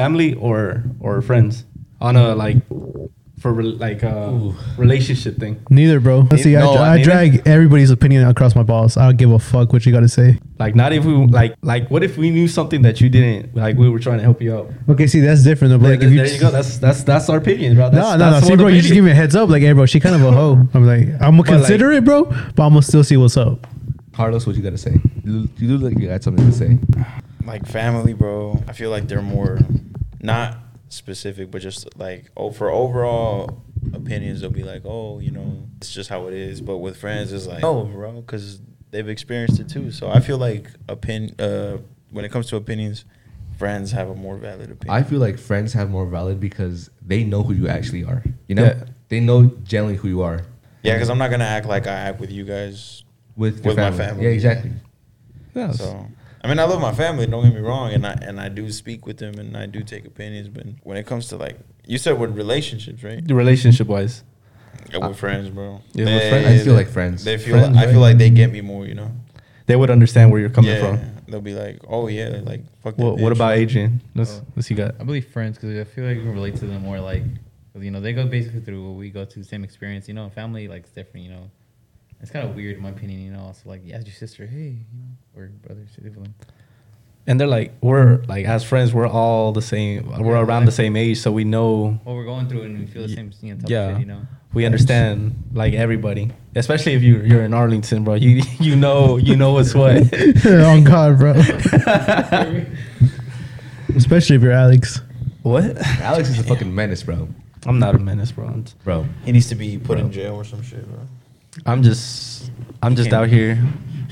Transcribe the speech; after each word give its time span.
family 0.00 0.34
or 0.34 0.82
or 1.00 1.20
friends 1.22 1.64
on 2.00 2.16
a 2.16 2.34
like 2.34 2.56
for 3.42 3.52
re- 3.54 3.64
like 3.86 4.04
uh, 4.04 4.08
a 4.08 4.54
relationship 4.76 5.38
thing. 5.38 5.54
Neither, 5.70 5.98
bro. 5.98 6.26
Let's 6.30 6.42
see, 6.42 6.52
No, 6.52 6.74
I, 6.74 6.94
I 6.94 7.02
drag 7.02 7.46
everybody's 7.48 7.90
opinion 7.90 8.26
across 8.28 8.54
my 8.54 8.62
balls. 8.62 8.98
I 8.98 9.06
don't 9.06 9.16
give 9.16 9.30
a 9.32 9.38
fuck 9.38 9.72
what 9.72 9.86
you 9.86 9.92
got 9.92 10.00
to 10.00 10.08
say. 10.08 10.38
Like 10.58 10.74
not 10.74 10.92
if 10.92 11.04
we 11.06 11.12
like 11.40 11.54
like 11.62 11.90
what 11.90 12.02
if 12.02 12.16
we 12.18 12.28
knew 12.30 12.48
something 12.48 12.82
that 12.82 13.00
you 13.00 13.08
didn't 13.08 13.54
like 13.56 13.76
we 13.76 13.88
were 13.88 13.98
trying 13.98 14.18
to 14.18 14.24
help 14.24 14.40
you 14.42 14.54
out. 14.56 14.66
Okay, 14.90 15.06
see, 15.06 15.20
that's 15.20 15.42
different 15.42 15.70
though. 15.72 15.78
But 15.78 15.88
There, 15.88 15.96
like, 15.96 16.06
if 16.06 16.12
you, 16.12 16.18
there 16.22 16.32
you 16.34 16.40
go. 16.40 16.50
That's 16.50 16.78
that's 16.78 17.02
that's 17.02 17.28
our 17.30 17.38
opinion, 17.38 17.76
bro. 17.76 17.88
no, 17.88 17.90
That's, 17.96 18.18
no, 18.18 18.24
no. 18.24 18.30
that's 18.32 18.46
See, 18.46 18.52
one 18.52 18.58
bro, 18.58 18.68
you 18.68 18.80
just 18.82 18.92
give 18.94 19.04
me 19.04 19.10
a 19.10 19.14
heads 19.22 19.34
up. 19.36 19.48
Like, 19.48 19.62
hey, 19.62 19.72
bro, 19.72 19.84
she 19.86 20.00
kind 20.00 20.14
of 20.16 20.22
a 20.22 20.32
hoe. 20.32 20.56
I'm 20.74 20.84
like, 20.86 21.08
I'm 21.24 21.36
gonna 21.36 21.36
But, 21.36 21.36
like- 21.38 21.46
consider 21.60 21.92
it, 21.92 22.04
bro, 22.04 22.24
but 22.24 22.62
I'm 22.66 22.72
gonna 22.76 22.82
still 22.82 23.04
see 23.04 23.16
what's 23.16 23.36
up. 23.36 23.66
Carlos, 24.12 24.46
what 24.46 24.54
you 24.56 24.62
got 24.62 24.70
to 24.70 24.78
say? 24.78 25.00
You, 25.24 25.48
you 25.56 25.68
look 25.78 25.82
like 25.92 25.98
you 26.02 26.08
got 26.08 26.22
something 26.22 26.44
to 26.44 26.52
say. 26.52 26.78
like 27.46 27.64
family, 27.66 28.12
bro. 28.12 28.62
I 28.68 28.72
feel 28.74 28.90
like 28.90 29.08
they're 29.08 29.22
more 29.22 29.60
not 30.20 30.58
specific, 30.88 31.50
but 31.50 31.62
just 31.62 31.96
like 31.98 32.30
oh, 32.36 32.50
for 32.50 32.70
overall 32.70 33.62
opinions, 33.94 34.40
they'll 34.40 34.50
be 34.50 34.62
like, 34.62 34.82
oh, 34.84 35.18
you 35.18 35.30
know, 35.30 35.66
it's 35.78 35.92
just 35.92 36.10
how 36.10 36.26
it 36.26 36.34
is. 36.34 36.60
But 36.60 36.78
with 36.78 36.96
friends, 36.96 37.32
it's 37.32 37.46
like, 37.46 37.64
oh, 37.64 37.84
bro, 37.84 38.20
because 38.20 38.60
they've 38.90 39.08
experienced 39.08 39.60
it 39.60 39.68
too. 39.68 39.90
So 39.90 40.10
I 40.10 40.20
feel 40.20 40.38
like 40.38 40.68
opinion 40.88 41.34
uh, 41.40 41.78
when 42.10 42.24
it 42.24 42.30
comes 42.30 42.48
to 42.48 42.56
opinions, 42.56 43.04
friends 43.58 43.92
have 43.92 44.08
a 44.08 44.14
more 44.14 44.36
valid 44.36 44.70
opinion. 44.70 44.96
I 44.96 45.02
feel 45.02 45.20
like 45.20 45.38
friends 45.38 45.72
have 45.74 45.90
more 45.90 46.06
valid 46.06 46.40
because 46.40 46.90
they 47.04 47.24
know 47.24 47.42
who 47.42 47.54
you 47.54 47.68
actually 47.68 48.04
are. 48.04 48.22
You 48.48 48.54
know, 48.56 48.64
Yeah. 48.64 48.84
they 49.08 49.20
know 49.20 49.46
generally 49.64 49.96
who 49.96 50.08
you 50.08 50.22
are 50.22 50.40
yeah, 50.82 50.94
because 50.94 51.10
I'm 51.10 51.18
not 51.18 51.30
gonna 51.30 51.44
act 51.44 51.66
like 51.66 51.86
I 51.86 51.92
act 51.92 52.20
with 52.20 52.30
you 52.30 52.44
guys. 52.44 53.04
with 53.36 53.64
your 53.64 53.74
With 53.74 53.76
my 53.76 53.90
family. 53.90 53.98
family. 54.06 54.24
Yeah, 54.24 54.30
exactly. 54.30 54.72
Yeah, 55.54 55.72
So 55.72 56.06
I 56.42 56.48
mean, 56.48 56.58
I 56.58 56.64
love 56.64 56.80
my 56.80 56.92
family. 56.94 57.26
Don't 57.26 57.44
get 57.44 57.54
me 57.54 57.60
wrong, 57.60 57.92
and 57.92 58.06
I 58.06 58.12
and 58.12 58.40
I 58.40 58.48
do 58.48 58.70
speak 58.72 59.06
with 59.06 59.18
them, 59.18 59.38
and 59.38 59.56
I 59.56 59.66
do 59.66 59.82
take 59.82 60.06
opinions. 60.06 60.48
But 60.48 60.66
when 60.84 60.96
it 60.96 61.06
comes 61.06 61.28
to 61.28 61.36
like 61.36 61.58
you 61.86 61.98
said 61.98 62.18
with 62.18 62.36
relationships, 62.36 63.02
right? 63.02 63.26
the 63.26 63.34
relationship 63.34 63.86
wise. 63.86 64.24
Yeah, 64.90 65.06
with 65.06 65.18
friends, 65.18 65.50
bro. 65.50 65.82
Yeah, 65.92 66.06
with 66.06 66.28
friends. 66.30 66.60
I 66.60 66.64
feel 66.64 66.74
like 66.74 66.88
friends. 66.88 67.24
They 67.24 67.36
feel. 67.36 67.58
Friends, 67.58 67.76
I 67.76 67.82
feel 67.86 67.94
right? 67.94 68.00
like 68.00 68.18
they 68.18 68.30
get 68.30 68.50
me 68.50 68.60
more. 68.60 68.86
You 68.86 68.94
know. 68.94 69.12
They 69.66 69.76
would 69.76 69.90
understand 69.90 70.32
where 70.32 70.40
you're 70.40 70.50
coming 70.50 70.72
yeah. 70.72 70.80
from. 70.80 71.22
They'll 71.28 71.40
be 71.40 71.54
like, 71.54 71.78
oh 71.86 72.08
yeah, 72.08 72.40
like 72.42 72.62
fuck. 72.82 72.96
that 72.96 73.04
What, 73.04 73.18
what 73.18 73.32
bitch. 73.32 73.36
about 73.36 73.52
Adrian? 73.56 74.00
What's, 74.14 74.38
Oh. 74.38 74.46
what's 74.54 74.66
he 74.66 74.74
got? 74.74 74.96
I 74.98 75.04
believe 75.04 75.28
friends 75.28 75.58
because 75.58 75.78
I 75.78 75.84
feel 75.84 76.04
like 76.06 76.16
you 76.16 76.22
can 76.22 76.32
relate 76.32 76.56
to 76.56 76.66
them 76.66 76.82
more. 76.82 76.98
Like, 76.98 77.22
you 77.78 77.92
know, 77.92 78.00
they 78.00 78.12
go 78.12 78.26
basically 78.26 78.62
through 78.62 78.84
what 78.84 78.98
we 78.98 79.10
go 79.10 79.24
through, 79.24 79.42
the 79.44 79.48
same 79.48 79.62
experience. 79.62 80.08
You 80.08 80.14
know, 80.14 80.28
family 80.30 80.66
like 80.66 80.82
it's 80.82 80.90
different. 80.90 81.24
You 81.26 81.32
know, 81.32 81.50
it's 82.22 82.30
kind 82.30 82.48
of 82.48 82.54
weird 82.54 82.76
in 82.76 82.82
my 82.82 82.90
opinion. 82.90 83.20
You 83.20 83.30
know, 83.32 83.40
also 83.40 83.68
like, 83.68 83.82
yeah, 83.84 83.98
your 84.00 84.14
sister, 84.14 84.46
hey, 84.46 84.76
you 84.92 84.98
know, 84.98 85.10
or 85.36 85.48
brother, 85.66 85.86
sibling. 85.94 86.34
And 87.26 87.38
they're 87.38 87.46
like, 87.46 87.72
we're 87.80 88.22
like 88.28 88.46
as 88.46 88.64
friends, 88.64 88.92
we're 88.94 89.06
all 89.06 89.52
the 89.52 89.62
same. 89.62 90.06
We're 90.18 90.34
Yeah, 90.36 90.40
around 90.42 90.64
the 90.64 90.72
same 90.72 90.96
age, 90.96 91.18
so 91.18 91.30
we 91.30 91.44
know, 91.44 92.00
What 92.04 92.16
we're 92.16 92.24
going 92.24 92.48
through 92.48 92.62
and 92.62 92.78
we 92.78 92.86
feel 92.86 93.02
the 93.06 93.14
same, 93.14 93.30
you 93.42 93.54
know, 93.54 93.60
yeah. 93.68 93.92
shit, 93.92 94.00
you 94.00 94.06
know. 94.06 94.22
we 94.54 94.64
understand 94.64 95.34
like 95.52 95.74
everybody. 95.74 96.32
Especially 96.56 96.94
if 96.94 97.02
you 97.02 97.20
you're 97.20 97.42
in 97.44 97.52
Arlington, 97.54 98.04
bro. 98.04 98.14
You 98.14 98.42
you 98.58 98.74
know 98.74 99.16
you 99.18 99.36
know 99.36 99.52
what's 99.52 99.74
what. 99.74 100.02
oh 100.46 100.80
God, 100.82 101.18
bro. 101.18 101.34
Especially 103.96 104.36
if 104.36 104.42
you're 104.42 104.52
Alex. 104.52 105.00
what? 105.42 105.76
Alex 106.00 106.30
is 106.30 106.38
a 106.38 106.42
fucking 106.42 106.74
menace, 106.74 107.02
bro. 107.02 107.28
I'm 107.66 107.78
not 107.78 107.94
a 107.94 107.98
menace, 107.98 108.32
bro. 108.32 108.64
Bro, 108.84 109.06
He 109.24 109.32
needs 109.32 109.48
to 109.48 109.54
be 109.54 109.76
put 109.78 109.98
Bro. 109.98 110.06
in 110.06 110.12
jail 110.12 110.34
or 110.36 110.44
some 110.44 110.62
shit, 110.62 110.88
bro. 110.88 111.00
I'm 111.66 111.82
just 111.82 112.50
I'm 112.82 112.96
just 112.96 113.12
out 113.12 113.28
here, 113.28 113.58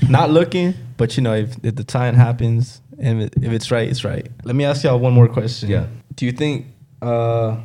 not 0.09 0.29
looking. 0.29 0.73
But 0.97 1.15
you 1.17 1.23
know, 1.23 1.33
if, 1.33 1.55
if 1.63 1.75
the 1.75 1.83
time 1.83 2.15
happens 2.15 2.81
and 2.99 3.23
if 3.23 3.29
if 3.37 3.51
it's 3.51 3.71
right, 3.71 3.87
it's 3.87 4.03
right. 4.03 4.27
Let 4.43 4.55
me 4.55 4.65
ask 4.65 4.83
y'all 4.83 4.99
one 4.99 5.13
more 5.13 5.27
question. 5.27 5.69
Yeah. 5.69 5.87
Do 6.15 6.25
you 6.25 6.31
think? 6.31 6.67
uh 7.01 7.57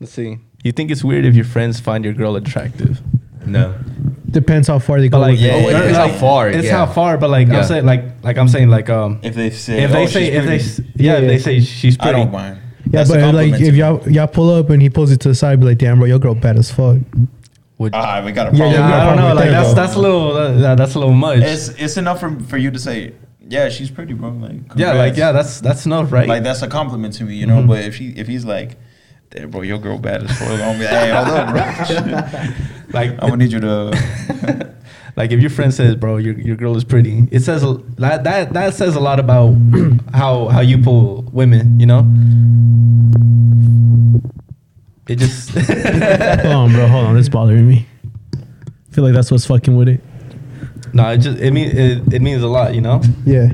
Let's 0.00 0.12
see. 0.12 0.38
You 0.64 0.72
think 0.72 0.90
it's 0.90 1.02
weird 1.04 1.24
if 1.24 1.34
your 1.34 1.44
friends 1.44 1.80
find 1.80 2.04
your 2.04 2.14
girl 2.14 2.36
attractive? 2.36 3.00
no. 3.46 3.74
Depends 4.30 4.66
how 4.68 4.78
far 4.78 4.98
they 4.98 5.08
go. 5.10 5.18
But 5.18 5.20
like, 5.20 5.30
with 5.32 5.40
yeah, 5.40 5.52
Oh, 5.52 5.58
it 5.58 5.62
yeah, 5.64 5.72
depends 5.72 5.98
yeah. 5.98 6.08
how 6.08 6.18
far. 6.18 6.48
It's 6.48 6.64
yeah. 6.66 6.86
how 6.86 6.92
far, 6.92 7.18
but 7.18 7.28
like 7.28 7.48
Yeah. 7.48 7.58
I'm 7.58 7.64
saying, 7.64 7.84
like 7.84 8.04
like 8.22 8.38
I'm 8.38 8.48
saying, 8.48 8.68
like 8.70 8.88
um, 8.88 9.18
If 9.22 9.34
they 9.34 9.50
say, 9.50 9.82
if 9.82 9.92
they 9.92 10.02
oh, 10.04 10.06
say 10.06 10.26
if 10.28 10.44
they 10.44 10.48
pretty, 10.58 10.64
s- 10.64 10.80
yeah, 10.96 11.16
if 11.18 11.28
they 11.28 11.38
say 11.38 11.60
she's 11.60 11.98
I 12.00 12.04
pretty, 12.04 12.18
don't 12.20 12.32
mind. 12.32 12.58
Yeah, 12.84 12.90
That's 13.04 13.10
a 13.10 13.14
but 13.14 13.34
like 13.34 13.60
if 13.60 13.74
y'all 13.74 14.06
y'all 14.10 14.26
pull 14.26 14.48
up 14.50 14.70
and 14.70 14.80
he 14.80 14.88
pulls 14.90 15.10
it 15.10 15.20
to 15.20 15.28
the 15.28 15.34
side, 15.34 15.60
be 15.60 15.66
like, 15.66 15.78
damn, 15.78 15.98
bro, 15.98 16.06
your 16.06 16.18
girl 16.18 16.34
bad 16.34 16.56
as 16.56 16.70
fuck. 16.70 16.96
Would 17.78 17.94
Ah, 17.94 18.22
we 18.24 18.32
got 18.32 18.48
a 18.52 18.56
Yeah, 18.56 18.58
problem. 18.58 18.72
yeah, 18.80 18.88
yeah, 18.88 19.02
I 19.02 19.06
don't 19.06 19.16
know, 19.16 19.34
like 19.34 19.44
that, 19.46 19.50
that's 19.52 19.68
though. 19.68 19.74
that's 19.74 19.94
a 19.94 19.98
little 19.98 20.34
that, 20.34 20.76
that's 20.76 20.94
a 20.94 20.98
little 20.98 21.14
much. 21.14 21.38
It's 21.38 21.68
it's 21.70 21.96
enough 21.96 22.20
for 22.20 22.38
for 22.48 22.56
you 22.58 22.70
to 22.70 22.78
say, 22.78 23.14
yeah, 23.48 23.68
she's 23.68 23.90
pretty, 23.90 24.14
bro. 24.14 24.30
Like, 24.30 24.54
yeah, 24.76 24.92
like 24.92 25.16
yeah, 25.16 25.32
that's 25.32 25.60
that's 25.60 25.86
enough, 25.86 26.12
right? 26.12 26.28
like 26.28 26.42
that's 26.42 26.62
a 26.62 26.68
compliment 26.68 27.14
to 27.14 27.24
me, 27.24 27.34
you 27.34 27.46
know. 27.46 27.62
Mhm. 27.62 27.68
But 27.68 27.84
if 27.84 27.96
he 27.96 28.10
if 28.10 28.26
he's 28.28 28.44
like, 28.44 28.76
damn, 29.30 29.50
bro, 29.50 29.62
your 29.62 29.78
girl 29.78 29.98
bad 29.98 30.22
as 30.22 30.38
fuck, 30.38 30.48
I'm 30.60 30.78
be 30.78 30.84
like, 30.84 30.92
hey, 30.94 31.10
hold 31.10 31.28
up, 31.28 31.48
bro. 31.52 32.48
like 32.92 33.10
I'm 33.12 33.30
gonna 33.30 33.36
need 33.38 33.52
you 33.52 33.60
to. 33.60 34.74
like 35.16 35.30
if 35.32 35.40
your 35.40 35.50
friend 35.50 35.72
says, 35.74 35.94
"Bro, 35.96 36.18
your 36.18 36.38
your 36.38 36.56
girl 36.56 36.76
is 36.76 36.84
pretty," 36.84 37.28
it 37.30 37.40
says 37.40 37.62
a, 37.62 37.74
that 37.98 38.24
that 38.24 38.52
that 38.54 38.74
says 38.74 38.96
a 38.96 39.00
lot 39.00 39.18
about 39.20 39.54
how 40.14 40.48
how 40.48 40.60
you 40.60 40.78
pull 40.78 41.22
women. 41.32 41.78
You 41.80 41.86
know, 41.86 42.02
it 45.08 45.16
just 45.18 45.50
hold 45.50 46.54
on, 46.54 46.72
bro. 46.72 46.86
Hold 46.86 47.06
on. 47.06 47.16
It's 47.18 47.28
bothering 47.28 47.66
me. 47.68 47.86
I 48.34 48.94
feel 48.94 49.04
like 49.04 49.14
that's 49.14 49.30
what's 49.30 49.46
fucking 49.46 49.74
with 49.76 49.88
it. 49.88 50.00
no, 50.92 51.08
it 51.10 51.18
just 51.18 51.38
it 51.38 51.50
mean 51.52 51.76
it, 51.76 52.14
it 52.14 52.22
means 52.22 52.42
a 52.42 52.48
lot. 52.48 52.74
You 52.74 52.80
know, 52.82 53.02
Yeah. 53.24 53.48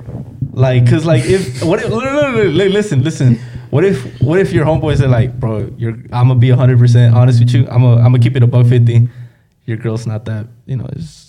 like 0.53 0.84
because 0.84 1.06
like 1.06 1.25
if 1.25 1.62
what 1.64 1.81
if, 1.82 1.91
listen 1.92 3.03
listen. 3.03 3.38
What 3.70 3.84
if 3.84 4.20
what 4.22 4.38
if 4.38 4.53
your 4.53 4.64
homeboys 4.64 5.00
are 5.03 5.09
like, 5.09 5.38
bro, 5.38 5.70
you're 5.76 5.92
I'm 6.12 6.28
gonna 6.28 6.36
be 6.36 6.48
hundred 6.50 6.78
percent 6.78 7.14
honest 7.14 7.38
with 7.41 7.53
you. 7.53 7.60
I'm 7.69 7.82
gonna 7.82 7.97
I'm 7.98 8.04
gonna 8.12 8.19
keep 8.19 8.34
it 8.36 8.42
above 8.42 8.69
fifty. 8.69 9.09
Your 9.66 9.76
girl's 9.76 10.06
not 10.06 10.25
that, 10.25 10.47
you 10.65 10.76
know. 10.76 10.88
It's, 10.92 11.28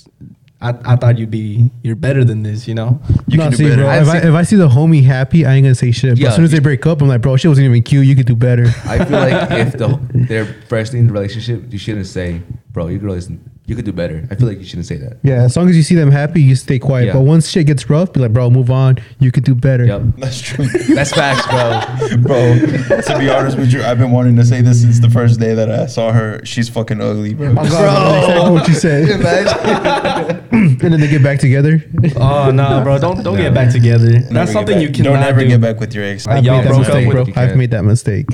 I 0.62 0.70
I 0.84 0.96
thought 0.98 1.18
you'd 1.18 1.32
be 1.32 1.72
you're 1.84 1.96
better 1.96 2.24
than 2.24 2.44
this, 2.44 2.68
you 2.68 2.76
know. 2.76 3.02
You 3.28 3.38
no, 3.38 3.44
can 3.44 3.52
do 3.52 3.58
see, 3.58 3.64
better. 3.70 3.84
bro. 3.84 3.90
I've 3.90 4.08
If 4.08 4.10
I, 4.10 4.18
if 4.28 4.34
I 4.34 4.44
see 4.44 4.56
the 4.58 4.68
homie 4.68 5.04
happy, 5.04 5.46
I 5.46 5.54
ain't 5.54 5.64
gonna 5.64 5.76
say 5.76 5.92
shit. 5.92 6.12
But 6.12 6.20
Yeah, 6.20 6.28
as 6.30 6.36
soon 6.36 6.46
as 6.46 6.52
they 6.52 6.60
break 6.60 6.86
up, 6.86 7.02
I'm 7.02 7.08
like, 7.08 7.22
bro, 7.22 7.38
she 7.38 7.48
wasn't 7.48 7.66
even 7.66 7.82
cute. 7.82 8.06
You 8.06 8.16
could 8.16 8.26
do 8.26 8.36
better. 8.36 8.66
I 8.86 9.06
feel 9.06 9.20
like 9.20 9.52
if 9.68 9.74
the 9.74 10.00
they're 10.14 10.46
freshly 10.68 11.00
in 11.00 11.08
the 11.08 11.14
relationship, 11.14 11.72
you 11.72 11.80
shouldn't 11.80 12.08
say, 12.08 12.42
"Bro, 12.72 12.88
your 12.88 13.00
girl 13.00 13.14
isn't." 13.14 13.40
You 13.70 13.76
could 13.76 13.86
do 13.86 13.94
better. 13.94 14.28
I 14.32 14.34
feel 14.34 14.48
like 14.48 14.58
you 14.58 14.64
shouldn't 14.66 14.88
say 14.88 14.98
that. 14.98 15.20
Yeah, 15.22 15.44
as 15.44 15.56
long 15.56 15.70
as 15.70 15.78
you 15.78 15.84
see 15.84 15.94
them 15.94 16.10
happy, 16.10 16.42
you 16.42 16.56
stay 16.56 16.80
quiet. 16.80 17.06
Yeah. 17.06 17.14
But 17.14 17.22
once 17.22 17.48
shit 17.48 17.68
gets 17.68 17.88
rough, 17.88 18.12
be 18.12 18.20
like, 18.20 18.34
bro, 18.34 18.50
move 18.50 18.72
on. 18.72 18.98
You 19.20 19.32
could 19.32 19.44
do 19.44 19.54
better. 19.54 19.86
Yep, 19.86 20.02
That's 20.18 20.42
true, 20.42 20.66
that's 20.66 21.14
facts, 21.14 21.46
bro. 21.46 22.18
bro. 22.24 23.02
To 23.02 23.20
be 23.20 23.30
honest 23.30 23.60
with 23.60 23.72
you, 23.72 23.84
I've 23.84 24.00
been 24.00 24.10
wanting 24.10 24.36
to 24.38 24.44
say 24.44 24.64
this 24.64 24.82
since 24.82 25.00
the 25.00 25.10
first 25.12 25.40
day 25.40 25.54
that 25.54 25.70
I 25.70 25.86
saw 25.86 26.12
her. 26.12 26.44
She's 26.44 26.68
fucking 26.68 27.00
ugly, 27.00 27.36
bro. 27.36 27.52
Oh, 27.52 27.54
God, 27.54 27.70
that's 27.70 28.28
exactly 28.28 28.52
what 28.52 28.68
you 28.68 28.74
said. 28.74 30.40
and 30.52 30.80
then 30.80 31.00
they 31.00 31.08
get 31.08 31.22
back 31.22 31.38
together. 31.38 31.80
Oh 32.16 32.50
no, 32.50 32.82
bro! 32.84 32.98
Don't 32.98 33.22
don't 33.24 33.38
get 33.38 33.54
back 33.54 33.72
together. 33.72 34.10
Never 34.10 34.34
That's 34.34 34.50
get 34.50 34.54
something 34.54 34.82
you 34.82 34.90
can 34.90 35.04
don't 35.04 35.18
ever 35.18 35.42
do. 35.42 35.48
get 35.48 35.62
back 35.62 35.80
with 35.80 35.94
your 35.94 36.06
ex. 36.06 36.26
I've 36.26 36.44
y'all 36.44 36.58
made 36.58 36.72
that 36.72 36.80
mistake, 36.80 37.12
bro. 37.12 37.22
I've 37.22 37.34
can't. 37.34 37.58
made 37.58 37.72
that 37.72 37.84
mistake. 37.84 38.26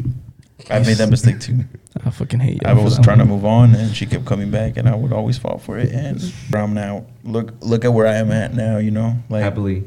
I've 0.70 0.86
made 0.86 0.96
that 0.98 1.10
mistake 1.10 1.42
too. 1.42 1.66
I 2.04 2.10
fucking 2.10 2.40
hate 2.40 2.54
you. 2.56 2.60
I 2.66 2.74
was 2.74 3.00
trying 3.00 3.20
to 3.20 3.26
move 3.26 3.46
on, 3.46 3.74
and 3.74 3.96
she 3.96 4.06
kept 4.06 4.26
coming 4.26 4.52
back, 4.52 4.78
and 4.78 4.88
I 4.88 4.96
would 4.96 5.14
always 5.14 5.38
fall 5.38 5.58
for 5.60 5.78
it. 5.78 5.92
And 5.92 6.22
where 6.50 6.62
I'm 6.62 6.74
now, 6.74 7.06
look 7.24 7.54
look 7.62 7.86
at 7.86 7.94
where 7.94 8.06
I 8.08 8.16
am 8.16 8.32
at 8.32 8.54
now. 8.54 8.78
You 8.78 8.92
know, 8.92 9.16
like 9.30 9.44
Happily, 9.44 9.86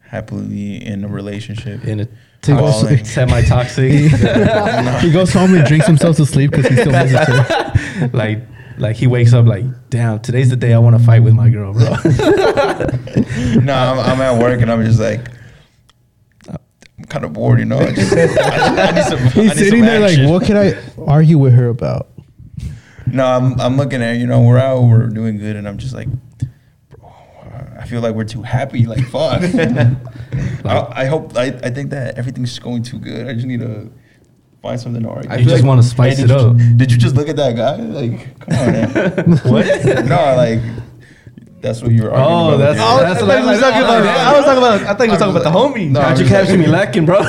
happily 0.00 0.84
in 0.84 1.04
a 1.04 1.08
relationship. 1.08 1.84
in 1.84 2.00
a 2.00 2.08
He 2.46 3.04
semi-toxic. 3.04 3.92
he 3.92 5.10
goes 5.12 5.32
home 5.32 5.54
and 5.54 5.66
drinks 5.66 5.86
himself 5.86 6.16
to 6.16 6.24
sleep 6.26 6.52
because 6.52 6.68
he 6.68 6.76
still 6.76 6.92
misses 6.92 7.18
her. 7.18 8.10
like 8.14 8.40
like 8.78 8.96
he 8.96 9.06
wakes 9.06 9.34
up 9.34 9.44
like, 9.46 9.64
damn, 9.90 10.20
today's 10.20 10.48
the 10.48 10.56
day 10.56 10.72
I 10.72 10.78
want 10.78 10.96
to 10.98 11.04
fight 11.04 11.20
with 11.22 11.34
my 11.34 11.50
girl, 11.50 11.74
bro. 11.74 11.82
no, 13.60 13.74
I'm, 13.74 13.98
I'm 13.98 14.20
at 14.22 14.40
work, 14.40 14.60
and 14.60 14.70
I'm 14.70 14.84
just 14.84 15.00
like. 15.00 15.20
I'm 17.10 17.20
kind 17.20 17.24
of 17.24 17.32
bored, 17.32 17.58
you 17.58 17.64
know. 17.64 17.78
I 17.78 17.92
just, 17.92 18.12
I, 18.12 18.26
just, 18.26 18.38
I 18.40 18.90
need 18.92 19.04
some. 19.04 19.18
I 19.18 19.28
He's 19.30 19.36
need 19.36 19.56
sitting 19.56 19.80
some 19.80 19.86
there 19.86 20.00
like, 20.00 20.30
what 20.30 20.44
can 20.44 20.56
I 20.56 20.74
argue 21.06 21.38
with 21.38 21.52
her 21.54 21.68
about? 21.68 22.08
No, 23.06 23.24
I'm 23.24 23.60
I'm 23.60 23.76
looking 23.76 24.02
at 24.02 24.18
you 24.18 24.26
know 24.26 24.40
we're 24.42 24.58
out, 24.58 24.82
we're 24.82 25.08
doing 25.08 25.38
good, 25.38 25.56
and 25.56 25.66
I'm 25.66 25.78
just 25.78 25.94
like, 25.94 26.08
bro, 26.90 27.12
I 27.78 27.86
feel 27.86 28.00
like 28.00 28.14
we're 28.14 28.24
too 28.24 28.42
happy. 28.42 28.86
Like 28.86 29.04
fuck. 29.08 29.42
I, 30.64 31.02
I 31.02 31.04
hope 31.06 31.36
I, 31.36 31.46
I 31.46 31.70
think 31.70 31.90
that 31.90 32.16
everything's 32.16 32.56
going 32.58 32.82
too 32.84 32.98
good. 32.98 33.26
I 33.26 33.32
just 33.34 33.46
need 33.46 33.60
to 33.60 33.90
find 34.62 34.78
something 34.78 35.02
to 35.02 35.08
argue. 35.08 35.30
I 35.30 35.36
you 35.38 35.44
just 35.44 35.56
like- 35.56 35.64
want 35.64 35.82
to 35.82 35.88
spice 35.88 36.18
Hey, 36.18 36.24
it 36.24 36.28
did 36.28 36.36
up. 36.36 36.56
You, 36.56 36.74
did 36.74 36.92
you 36.92 36.98
just 36.98 37.16
look 37.16 37.28
at 37.28 37.36
that 37.36 37.56
guy? 37.56 37.76
Like, 37.76 38.38
come 38.40 38.58
on, 38.58 38.72
man. 38.72 39.36
what? 39.52 40.06
no, 40.06 40.34
like 40.36 40.60
that's 41.60 41.82
what 41.82 41.92
you 41.92 42.02
were. 42.04 42.10
arguing 42.12 42.38
Oh, 42.38 42.54
about 42.54 42.58
that's 42.58 42.78
with 42.78 42.88
oh, 42.88 43.00
that's 43.00 43.22
what 43.22 43.30
I 43.30 43.44
was 43.50 43.60
talking 43.60 43.80
about. 43.82 44.06
I 44.06 44.36
was 44.36 44.44
talking 44.44 44.58
about. 44.58 44.80
I 44.82 44.94
think 44.94 45.00
we 45.00 45.08
were 45.08 45.16
talking 45.18 45.36
about 45.36 45.44
the 45.52 45.58
homie. 45.58 45.90
No, 45.90 46.00
How'd 46.00 46.18
you 46.18 46.26
catch 46.26 46.48
like- 46.48 46.58
me 46.58 46.66
lacking, 46.66 47.06
bro? 47.06 47.20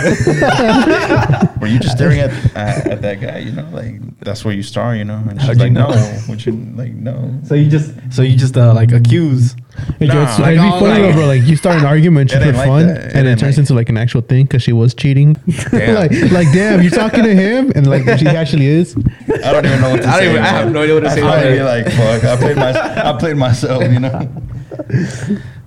Were 1.61 1.67
you 1.67 1.79
just 1.79 1.95
staring 1.95 2.19
at, 2.19 2.31
at 2.55 2.87
at 2.87 3.01
that 3.01 3.21
guy? 3.21 3.39
You 3.39 3.51
know, 3.51 3.67
like 3.71 3.99
that's 4.19 4.43
where 4.43 4.53
you 4.53 4.63
star. 4.63 4.95
You 4.95 5.03
know, 5.05 5.21
and 5.29 5.39
she's 5.39 5.47
How'd 5.47 5.57
you 5.57 5.63
like, 5.63 5.71
know? 5.73 5.89
no, 5.89 6.01
what 6.27 6.45
you 6.45 6.53
like, 6.75 6.93
no. 6.93 7.39
so 7.45 7.53
you 7.55 7.69
just 7.69 7.93
so 8.11 8.21
you 8.21 8.35
just 8.35 8.57
uh, 8.57 8.73
like 8.73 8.91
accuse 8.91 9.55
Hey, 9.99 10.07
Nah, 10.07 10.13
Joe, 10.13 10.21
it's- 10.23 10.39
like 10.39 10.51
it'd 10.57 10.63
be 10.63 10.69
funny, 10.71 10.81
like- 10.81 11.01
though, 11.01 11.13
bro. 11.13 11.25
Like 11.27 11.43
you 11.43 11.55
start 11.55 11.77
an 11.79 11.85
argument 11.95 12.31
It 12.31 12.33
just 12.35 12.41
for 12.43 12.47
ain't 12.49 12.57
like 12.57 12.67
fun, 12.67 12.87
that. 12.87 12.97
It 12.97 13.13
and 13.15 13.27
it 13.27 13.31
ain't 13.31 13.39
turns 13.39 13.55
like- 13.57 13.63
into 13.63 13.73
like 13.73 13.89
an 13.89 13.97
actual 13.97 14.21
thing 14.21 14.45
because 14.45 14.61
she 14.63 14.73
was 14.73 14.93
cheating. 14.93 15.35
Like, 15.71 16.11
like, 16.31 16.51
damn, 16.51 16.81
you're 16.81 16.91
talking 16.91 17.23
to 17.23 17.33
him, 17.35 17.71
and 17.75 17.87
like 17.87 18.03
she 18.19 18.27
actually 18.27 18.65
is. 18.67 18.95
I 19.43 19.51
don't 19.51 19.65
even 19.65 19.81
know 19.81 19.91
what 19.91 20.01
to 20.01 20.07
I 20.07 20.11
don't 20.11 20.19
say. 20.19 20.29
even- 20.31 20.43
I 20.43 20.47
have 20.47 20.71
no 20.71 20.81
idea 20.83 20.95
what 20.95 21.03
to 21.03 21.09
say 21.11 21.21
I 21.21 21.27
about 21.39 21.41
feel 21.43 21.67
it. 21.67 21.83
like 21.85 22.21
fuck. 22.21 22.23
I 22.23 22.35
played 22.37 22.55
my, 22.57 23.09
I 23.09 23.17
played 23.17 23.37
myself. 23.37 23.83
You 23.83 23.99
know. 23.99 24.31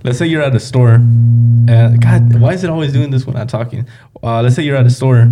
Let's 0.03 0.19
say 0.19 0.27
you're 0.27 0.43
at 0.43 0.53
a 0.55 0.59
store. 0.59 0.93
And 1.67 1.99
God, 1.99 2.39
why 2.39 2.53
is 2.53 2.63
it 2.63 2.69
always 2.69 2.93
doing 2.93 3.09
this 3.09 3.25
when 3.25 3.35
I'm 3.35 3.47
talking? 3.47 3.87
Uh, 4.21 4.41
let's 4.43 4.55
say 4.55 4.61
you're 4.63 4.75
at 4.77 4.85
a 4.85 4.89
store, 4.91 5.25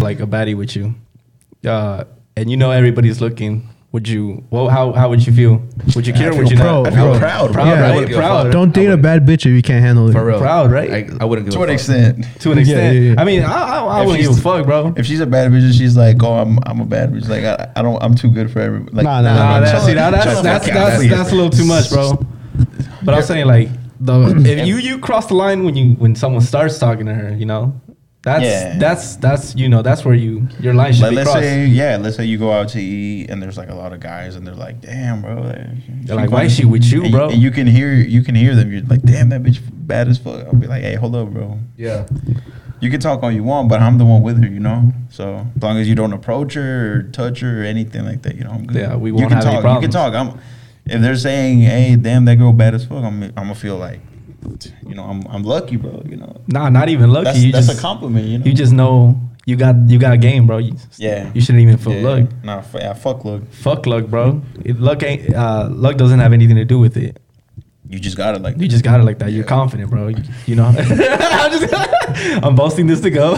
like 0.00 0.20
a 0.20 0.26
baddie 0.26 0.56
with 0.56 0.74
you, 0.76 0.94
uh, 1.66 2.04
and 2.36 2.50
you 2.50 2.56
know 2.56 2.70
everybody's 2.70 3.20
looking. 3.20 3.68
Would 3.92 4.08
you? 4.08 4.44
Well, 4.50 4.68
how 4.68 4.92
how 4.92 5.08
would 5.08 5.26
you 5.26 5.32
feel? 5.32 5.60
Would 5.96 6.06
you 6.06 6.12
care? 6.12 6.32
I 6.32 6.36
Would 6.36 6.48
you 6.48 6.56
proud. 6.56 6.84
not? 6.84 6.92
I 6.92 6.96
feel 6.96 7.18
proud, 7.18 7.52
proud, 7.52 7.66
Yeah, 7.66 7.80
right? 7.80 7.94
wouldn't 7.96 8.14
proud. 8.14 8.52
Don't 8.52 8.72
date 8.72 8.86
a 8.88 8.96
bad 8.96 9.26
bitch 9.26 9.46
if 9.46 9.46
you 9.46 9.62
can't 9.62 9.82
handle 9.84 10.08
it. 10.08 10.12
For 10.12 10.24
real. 10.24 10.38
Proud, 10.38 10.70
right? 10.70 10.90
I, 10.90 11.08
I 11.20 11.24
wouldn't 11.24 11.46
give 11.48 11.54
To 11.54 11.60
a 11.60 11.62
an 11.64 11.68
fuck. 11.70 11.74
extent. 11.74 12.26
To 12.42 12.52
an 12.52 12.58
extent. 12.58 12.94
yeah, 12.94 13.00
yeah. 13.14 13.14
I 13.20 13.24
mean, 13.24 13.42
I, 13.42 13.50
I, 13.52 13.78
I 13.80 14.06
wouldn't 14.06 14.22
give 14.22 14.38
a 14.38 14.40
fuck, 14.40 14.64
bro. 14.64 14.94
If 14.96 15.06
she's 15.06 15.18
a 15.18 15.26
bad 15.26 15.50
bitch, 15.50 15.64
and 15.64 15.74
she's 15.74 15.96
like, 15.96 16.22
"Oh, 16.22 16.34
I'm, 16.34 16.60
I'm 16.66 16.80
a 16.80 16.84
bad 16.86 17.10
bitch." 17.12 17.28
Like, 17.28 17.42
I, 17.42 17.72
I 17.74 17.82
don't, 17.82 18.00
I'm 18.00 18.14
too 18.14 18.30
good 18.30 18.48
for 18.52 18.60
everybody. 18.60 18.94
Like, 18.94 19.04
Nah, 19.04 19.22
nah, 19.22 19.34
Nah, 19.34 19.50
nah, 19.58 19.60
that's, 19.60 19.84
see, 19.84 19.94
now 19.94 20.10
that's 20.12 20.24
chill 20.24 20.42
that's 20.44 20.66
that's, 20.66 21.08
that's, 21.10 21.32
a 21.32 21.34
little 21.34 21.50
too 21.50 21.64
much, 21.66 21.90
bro. 21.90 22.16
But 23.02 23.14
I'm 23.14 23.22
saying 23.22 23.46
like 23.46 23.70
the 23.98 24.40
if 24.46 24.68
you 24.68 24.76
you 24.76 25.00
cross 25.00 25.26
the 25.26 25.34
line 25.34 25.64
when 25.64 25.74
you 25.74 25.94
when 25.94 26.14
someone 26.14 26.42
starts 26.42 26.78
talking 26.78 27.06
to 27.06 27.14
her, 27.14 27.34
you 27.34 27.44
know, 27.46 27.74
that's 28.22 28.44
Yeah. 28.44 28.78
that's 28.78 29.16
that's 29.16 29.54
you 29.56 29.68
know 29.68 29.80
that's 29.82 30.04
where 30.04 30.14
you 30.14 30.46
your 30.60 30.74
line 30.74 30.92
should 30.92 31.02
Like, 31.02 31.10
be 31.10 31.16
let's 31.16 31.30
crossed. 31.30 31.42
say, 31.44 31.66
yeah, 31.66 31.96
let's 31.96 32.16
say 32.16 32.24
you 32.26 32.36
go 32.38 32.52
out 32.52 32.68
to 32.70 32.80
eat 32.80 33.30
and 33.30 33.42
there's 33.42 33.56
like 33.56 33.70
a 33.70 33.74
lot 33.74 33.92
of 33.92 34.00
guys 34.00 34.36
and 34.36 34.46
they're 34.46 34.54
like, 34.54 34.80
"Damn, 34.80 35.22
bro." 35.22 35.40
Like, 35.42 36.06
They're 36.06 36.16
like, 36.16 36.30
"Why 36.30 36.44
is 36.44 36.54
she 36.54 36.64
with 36.66 36.84
you, 36.84 37.02
and 37.04 37.12
bro?" 37.12 37.30
And 37.30 37.40
you 37.40 37.50
can 37.50 37.66
hear, 37.66 37.94
you 37.94 38.22
can 38.22 38.34
hear 38.34 38.54
them. 38.54 38.70
You're 38.72 38.82
like, 38.82 39.02
"Damn, 39.02 39.30
that 39.30 39.42
bitch 39.42 39.60
bad 39.72 40.08
as 40.08 40.18
fuck." 40.18 40.44
I'll 40.46 40.54
be 40.54 40.66
like, 40.66 40.82
"Hey, 40.82 40.96
hold 40.96 41.14
up, 41.16 41.30
bro." 41.30 41.58
Yeah. 41.76 42.06
You 42.80 42.90
can 42.90 42.98
talk 43.00 43.22
all 43.22 43.30
you 43.30 43.42
want, 43.44 43.68
but 43.68 43.80
I'm 43.80 43.98
the 43.98 44.06
one 44.06 44.22
with 44.22 44.42
her, 44.42 44.48
you 44.48 44.58
know. 44.60 44.92
So 45.10 45.46
as 45.56 45.62
long 45.62 45.76
as 45.78 45.86
you 45.88 45.94
don't 45.94 46.12
approach 46.14 46.54
her 46.54 46.92
or 46.96 47.02
touch 47.04 47.40
her 47.40 47.60
or 47.62 47.64
anything 47.64 48.04
like 48.06 48.22
that, 48.22 48.36
you 48.36 48.44
know, 48.44 48.50
I'm 48.52 48.66
good. 48.66 48.76
Yeah, 48.78 48.96
we 48.96 49.10
you 49.10 49.16
won't 49.16 49.28
can 49.28 49.36
have 49.38 49.46
any 49.46 49.62
talk. 49.62 49.74
You 49.76 49.80
can 49.82 49.90
talk. 49.90 50.14
I'm 50.14 50.40
if 50.86 51.00
they're 51.02 51.16
saying, 51.16 51.60
"Hey, 51.60 51.96
damn, 51.96 52.24
that 52.26 52.36
girl 52.36 52.52
bad 52.52 52.74
as 52.74 52.84
fuck," 52.84 53.04
I'm 53.04 53.22
I'm 53.22 53.32
gonna 53.34 53.54
feel 53.54 53.76
like, 53.76 54.00
you 54.86 54.94
know, 54.94 55.04
I'm 55.04 55.26
I'm 55.28 55.42
lucky, 55.42 55.76
bro. 55.76 56.02
You 56.06 56.16
know, 56.16 56.40
Nah, 56.48 56.68
not 56.68 56.88
even 56.88 57.10
lucky. 57.10 57.24
that's 57.24 57.38
you 57.42 57.52
that's 57.52 57.66
just 57.66 57.78
a 57.78 57.82
compliment. 57.82 58.26
You 58.26 58.38
know, 58.38 58.44
you 58.44 58.52
just 58.52 58.72
know 58.72 59.18
you 59.46 59.56
got 59.56 59.76
you 59.88 59.98
got 59.98 60.12
a 60.12 60.16
game, 60.18 60.46
bro. 60.46 60.58
You, 60.58 60.74
yeah. 60.96 61.30
you 61.34 61.40
shouldn't 61.40 61.62
even 61.62 61.76
feel 61.76 61.94
yeah. 61.94 62.08
luck. 62.08 62.28
Nah, 62.44 62.58
f- 62.58 62.74
yeah, 62.74 62.92
fuck 62.92 63.24
luck. 63.24 63.42
Fuck 63.50 63.86
luck, 63.86 64.06
bro. 64.06 64.42
It, 64.64 64.78
luck 64.80 65.02
ain't 65.02 65.34
uh, 65.34 65.68
luck 65.70 65.96
doesn't 65.96 66.20
have 66.20 66.32
anything 66.32 66.56
to 66.56 66.64
do 66.64 66.78
with 66.78 66.96
it. 66.96 67.20
You 67.88 67.98
just 67.98 68.16
got 68.16 68.36
it 68.36 68.42
like 68.42 68.56
You 68.58 68.68
just 68.68 68.84
got 68.84 69.00
it 69.00 69.02
like 69.02 69.18
that. 69.18 69.32
You're 69.32 69.44
confident, 69.44 69.90
bro. 69.90 70.08
You, 70.08 70.22
you 70.46 70.54
know. 70.54 70.66
I'm 70.76 71.50
just 71.50 71.74
I'm 72.44 72.54
boasting 72.54 72.86
this 72.86 73.00
to 73.00 73.10
go. 73.10 73.34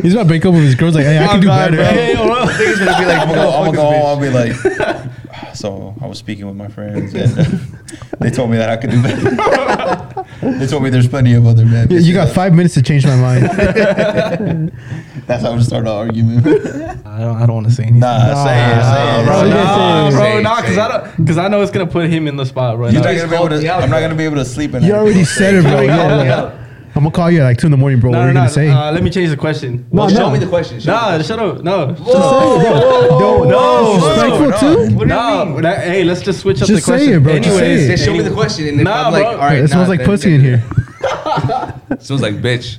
He's 0.00 0.12
about 0.14 0.22
to 0.22 0.28
break 0.28 0.46
up 0.46 0.54
with 0.54 0.62
his 0.62 0.76
girls. 0.76 0.94
Like, 0.94 1.06
hey, 1.06 1.18
I 1.18 1.26
can 1.26 1.40
do 1.40 1.46
God, 1.48 1.72
better. 1.72 1.76
bro. 1.76 1.84
Hey, 1.90 2.14
yo, 2.14 2.26
bro. 2.26 2.46
He's 2.46 2.78
gonna 2.78 2.98
be 2.98 3.06
like, 3.06 3.18
I'm 3.18 3.28
gonna 3.28 3.34
go, 3.34 3.50
I'm 3.50 3.64
gonna 3.64 3.76
go 3.76 3.82
home. 3.82 4.06
I'll 4.06 4.20
be 4.20 4.28
like, 4.30 5.09
so 5.54 5.94
I 6.00 6.06
was 6.06 6.18
speaking 6.18 6.46
with 6.46 6.56
my 6.56 6.68
friends, 6.68 7.14
and 7.14 7.38
uh, 7.38 7.44
they 8.18 8.30
told 8.30 8.50
me 8.50 8.56
that 8.56 8.68
I 8.70 8.76
could 8.76 8.90
do 8.90 9.02
better. 9.02 10.24
they 10.58 10.66
told 10.66 10.82
me 10.82 10.90
there's 10.90 11.08
plenty 11.08 11.34
of 11.34 11.46
other 11.46 11.64
men. 11.64 11.88
You 11.90 12.12
got 12.14 12.28
five 12.28 12.54
minutes 12.54 12.74
to 12.74 12.82
change 12.82 13.04
my 13.06 13.16
mind. 13.16 13.44
That's 15.26 15.42
how 15.42 15.54
we 15.54 15.62
start 15.62 15.82
an 15.82 15.88
argument. 15.88 16.46
I 17.06 17.20
don't 17.20 17.36
I 17.36 17.46
don't 17.46 17.54
want 17.56 17.66
to 17.68 17.72
say 17.72 17.82
anything. 17.84 18.00
nah, 18.00 18.44
say 18.44 18.58
it, 18.60 18.82
say 18.82 19.04
Nah, 19.04 19.20
it. 19.20 19.24
bro, 19.26 19.34
say 19.40 19.46
you 19.46 19.50
it. 19.50 19.54
gotta 19.54 19.76
Nah, 19.76 20.10
say- 20.10 20.16
bro, 20.16 20.20
say- 20.24 20.42
nah, 20.42 20.60
because 20.60 20.78
I 20.78 20.88
don't, 20.88 21.16
because 21.18 21.38
I 21.38 21.48
know 21.48 21.62
it's 21.62 21.70
gonna 21.70 21.86
put 21.86 22.08
him 22.10 22.26
in 22.26 22.36
the 22.36 22.44
spot, 22.46 22.76
bro. 22.76 22.88
You're 22.88 23.02
Nah. 23.02 23.10
not 23.12 23.16
gonna 23.16 23.28
be 23.28 23.36
able 23.36 23.48
to. 23.60 23.70
I'm 23.74 23.90
not 23.90 24.00
gonna 24.00 24.14
be 24.14 24.24
able 24.24 24.36
to 24.36 24.44
sleep 24.44 24.74
at 24.74 24.82
You 24.82 24.92
already 24.96 25.24
said 25.24 25.54
it, 25.54 25.62
bro. 25.62 25.80
You 26.92 27.00
Yeah, 27.02 27.02
already 27.02 27.04
yeah. 27.04 27.04
called 27.04 27.04
me 27.04 27.04
I'm 27.04 27.04
gonna 27.04 27.10
call 27.10 27.30
you 27.30 27.40
at 27.40 27.44
like 27.44 27.58
two 27.58 27.66
in 27.66 27.70
the 27.70 27.76
morning, 27.76 28.00
bro. 28.00 28.10
No, 28.10 28.18
what 28.18 28.22
are 28.22 28.26
no, 28.26 28.28
you 28.30 28.34
no. 28.34 28.40
gonna 28.40 28.50
say? 28.50 28.68
Uh, 28.68 28.92
let 28.92 29.02
me 29.02 29.10
change 29.10 29.30
the 29.30 29.36
question. 29.36 29.86
No, 29.92 30.08
Show 30.08 30.14
no. 30.18 30.30
me 30.30 30.38
the 30.38 30.46
question. 30.46 30.80
Show 30.80 30.92
Nah, 30.92 31.18
me 31.18 31.24
shut 31.24 31.38
up. 31.38 31.62
No. 31.62 31.86
no, 31.86 33.44
no, 33.44 33.94
disrespectful 33.96 34.48
no. 34.48 34.58
too. 34.58 34.94
What 34.96 35.08
do 35.08 35.14
you 35.14 35.20
No, 35.20 35.44
mean? 35.46 35.62
that- 35.62 35.84
hey, 35.84 36.04
let's 36.04 36.20
just 36.22 36.40
switch 36.40 36.60
up 36.62 36.68
Just 36.68 36.86
the 36.86 36.92
say 36.92 36.92
question. 36.98 37.14
it, 37.14 37.22
bro. 37.22 37.38
Just 37.38 37.56
say 37.58 37.72
it. 37.74 37.98
Say, 37.98 38.04
show 38.06 38.12
me 38.12 38.20
the 38.22 38.30
question, 38.34 38.68
and 38.68 38.80
if 38.80 38.84
Nah, 38.84 39.06
I'm 39.06 39.12
like, 39.12 39.22
bro. 39.22 39.30
all 39.32 39.38
right, 39.38 39.58
it 39.58 39.68
smells 39.68 39.86
nah, 39.86 39.90
like 39.90 40.00
then- 40.00 40.08
pussy 40.08 40.34
in 40.34 40.40
here. 40.40 40.62
It 41.90 42.02
smells 42.02 42.22
like 42.22 42.34
bitch. 42.42 42.76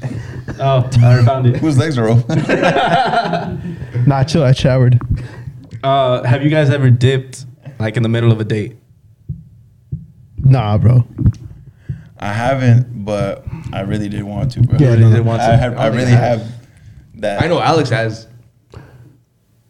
Oh, 0.60 0.88
I 1.02 1.24
found 1.26 1.48
it. 1.48 1.58
Whose 1.58 1.78
legs 1.78 1.98
are 1.98 2.08
open? 2.10 2.42
Nah, 4.08 4.24
chill. 4.24 4.44
I 4.44 4.52
showered. 4.54 5.00
Uh, 5.84 6.24
have 6.24 6.44
you 6.44 6.50
guys 6.50 6.70
ever 6.70 6.90
dipped 6.90 7.46
like 7.80 7.98
in 7.98 8.04
the 8.04 8.10
middle 8.10 8.32
of 8.32 8.40
a 8.40 8.44
date? 8.44 8.76
Nah, 10.38 10.78
bro. 10.78 11.06
I 12.22 12.32
haven't, 12.32 13.04
but 13.04 13.44
I 13.74 13.82
really 13.82 14.08
did 14.10 14.24
want 14.24 14.52
to, 14.52 14.62
bro. 14.62 14.78
Yeah, 14.80 14.90
really 14.90 15.02
no. 15.02 15.12
did 15.16 15.26
want 15.26 15.42
to. 15.42 15.48
I, 15.48 15.56
have, 15.56 15.78
I 15.78 15.84
I 15.84 15.88
really 15.88 16.06
think 16.06 16.18
I 16.20 16.26
have 16.26 16.52
that. 17.16 17.42
I 17.44 17.48
know 17.48 17.60
Alex 17.60 17.90
has. 17.90 18.28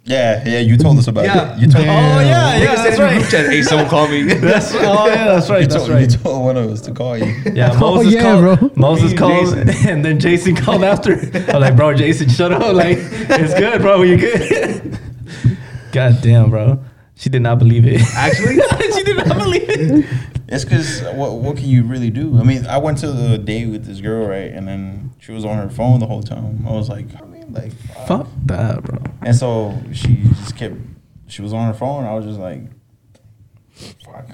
Yeah, 0.03 0.43
yeah. 0.47 0.59
You 0.59 0.77
told 0.77 0.97
us 0.97 1.07
about 1.07 1.25
Yeah. 1.25 1.53
it. 1.55 1.59
You 1.61 1.67
told. 1.67 1.85
Damn. 1.85 2.17
Oh 2.17 2.19
yeah, 2.19 2.55
Nigga 2.55 2.59
yeah, 2.63 2.75
that's 2.75 2.85
in 2.85 2.91
the 2.91 2.97
group 3.09 3.21
right. 3.21 3.31
chat, 3.31 3.45
hey, 3.51 3.61
someone 3.61 3.87
call 3.87 4.07
me. 4.07 4.23
That's 4.33 4.73
oh 4.73 5.05
yeah, 5.07 5.25
that's 5.27 5.47
right. 5.49 5.61
You 5.61 5.67
That's 5.67 5.75
told, 5.75 5.89
right. 5.91 6.11
you 6.11 6.17
told 6.17 6.43
one 6.43 6.57
of 6.57 6.69
us 6.71 6.81
to 6.81 6.91
call 6.91 7.17
you. 7.17 7.25
Yeah, 7.53 7.71
Oh, 7.75 7.79
Moses 7.97 8.13
yeah, 8.15 8.21
called. 8.23 8.59
bro. 8.59 8.71
Moses 8.75 9.03
Me 9.03 9.09
and 9.11 9.19
called, 9.19 9.55
Jason. 9.67 9.89
and 9.89 10.03
then 10.05 10.19
Jason 10.19 10.55
called 10.55 10.83
after. 10.83 11.13
I'm 11.53 11.61
like, 11.61 11.75
bro, 11.75 11.93
Jason, 11.93 12.29
shut 12.29 12.51
up. 12.51 12.73
Like, 12.73 12.97
it's 12.99 13.53
good, 13.53 13.81
bro. 13.81 14.01
You 14.01 14.17
good? 14.17 14.99
God 15.91 16.17
damn, 16.21 16.49
bro. 16.49 16.83
She 17.21 17.29
did 17.29 17.43
not 17.43 17.59
believe 17.59 17.85
it. 17.85 18.01
Actually? 18.15 18.55
she 18.95 19.03
did 19.03 19.17
not 19.17 19.37
believe 19.37 19.69
it. 19.69 20.05
It's 20.47 20.65
because 20.65 21.03
what 21.13 21.33
what 21.33 21.55
can 21.55 21.67
you 21.67 21.83
really 21.83 22.09
do? 22.09 22.39
I 22.39 22.43
mean, 22.43 22.65
I 22.65 22.79
went 22.79 22.97
to 22.99 23.11
the 23.11 23.37
date 23.37 23.67
with 23.67 23.85
this 23.85 24.01
girl, 24.01 24.25
right, 24.25 24.51
and 24.51 24.67
then 24.67 25.11
she 25.19 25.31
was 25.31 25.45
on 25.45 25.55
her 25.57 25.69
phone 25.69 25.99
the 25.99 26.07
whole 26.07 26.23
time. 26.23 26.65
I 26.67 26.71
was 26.71 26.89
like, 26.89 27.05
I 27.21 27.25
mean, 27.25 27.53
like, 27.53 27.73
fuck. 27.73 28.07
Fuck 28.07 28.27
that, 28.45 28.83
bro. 28.83 28.97
And 29.21 29.35
so 29.35 29.79
she 29.93 30.23
just 30.39 30.55
kept. 30.57 30.77
She 31.27 31.43
was 31.43 31.53
on 31.53 31.67
her 31.67 31.75
phone. 31.75 32.05
I 32.05 32.15
was 32.15 32.25
just 32.25 32.39
like, 32.39 32.63
fuck. 34.03 34.25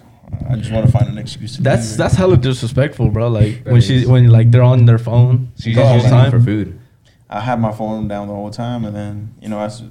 I 0.50 0.56
just 0.56 0.72
want 0.72 0.86
to 0.86 0.92
find 0.92 1.10
an 1.10 1.18
excuse. 1.18 1.58
To 1.58 1.62
That's 1.64 1.90
leave. 1.90 1.98
that's 1.98 2.16
hella 2.16 2.38
disrespectful, 2.38 3.10
bro. 3.10 3.28
Like 3.28 3.66
That 3.66 3.74
when 3.74 3.82
she 3.82 4.06
when 4.06 4.30
like 4.30 4.50
they're 4.50 4.64
on 4.64 4.86
their 4.86 4.98
phone. 4.98 5.52
She's 5.60 5.76
the 5.76 5.82
just 5.82 5.88
whole 5.88 6.02
using 6.04 6.20
it 6.20 6.32
for 6.32 6.40
food. 6.40 6.80
I 7.30 7.42
had 7.42 7.60
my 7.60 7.74
phone 7.74 8.08
down 8.08 8.30
the 8.30 8.34
whole 8.34 8.50
time, 8.50 8.86
and 8.86 8.96
then 8.96 9.36
you 9.42 9.50
know, 9.50 9.60
as 9.60 9.84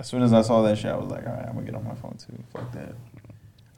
as 0.00 0.08
soon 0.08 0.22
as 0.22 0.32
I 0.32 0.42
saw 0.42 0.62
that 0.62 0.76
shit, 0.78 0.90
I 0.90 0.96
was 0.96 1.10
like, 1.10 1.26
all 1.26 1.32
right, 1.32 1.46
I'm 1.46 1.54
gonna 1.54 1.66
get 1.66 1.74
on 1.74 1.84
my 1.84 1.94
phone 1.94 2.16
too. 2.18 2.42
Fuck 2.52 2.72
that. 2.72 2.94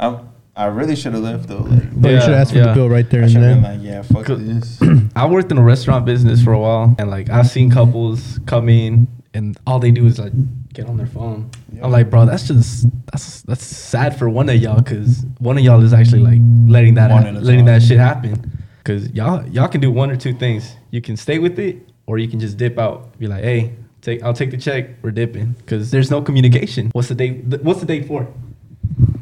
I 0.01 0.19
I 0.55 0.67
really 0.67 0.97
should 0.97 1.13
have 1.15 1.23
left 1.23 1.49
though. 1.49 1.59
Like, 1.59 1.91
Bro, 1.93 2.11
you 2.11 2.17
Yeah, 2.17 2.23
should 2.25 2.35
ask 2.35 2.53
for 2.53 2.59
yeah. 2.59 2.67
the 2.69 2.75
bill 2.75 2.89
right 2.89 3.09
there 3.11 3.21
I 3.21 3.25
and 3.25 3.33
should 3.33 3.43
have 3.43 3.55
been 3.57 3.63
then. 3.63 3.79
like, 3.79 3.87
yeah, 3.87 4.03
fuck 4.03 4.27
Cool. 4.27 4.37
this. 4.37 4.81
I 5.17 5.27
worked 5.27 5.51
in 5.51 5.59
a 5.59 5.63
restaurant 5.63 6.05
business 6.07 6.43
for 6.43 6.53
a 6.53 6.59
while, 6.61 6.95
and 6.99 7.11
like 7.11 7.29
I've 7.31 7.49
seen 7.49 7.71
couples 7.71 8.39
come 8.47 8.69
in, 8.69 9.09
and 9.35 9.57
all 9.67 9.79
they 9.79 9.91
do 9.91 10.07
is 10.07 10.19
like 10.19 10.33
get 10.73 10.87
on 10.87 10.97
their 10.97 11.07
phone. 11.07 11.51
Yeah. 11.73 11.85
I'm 11.85 11.91
like, 11.91 12.09
bro, 12.11 12.25
that's 12.27 12.47
just 12.47 12.87
that's 13.11 13.43
that's 13.43 13.65
sad 13.65 14.19
for 14.19 14.29
one 14.29 14.49
of 14.49 14.57
y'all, 14.57 14.83
cause 14.83 15.25
one 15.39 15.59
of 15.59 15.65
y'all 15.65 15.83
is 15.83 15.93
actually 15.93 16.21
like 16.23 16.41
letting 16.67 16.95
that 16.95 17.11
One 17.11 17.23
hap- 17.25 17.35
at 17.35 17.43
a 17.43 17.45
letting 17.45 17.67
time. 17.67 17.81
that 17.81 17.83
shit 17.83 17.99
happen. 17.99 18.63
Cause 18.85 19.09
y'all 19.11 19.47
y'all 19.49 19.69
can 19.69 19.81
do 19.81 19.91
one 19.91 20.11
or 20.11 20.17
two 20.17 20.35
things. 20.35 20.77
You 20.91 21.01
can 21.01 21.17
stay 21.17 21.39
with 21.39 21.59
it, 21.59 21.89
or 22.07 22.19
you 22.19 22.29
can 22.29 22.41
just 22.41 22.57
dip 22.59 22.79
out. 22.79 23.19
Be 23.19 23.27
like, 23.27 23.43
hey, 23.45 23.73
take 24.03 24.23
I'll 24.23 24.35
take 24.35 24.51
the 24.51 24.57
check. 24.59 24.91
We're 25.03 25.11
dipping. 25.13 25.55
Cause 25.67 25.91
there's 25.91 26.11
no 26.11 26.21
communication. 26.23 26.91
What's 26.93 27.09
the 27.09 27.15
date? 27.15 27.49
th- 27.51 27.63
What's 27.63 27.81
the 27.81 27.87
date 27.87 28.07
for? 28.07 28.29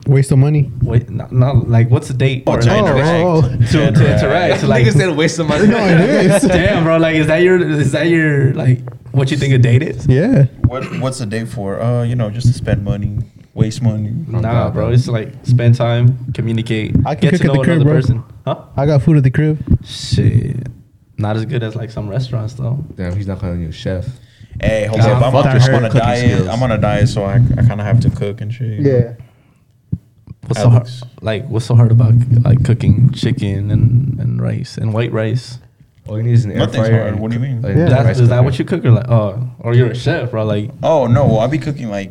Waste 0.07 0.33
of 0.33 0.39
money. 0.39 0.73
Wait, 0.83 1.09
not, 1.09 1.31
not 1.31 1.69
like 1.69 1.89
what's 1.91 2.09
the 2.09 2.15
date? 2.15 2.43
Oh, 2.47 2.57
for? 2.57 2.63
to 2.63 2.69
Like, 2.69 2.79
interact. 2.79 3.25
oh, 3.25 3.43
to, 3.43 3.93
to 3.93 4.15
interact. 4.17 4.61
To, 4.61 4.67
like, 4.75 4.85
Nigga 4.87 4.93
said 4.93 5.17
waste 5.17 5.39
of 5.39 5.47
money. 5.47 5.67
No, 5.69 5.79
it 5.79 6.01
is. 6.01 6.43
Damn, 6.49 6.83
bro. 6.83 6.97
Like, 6.97 7.15
is 7.15 7.29
that 7.29 7.39
your? 7.43 7.61
Is 7.81 7.93
that 7.93 8.09
your 8.09 8.53
like? 8.55 8.81
What 9.13 9.31
you 9.31 9.37
think 9.37 9.55
a 9.55 9.59
date 9.59 9.83
is? 9.83 10.07
Yeah. 10.09 10.45
What 10.67 10.85
what's 11.01 11.19
the 11.19 11.27
date 11.27 11.49
for? 11.49 11.81
Uh, 11.81 12.03
you 12.05 12.17
know, 12.17 12.31
just 12.31 12.47
to 12.49 12.53
spend 12.53 12.83
money, 12.85 13.19
waste 13.55 13.83
money. 13.83 14.11
Nah, 14.27 14.41
God, 14.41 14.73
bro. 14.73 14.87
bro. 14.87 14.93
It's 14.95 15.07
like 15.09 15.33
spend 15.45 15.75
time, 15.77 16.33
communicate, 16.33 16.97
I 17.07 17.15
can 17.15 17.31
get 17.31 17.33
cook 17.33 17.41
to 17.43 17.47
at 17.51 17.53
the 17.53 17.63
crib, 17.65 17.69
another 17.81 17.85
bro. 17.85 17.93
person. 17.95 18.25
Huh? 18.47 18.65
I 18.77 18.87
got 18.87 19.03
food 19.03 19.17
at 19.19 19.23
the 19.25 19.31
crib. 19.31 19.59
Shit. 19.85 20.67
Not 21.19 21.37
as 21.37 21.45
good 21.45 21.63
as 21.63 21.77
like 21.77 21.91
some 21.91 22.09
restaurants 22.09 22.55
though. 22.55 22.83
Damn, 22.95 23.15
he's 23.15 23.27
not 23.27 23.39
calling 23.41 23.61
you 23.61 23.69
a 23.69 23.73
chef. 23.73 24.07
Hey, 24.61 24.87
hold 24.87 25.01
up, 25.01 25.23
I'm, 25.23 25.33
fuck 25.33 25.47
I'm 25.47 25.75
on 25.75 25.85
a 25.85 25.91
diet. 25.91 26.19
skills. 26.33 26.49
I'm 26.49 26.63
on 26.63 26.73
a 26.73 26.79
diet, 26.79 27.09
so 27.09 27.25
I, 27.25 27.35
I 27.35 27.63
kind 27.67 27.81
of 27.81 27.87
have 27.87 28.01
to 28.01 28.11
cook 28.11 28.41
and 28.41 28.53
shit. 28.53 28.81
Yeah. 28.81 28.99
know? 29.01 29.17
What's 30.47 30.61
so 30.61 30.69
hard? 30.69 30.89
Like, 31.23 31.47
what's 31.47 31.67
so 31.67 31.75
hard 31.75 31.93
about 31.93 32.15
like 32.45 32.65
cooking 32.65 33.13
chicken 33.13 33.71
and, 33.71 34.19
and 34.19 34.43
rice 34.43 34.77
and 34.77 34.93
white 34.93 35.13
rice? 35.13 35.59
All 36.09 36.17
you 36.17 36.25
need 36.25 36.33
is 36.33 36.45
an 36.45 36.53
air 36.53 36.59
Nothing's 36.59 36.89
fryer. 36.89 37.03
hard. 37.03 37.21
What 37.21 37.31
do 37.31 37.37
you 37.37 37.43
mean? 37.43 37.65
a 37.65 37.69
Yeah. 37.69 37.89
That's, 37.89 38.05
rice 38.05 38.19
is 38.21 38.29
that 38.31 38.43
what 38.43 38.59
you 38.59 38.65
cook 38.65 38.85
or 38.85 38.91
like? 38.91 39.09
Oh, 39.09 39.49
or 39.61 39.75
you're 39.75 39.91
a 39.91 39.95
chef, 39.95 40.33
bro? 40.33 40.45
Like, 40.45 40.71
Oh 40.83 41.07
no, 41.07 41.39
I 41.39 41.47
be 41.47 41.59
cooking 41.59 41.89
like 41.89 42.11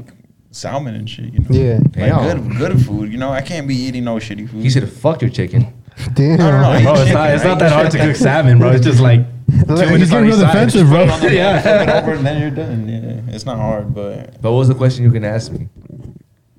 salmon 0.52 0.96
and 0.96 1.10
shit. 1.10 1.34
You 1.34 1.40
know? 1.40 1.48
Yeah. 1.50 1.80
Like 1.96 2.38
good 2.38 2.58
good 2.58 2.86
food. 2.86 3.12
You 3.12 3.18
know, 3.18 3.30
I 3.32 3.42
can't 3.42 3.68
be 3.68 3.76
eating 3.76 4.06
no 4.06 4.16
shitty 4.16 4.50
food. 4.50 4.64
He 4.64 4.70
said, 4.70 4.90
"Fuck 4.90 5.22
your 5.22 5.32
chicken." 5.32 5.74
Damn. 6.14 6.40
I 6.40 6.52
don't 6.52 6.62
know. 6.62 6.82
Bro, 6.84 6.92
it's 6.94 7.00
chicken, 7.02 7.14
not. 7.14 7.30
It's 7.32 7.44
I 7.44 7.48
not 7.50 7.60
that 7.60 7.72
hard 7.74 7.92
to 7.92 7.98
cook 7.98 8.16
salmon, 8.16 8.60
bro. 8.60 8.72
It's 8.72 8.86
just 8.86 9.02
like 9.02 9.22
two 9.52 9.74
Like, 9.76 9.88
minutes 9.88 10.00
just 10.12 10.14
on 10.14 10.24
get 10.24 10.30
real 10.30 10.40
defensive, 10.40 10.88
bro. 10.88 11.08
Flip 11.08 11.32
it 11.32 11.36
Yeah. 11.36 12.02
over 12.04 12.14
and 12.14 12.26
then 12.26 12.42
you're 12.42 12.52
done. 12.52 12.88
Yeah, 12.90 13.34
it's 13.36 13.46
not 13.46 13.58
hard, 13.58 13.94
but 13.94 14.42
But 14.42 14.52
what 14.52 14.58
was 14.60 14.68
the 14.68 14.76
question 14.76 15.04
you 15.04 15.12
can 15.12 15.24
ask 15.26 15.52
me? 15.52 15.68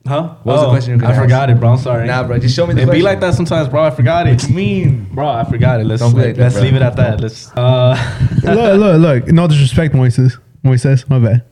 Huh? 0.06 0.34
What 0.42 0.54
was 0.54 0.62
the 0.62 0.68
question 0.70 0.92
you 0.92 0.98
were 0.98 1.04
I 1.04 1.10
gonna 1.10 1.22
forgot 1.22 1.50
it, 1.50 1.60
bro. 1.60 1.72
I'm 1.72 1.78
sorry. 1.78 2.06
Nah, 2.06 2.24
bro, 2.26 2.38
just 2.38 2.56
show 2.56 2.66
me 2.66 2.74
the 2.74 2.80
It 2.80 2.84
be 2.86 2.88
question. 2.88 3.04
like 3.04 3.20
that 3.20 3.34
sometimes, 3.34 3.68
bro. 3.68 3.82
I 3.84 3.90
forgot 3.90 4.26
it. 4.26 4.48
You 4.48 4.54
mean, 4.54 5.04
bro? 5.12 5.28
I 5.28 5.44
forgot 5.44 5.80
it. 5.80 5.86
Let's 5.86 6.00
Don't 6.02 6.14
be 6.14 6.22
like 6.22 6.36
that, 6.36 6.42
let's 6.42 6.54
bro. 6.54 6.64
leave 6.64 6.74
it 6.74 6.82
at 6.82 6.96
that. 6.96 7.20
Let's. 7.20 7.50
Uh, 7.54 7.96
look, 8.42 8.78
look, 8.80 9.00
look. 9.00 9.26
No 9.28 9.46
disrespect, 9.46 9.94
Moises. 9.94 10.38
Moises, 10.64 11.08
my 11.08 11.18
bad. 11.18 11.42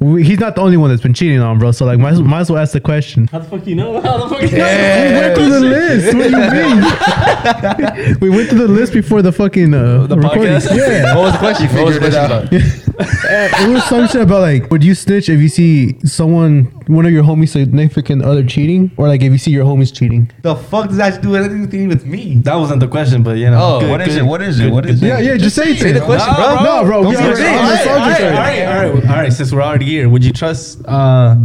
We, 0.00 0.24
he's 0.24 0.38
not 0.40 0.54
the 0.54 0.62
only 0.62 0.78
one 0.78 0.88
that's 0.88 1.02
been 1.02 1.12
cheating 1.12 1.40
on, 1.40 1.58
bro. 1.58 1.72
So 1.72 1.84
like, 1.84 1.98
might, 1.98 2.12
as- 2.14 2.22
might 2.22 2.40
as 2.40 2.50
well 2.50 2.62
ask 2.62 2.72
the 2.72 2.80
question. 2.80 3.26
how 3.26 3.38
the 3.40 3.44
fuck 3.44 3.66
you 3.66 3.74
know? 3.76 4.00
How 4.02 4.16
the 4.26 4.34
fuck 4.34 4.42
you 4.50 4.56
know? 4.56 4.64
We 4.64 5.12
went 5.12 5.34
through 5.36 5.50
the 5.50 5.60
list. 5.60 6.14
What 6.16 6.24
do 6.24 6.30
you 6.30 8.14
mean? 8.14 8.18
we 8.20 8.30
went 8.30 8.48
through 8.48 8.58
the 8.66 8.68
list 8.68 8.92
before 8.94 9.20
the 9.20 9.30
fucking 9.30 9.74
uh, 9.74 10.06
The 10.06 10.16
recording. 10.16 10.54
podcast? 10.54 10.74
Yeah. 10.76 11.14
What 11.14 11.24
was 11.24 11.32
the 11.34 11.38
question? 11.38 11.66
What 11.76 11.84
was 11.84 11.94
the 11.96 12.00
question 12.00 12.24
about? 12.24 12.89
Uh, 12.98 13.48
it 13.60 13.68
was 13.72 13.84
some 13.84 14.06
shit 14.08 14.22
about 14.22 14.40
like, 14.40 14.70
would 14.70 14.82
you 14.82 14.94
snitch 14.94 15.28
if 15.28 15.40
you 15.40 15.48
see 15.48 15.98
someone, 16.00 16.64
one 16.86 17.06
of 17.06 17.12
your 17.12 17.22
homies' 17.22 17.50
significant 17.50 18.22
other 18.24 18.42
cheating, 18.44 18.90
or 18.96 19.06
like 19.08 19.22
if 19.22 19.30
you 19.32 19.38
see 19.38 19.50
your 19.50 19.64
homies 19.64 19.94
cheating? 19.94 20.30
The 20.42 20.56
fuck 20.56 20.88
does 20.88 20.96
that 20.96 21.22
do 21.22 21.36
anything 21.36 21.88
with 21.88 22.04
me? 22.06 22.36
That 22.44 22.56
wasn't 22.56 22.80
the 22.80 22.88
question, 22.88 23.22
but 23.22 23.36
you 23.36 23.50
know. 23.50 23.78
Oh, 23.82 23.88
what 23.88 24.00
is 24.00 24.16
it? 24.16 24.24
What 24.24 24.42
is 24.42 24.58
it? 24.60 24.70
What 24.72 24.86
is 24.86 25.02
it? 25.02 25.06
Yeah, 25.06 25.18
yeah. 25.20 25.36
Just 25.36 25.56
say, 25.56 25.74
Say 25.76 25.92
the 25.92 26.00
question, 26.00 26.34
bro. 26.34 26.62
No, 26.64 26.84
bro. 26.84 27.08
We 27.08 27.14
Don't 27.14 27.24
already 27.24 27.36
say 27.40 27.54
it. 27.54 27.58
on 27.58 27.64
the 27.66 27.70
Alright, 27.70 27.86
alright, 27.86 28.20
already. 28.20 28.62
alright, 28.62 28.86
alright, 28.94 29.04
alright, 29.10 29.32
Since 29.32 29.52
we're 29.52 29.62
already 29.62 29.86
here, 29.86 30.08
would 30.08 30.24
you 30.24 30.32
trust 30.32 30.84
uh, 30.86 31.36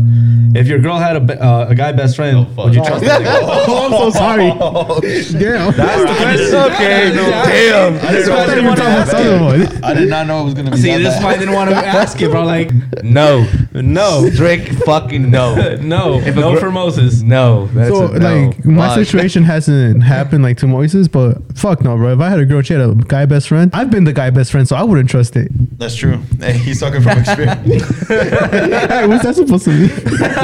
if 0.55 0.67
your 0.67 0.79
girl 0.79 0.97
had 0.97 1.15
a, 1.17 1.43
uh, 1.43 1.67
a 1.69 1.75
guy 1.75 1.91
best 1.91 2.15
friend? 2.15 2.47
fuck. 2.55 2.65
would 2.65 2.75
you 2.75 2.83
trust 2.83 3.03
that? 3.05 3.21
Oh, 3.67 3.85
I'm 3.85 3.91
so 3.91 4.09
sorry. 4.11 4.49
Damn. 5.39 5.73
That's 5.75 6.01
the 6.01 6.15
question. 6.17 6.55
okay. 6.55 7.11
Damn. 7.15 7.95
I 8.05 8.11
just 8.11 8.29
I 8.29 8.45
thought 8.45 8.55
you 8.55 8.61
were 8.63 8.67
wanted 8.69 8.81
to 8.81 8.87
ask 8.87 9.13
it. 9.17 9.41
one. 9.41 9.83
I 9.83 9.93
did 9.93 10.09
not 10.09 10.27
know 10.27 10.41
it 10.41 10.45
was 10.45 10.53
gonna 10.53 10.71
be. 10.71 10.77
See, 10.77 10.95
this 10.97 11.15
is 11.17 11.23
why 11.23 11.31
I 11.33 11.37
didn't 11.37 11.53
want 11.55 11.69
to 11.71 11.75
ask 12.01 12.21
it, 12.21 12.29
bro. 12.31 12.43
Like, 12.43 12.71
No. 13.03 13.47
no, 13.73 14.29
Drake 14.29 14.69
fucking 14.85 15.29
no. 15.31 15.55
no, 15.77 16.19
If 16.19 16.37
a 16.37 16.39
no 16.39 16.53
gr- 16.53 16.59
for 16.59 16.71
Moses. 16.71 17.21
No. 17.21 17.67
That's 17.67 17.89
So 17.89 18.11
a 18.13 18.19
no. 18.19 18.47
like 18.49 18.65
my 18.65 18.87
Fuck. 18.87 18.97
situation 19.05 19.43
hasn't 19.43 20.03
happened 20.03 20.43
like 20.43 20.57
to 20.57 20.65
Moises, 20.67 21.11
but 21.11 21.37
fuck 21.57 21.81
no, 21.83 21.95
bro. 21.97 22.13
If 22.13 22.19
I 22.19 22.29
had 22.29 22.39
a 22.39 22.45
girl, 22.45 22.61
she 22.61 22.73
had 22.73 22.81
a 22.81 22.93
guy 22.95 23.25
best 23.25 23.47
friend. 23.47 23.71
I've 23.73 23.89
been 23.91 24.03
the 24.03 24.13
guy 24.13 24.29
best 24.29 24.51
friend, 24.51 24.67
so 24.67 24.75
I 24.75 24.83
wouldn't 24.83 25.09
trust 25.09 25.35
it. 25.35 25.49
That's 25.79 25.95
true. 25.95 26.17
Hey, 26.39 26.53
he's 26.57 26.79
talking 26.79 27.01
from 27.01 27.17
experience. 27.19 28.07
hey, 28.07 29.07
what's 29.07 29.23
that 29.23 29.35
supposed 29.35 29.65
to 29.65 29.71
mean? 29.71 29.89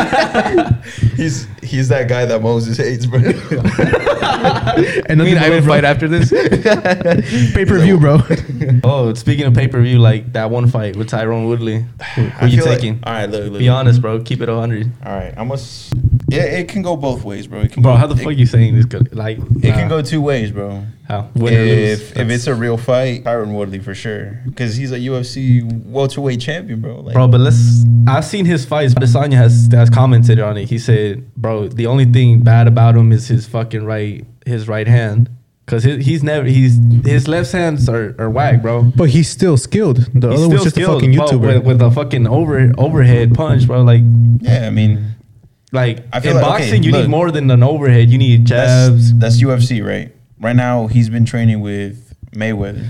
he's 1.15 1.47
he's 1.61 1.89
that 1.89 2.07
guy 2.07 2.25
that 2.25 2.41
Moses 2.41 2.77
hates, 2.77 3.05
bro. 3.05 3.19
And 5.05 5.21
I 5.21 5.25
mean, 5.25 5.37
I 5.37 5.49
would 5.49 5.65
fight 5.65 5.83
after 5.83 6.07
this. 6.07 6.29
pay 7.53 7.65
per 7.65 7.79
view, 7.79 7.99
bro. 7.99 8.19
Oh, 8.83 9.13
speaking 9.13 9.45
of 9.45 9.53
pay 9.53 9.67
per 9.67 9.81
view, 9.81 9.99
like 9.99 10.33
that 10.33 10.49
one 10.49 10.67
fight 10.67 10.95
with 10.95 11.09
Tyron 11.09 11.47
Woodley, 11.47 11.85
who, 12.15 12.21
who 12.23 12.47
you 12.47 12.57
feel 12.57 12.65
like- 12.67 12.79
taking? 12.79 12.99
all 13.03 13.13
right, 13.13 13.29
look, 13.29 13.51
look. 13.51 13.59
Be 13.59 13.69
honest, 13.69 14.01
bro. 14.01 14.21
Keep 14.21 14.41
it 14.41 14.49
100. 14.49 14.91
All 15.05 15.13
right, 15.13 15.33
I 15.37 15.43
must. 15.43 15.93
Yeah, 16.29 16.43
it 16.43 16.69
can 16.69 16.81
go 16.81 16.95
both 16.95 17.23
ways, 17.25 17.47
bro. 17.47 17.59
It 17.61 17.73
can 17.73 17.81
Bro, 17.83 17.93
go, 17.93 17.97
how 17.97 18.07
the 18.07 18.15
it, 18.15 18.23
fuck 18.23 18.37
you 18.37 18.45
saying 18.45 18.75
this? 18.75 18.85
Like, 19.11 19.37
It 19.61 19.73
can 19.73 19.89
go 19.89 20.01
two 20.01 20.21
ways, 20.21 20.51
bro. 20.51 20.85
Oh. 21.11 21.21
How? 21.23 21.29
Win. 21.35 21.53
If 21.53 22.15
if 22.17 22.29
it's 22.29 22.47
a 22.47 22.55
real 22.55 22.77
fight, 22.77 23.23
Tyron 23.25 23.53
Woodley 23.53 23.79
for 23.79 23.93
sure, 23.93 24.41
because 24.45 24.75
he's 24.77 24.91
a 24.91 24.97
UFC 24.99 25.61
welterweight 25.85 26.39
champion, 26.39 26.79
bro. 26.81 27.01
Like, 27.01 27.13
Bro, 27.13 27.27
but 27.27 27.41
let's. 27.41 27.83
I've 28.07 28.25
seen 28.25 28.45
his 28.45 28.65
fights. 28.65 28.93
Adesanya 28.93 29.33
has 29.33 29.67
has 29.73 29.89
commented 29.89 30.39
on 30.39 30.57
it. 30.57 30.69
He 30.69 30.79
said, 30.79 31.33
"Bro, 31.35 31.69
the 31.69 31.85
only 31.87 32.05
thing 32.05 32.41
bad 32.43 32.67
about 32.67 32.95
him 32.95 33.11
is 33.11 33.27
his 33.27 33.45
fucking 33.47 33.83
right, 33.83 34.25
his 34.45 34.67
right 34.69 34.87
hand, 34.87 35.29
because 35.65 35.83
he, 35.83 36.01
he's 36.01 36.23
never 36.23 36.45
he's 36.47 36.79
his 37.05 37.27
left 37.27 37.51
hands 37.51 37.89
are, 37.89 38.15
are 38.17 38.29
whack, 38.29 38.61
bro. 38.61 38.83
But 38.95 39.09
he's 39.09 39.29
still 39.29 39.57
skilled. 39.57 39.97
The 40.13 40.29
He's 40.31 40.39
other 40.39 40.49
was 40.49 40.63
just 40.63 40.77
a 40.77 40.85
fucking 40.85 41.11
YouTuber. 41.11 41.41
with, 41.41 41.65
with 41.65 41.81
a 41.81 41.91
fucking 41.91 42.25
over 42.25 42.71
overhead 42.77 43.33
punch, 43.35 43.67
bro. 43.67 43.81
Like 43.81 44.01
yeah, 44.39 44.65
I 44.65 44.69
mean, 44.69 45.15
like 45.73 46.05
I 46.13 46.21
feel 46.21 46.37
in 46.37 46.41
like- 46.41 46.45
okay, 46.55 46.61
boxing, 46.71 46.83
you 46.83 46.91
look. 46.91 47.01
need 47.01 47.09
more 47.09 47.31
than 47.31 47.51
an 47.51 47.63
overhead. 47.63 48.09
You 48.09 48.17
need 48.17 48.45
jabs. 48.45 49.11
that's 49.19 49.37
that's 49.37 49.43
UFC, 49.43 49.85
right? 49.85 50.15
Right 50.41 50.55
now, 50.55 50.87
he's 50.87 51.09
been 51.09 51.25
training 51.25 51.61
with 51.61 52.13
Mayweather. 52.31 52.87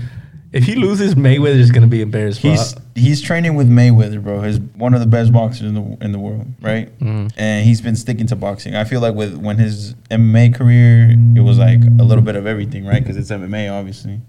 If 0.52 0.64
he 0.64 0.74
loses, 0.74 1.14
Mayweather 1.14 1.58
is 1.58 1.70
gonna 1.70 1.86
be 1.86 2.02
embarrassed. 2.02 2.40
He's 2.40 2.74
he's 2.94 3.22
training 3.22 3.54
with 3.54 3.70
Mayweather, 3.70 4.22
bro. 4.22 4.42
He's 4.42 4.60
one 4.60 4.92
of 4.92 5.00
the 5.00 5.06
best 5.06 5.32
boxers 5.32 5.62
in 5.68 5.74
the 5.74 6.04
in 6.04 6.12
the 6.12 6.18
world, 6.18 6.46
right? 6.60 6.96
Mhm. 6.98 7.32
And 7.38 7.64
he's 7.64 7.80
been 7.80 7.96
sticking 7.96 8.26
to 8.26 8.36
boxing. 8.36 8.74
I 8.74 8.84
feel 8.84 9.00
like 9.00 9.14
with 9.14 9.34
when 9.36 9.56
his 9.58 9.94
MMA 10.10 10.50
career, 10.54 11.10
it 11.36 11.40
was 11.40 11.58
like 11.58 11.80
a 11.82 12.02
little 12.04 12.22
bit 12.24 12.36
of 12.36 12.46
everything, 12.46 12.84
right? 12.84 13.02
Because 13.02 13.16
it's 13.16 13.30
MMA, 13.30 13.68
obviously. 13.72 14.20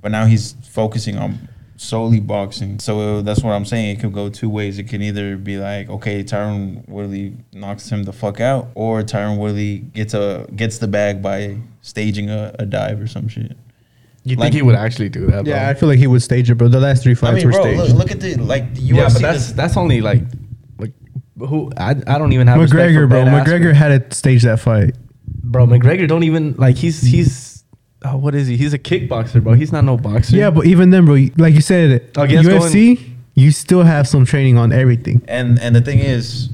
But 0.00 0.12
now 0.12 0.24
he's 0.24 0.54
focusing 0.62 1.18
on 1.18 1.48
solely 1.76 2.20
boxing. 2.20 2.78
So 2.78 3.22
that's 3.22 3.42
what 3.42 3.52
I'm 3.52 3.64
saying. 3.64 3.96
It 3.96 4.00
could 4.00 4.12
go 4.12 4.28
two 4.28 4.48
ways. 4.48 4.78
It 4.78 4.84
can 4.84 5.02
either 5.02 5.36
be 5.36 5.58
like, 5.58 5.88
okay, 5.88 6.22
Tyron 6.24 6.86
Woodley 6.88 7.36
knocks 7.52 7.88
him 7.90 8.04
the 8.04 8.12
fuck 8.12 8.40
out, 8.40 8.68
or 8.74 9.02
Tyron 9.02 9.38
Woodley 9.38 9.78
gets 9.78 10.14
a 10.14 10.46
gets 10.54 10.78
the 10.78 10.88
bag 10.88 11.22
by 11.22 11.58
staging 11.82 12.30
a, 12.30 12.54
a 12.58 12.66
dive 12.66 13.00
or 13.00 13.06
some 13.06 13.28
shit. 13.28 13.56
you 14.24 14.36
think 14.36 14.54
he 14.54 14.62
would 14.62 14.74
actually 14.74 15.08
do 15.08 15.26
that? 15.26 15.44
Bro? 15.44 15.52
yeah, 15.54 15.68
I 15.68 15.74
feel 15.74 15.88
like 15.88 15.98
he 15.98 16.06
would 16.06 16.22
stage 16.22 16.50
it, 16.50 16.54
bro. 16.56 16.68
The 16.68 16.80
last 16.80 17.02
three 17.02 17.14
fights 17.14 17.32
I 17.32 17.34
mean, 17.36 17.46
were 17.46 17.52
bro, 17.52 17.62
staged. 17.62 17.78
look, 17.80 17.98
look 17.98 18.10
at 18.10 18.20
the 18.20 18.36
like 18.36 18.74
the 18.74 18.80
UFC. 18.80 18.96
yeah, 18.96 19.08
but 19.12 19.22
that's 19.22 19.52
that's 19.52 19.76
only 19.76 20.00
like 20.00 20.22
like 20.78 20.92
who 21.38 21.70
I, 21.76 21.90
I 22.06 22.18
don't 22.18 22.32
even 22.32 22.46
have 22.46 22.60
respect 22.60 22.90
McGregor, 22.92 23.04
for 23.04 23.06
bro. 23.08 23.24
McGregor 23.24 23.72
Askren. 23.72 23.74
had 23.74 24.10
to 24.10 24.16
stage 24.16 24.42
that 24.44 24.60
fight. 24.60 24.94
bro. 25.26 25.66
McGregor 25.66 26.08
don't 26.08 26.24
even 26.24 26.54
like 26.54 26.76
he's 26.76 27.02
he's 27.02 27.55
oh, 28.12 28.16
what 28.16 28.34
is 28.34 28.48
he? 28.48 28.56
He's 28.56 28.72
a 28.72 28.78
kickboxer, 28.78 29.42
bro. 29.42 29.54
He's 29.54 29.72
not 29.72 29.84
no 29.84 29.96
boxer. 29.96 30.36
Yeah, 30.36 30.50
but 30.50 30.66
even 30.66 30.90
then, 30.90 31.04
bro, 31.04 31.26
like 31.36 31.54
you 31.54 31.60
said, 31.60 32.10
oh, 32.16 32.22
Against 32.22 32.48
UFC, 32.48 33.14
you 33.34 33.50
still 33.50 33.82
have 33.82 34.08
some 34.08 34.24
training 34.24 34.58
on 34.58 34.72
everything. 34.72 35.22
And 35.28 35.58
and 35.60 35.74
the 35.74 35.80
thing 35.80 35.98
is, 35.98 36.48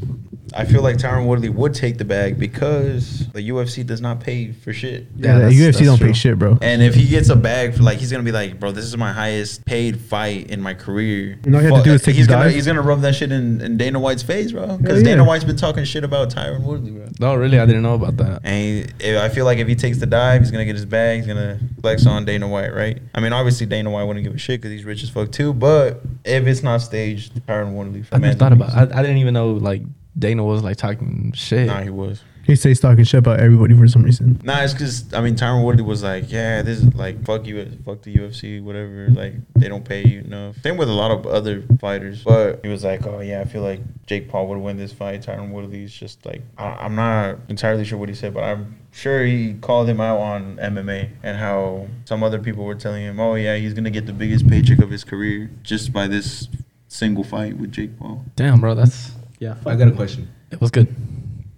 I 0.54 0.64
feel 0.64 0.82
like 0.82 0.96
Tyron 0.96 1.26
Woodley 1.26 1.48
would 1.48 1.74
take 1.74 1.98
the 1.98 2.04
bag 2.04 2.38
because 2.38 3.26
the 3.32 3.48
UFC 3.48 3.84
does 3.86 4.00
not 4.00 4.20
pay 4.20 4.52
for 4.52 4.72
shit. 4.72 5.06
Yeah, 5.16 5.26
Yeah, 5.26 5.38
that's- 5.38 5.54
UFC 5.54 5.64
that's 5.72 5.78
don't 5.86 5.98
true. 5.98 6.06
pay 6.08 6.12
shit, 6.12 6.38
bro. 6.38 6.58
And 6.60 6.82
if 6.82 6.94
he 6.94 7.06
gets 7.06 7.28
a 7.28 7.36
bag, 7.36 7.74
for 7.74 7.82
like 7.82 7.98
he's 7.98 8.10
gonna 8.10 8.22
be 8.24 8.32
like, 8.32 8.60
bro, 8.60 8.72
this 8.72 8.84
is 8.84 8.96
my 8.96 9.12
highest 9.12 9.64
paid 9.64 9.98
fight 10.00 10.50
in 10.50 10.60
my 10.60 10.74
career. 10.74 11.38
And 11.44 11.54
all 11.54 11.60
you 11.62 11.66
have 11.68 11.74
to 11.74 11.78
Fuck- 11.78 11.84
do 11.84 11.92
is 11.94 12.02
take 12.02 12.14
he's 12.16 12.26
the 12.26 12.32
gonna 12.34 12.44
dive. 12.46 12.54
he's 12.54 12.66
gonna 12.66 12.82
rub 12.82 13.00
that 13.02 13.14
shit 13.14 13.32
in, 13.32 13.60
in 13.60 13.76
Dana 13.76 13.98
White's 13.98 14.22
face, 14.22 14.52
bro. 14.52 14.76
Because 14.76 14.98
Hell 14.98 14.98
yeah. 14.98 15.04
Dana 15.16 15.24
White's 15.24 15.44
been 15.44 15.56
talking 15.56 15.84
shit 15.84 16.04
about 16.04 16.30
Tyron 16.30 16.62
Woodley, 16.62 16.90
bro. 16.92 17.06
No, 17.20 17.34
really, 17.34 17.58
I 17.58 17.66
didn't 17.66 17.82
know 17.82 17.94
about 17.94 18.16
that. 18.18 18.40
And 18.44 18.92
he, 19.00 19.16
I 19.16 19.28
feel 19.28 19.44
like 19.44 19.58
if 19.58 19.68
he 19.68 19.74
takes 19.74 19.98
the 19.98 20.06
dive, 20.06 20.40
he's 20.42 20.50
gonna 20.50 20.64
get 20.64 20.74
his 20.76 20.84
bag. 20.86 21.18
He's 21.18 21.26
gonna 21.26 21.58
flex 21.80 22.06
on 22.06 22.24
Dana 22.24 22.46
White, 22.48 22.74
right? 22.74 23.00
I 23.14 23.20
mean, 23.20 23.32
obviously 23.32 23.66
Dana 23.66 23.90
White 23.90 24.04
wouldn't 24.04 24.24
give 24.24 24.34
a 24.34 24.38
shit 24.38 24.60
because 24.60 24.72
he's 24.72 24.84
rich 24.84 25.02
as 25.02 25.10
fuck 25.10 25.30
too. 25.32 25.52
But 25.52 26.02
if 26.24 26.46
it's 26.46 26.62
not 26.62 26.82
staged, 26.82 27.34
Tyron 27.46 27.72
Woodley. 27.72 28.04
I 28.12 28.18
never 28.18 28.34
thought 28.34 28.52
about. 28.52 28.70
I, 28.74 28.82
I 28.98 29.02
didn't 29.02 29.18
even 29.18 29.34
know 29.34 29.52
like 29.52 29.82
Dana 30.18 30.44
was 30.44 30.62
like 30.62 30.76
talking 30.76 31.32
shit. 31.34 31.66
Nah, 31.66 31.80
he 31.80 31.90
was. 31.90 32.22
He 32.44 32.56
stays 32.56 32.80
talking 32.80 33.04
shit 33.04 33.18
about 33.18 33.38
everybody 33.38 33.76
for 33.76 33.86
some 33.86 34.02
reason. 34.02 34.40
Nah, 34.42 34.62
it's 34.62 34.72
because 34.72 35.14
I 35.14 35.20
mean 35.20 35.36
Tyron 35.36 35.64
Woodley 35.64 35.82
was 35.82 36.02
like, 36.02 36.30
yeah, 36.30 36.62
this 36.62 36.78
is 36.78 36.94
like 36.94 37.24
fuck 37.24 37.46
you, 37.46 37.64
fuck 37.84 38.02
the 38.02 38.14
UFC, 38.14 38.62
whatever. 38.62 39.08
Like 39.10 39.34
they 39.54 39.68
don't 39.68 39.84
pay 39.84 40.04
you 40.06 40.20
enough. 40.20 40.60
Same 40.62 40.76
with 40.76 40.88
a 40.88 40.92
lot 40.92 41.12
of 41.12 41.26
other 41.26 41.62
fighters, 41.80 42.24
but 42.24 42.60
he 42.64 42.68
was 42.68 42.82
like, 42.82 43.06
oh 43.06 43.20
yeah, 43.20 43.40
I 43.40 43.44
feel 43.44 43.62
like 43.62 43.80
Jake 44.06 44.28
Paul 44.28 44.48
would 44.48 44.58
win 44.58 44.76
this 44.76 44.92
fight. 44.92 45.22
Tyron 45.22 45.50
Woodley's 45.50 45.92
just 45.92 46.26
like, 46.26 46.42
I, 46.58 46.64
I'm 46.64 46.96
not 46.96 47.38
entirely 47.48 47.84
sure 47.84 47.98
what 47.98 48.08
he 48.08 48.14
said, 48.14 48.34
but 48.34 48.42
I'm 48.42 48.76
sure 48.90 49.24
he 49.24 49.54
called 49.54 49.88
him 49.88 50.00
out 50.00 50.18
on 50.18 50.56
MMA 50.56 51.10
and 51.22 51.38
how 51.38 51.86
some 52.06 52.24
other 52.24 52.40
people 52.40 52.64
were 52.64 52.74
telling 52.74 53.04
him, 53.04 53.20
oh 53.20 53.36
yeah, 53.36 53.56
he's 53.56 53.72
gonna 53.72 53.90
get 53.90 54.06
the 54.06 54.12
biggest 54.12 54.48
paycheck 54.48 54.80
of 54.80 54.90
his 54.90 55.04
career 55.04 55.48
just 55.62 55.92
by 55.92 56.08
this 56.08 56.48
single 56.88 57.22
fight 57.22 57.56
with 57.56 57.70
Jake 57.70 57.98
Paul. 58.00 58.24
Damn, 58.34 58.60
bro, 58.60 58.74
that's 58.74 59.12
yeah. 59.42 59.56
I 59.66 59.74
got 59.76 59.88
a 59.88 59.92
question. 59.92 60.28
It 60.50 60.60
was 60.60 60.70
good. 60.70 60.88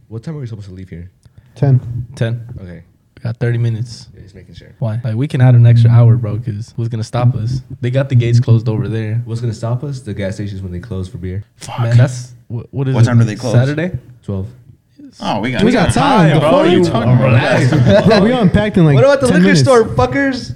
What 0.08 0.22
time 0.22 0.36
are 0.36 0.40
we 0.40 0.46
supposed 0.46 0.68
to 0.68 0.74
leave 0.74 0.88
here? 0.88 1.10
10. 1.56 2.06
Ten. 2.16 2.32
Okay. 2.60 2.82
We 3.16 3.22
got 3.22 3.36
thirty 3.38 3.58
minutes. 3.58 4.08
Yeah, 4.14 4.22
just 4.22 4.34
making 4.34 4.54
sure. 4.54 4.72
Why? 4.78 5.00
Like 5.04 5.14
we 5.14 5.28
can 5.28 5.40
add 5.40 5.54
an 5.54 5.66
extra 5.66 5.90
hour, 5.90 6.16
bro. 6.16 6.38
Cause 6.38 6.72
who's 6.76 6.88
gonna 6.88 7.04
stop 7.04 7.34
us? 7.34 7.60
They 7.80 7.90
got 7.90 8.08
the 8.08 8.14
gates 8.16 8.40
closed 8.40 8.68
over 8.68 8.88
there. 8.88 9.22
What's 9.24 9.40
gonna 9.40 9.54
stop 9.54 9.84
us? 9.84 10.00
The 10.00 10.14
gas 10.14 10.34
stations 10.34 10.60
when 10.62 10.72
they 10.72 10.80
close 10.80 11.08
for 11.08 11.18
beer. 11.18 11.44
Fuck. 11.56 11.80
Man, 11.80 11.96
that's 11.96 12.34
what, 12.48 12.66
what 12.72 12.88
is 12.88 12.94
What 12.94 13.02
it? 13.04 13.06
time 13.06 13.18
do 13.18 13.24
they 13.24 13.36
close? 13.36 13.54
Saturday. 13.54 13.98
Twelve. 14.22 14.48
Oh, 15.20 15.40
we 15.40 15.52
got 15.52 15.62
We 15.62 15.70
got 15.72 15.92
time, 15.94 16.38
bro. 16.40 16.50
bro. 16.50 16.62
You 16.64 16.78
You 16.78 16.90
relax. 16.92 18.06
bro, 18.06 18.20
we 18.24 18.32
unpacked 18.32 18.76
in 18.78 18.84
like 18.84 18.94
what 18.96 19.04
about 19.04 19.20
the 19.20 19.28
10 19.28 19.36
liquor 19.36 19.42
minutes. 19.44 19.60
store, 19.60 19.84
fuckers? 19.84 20.52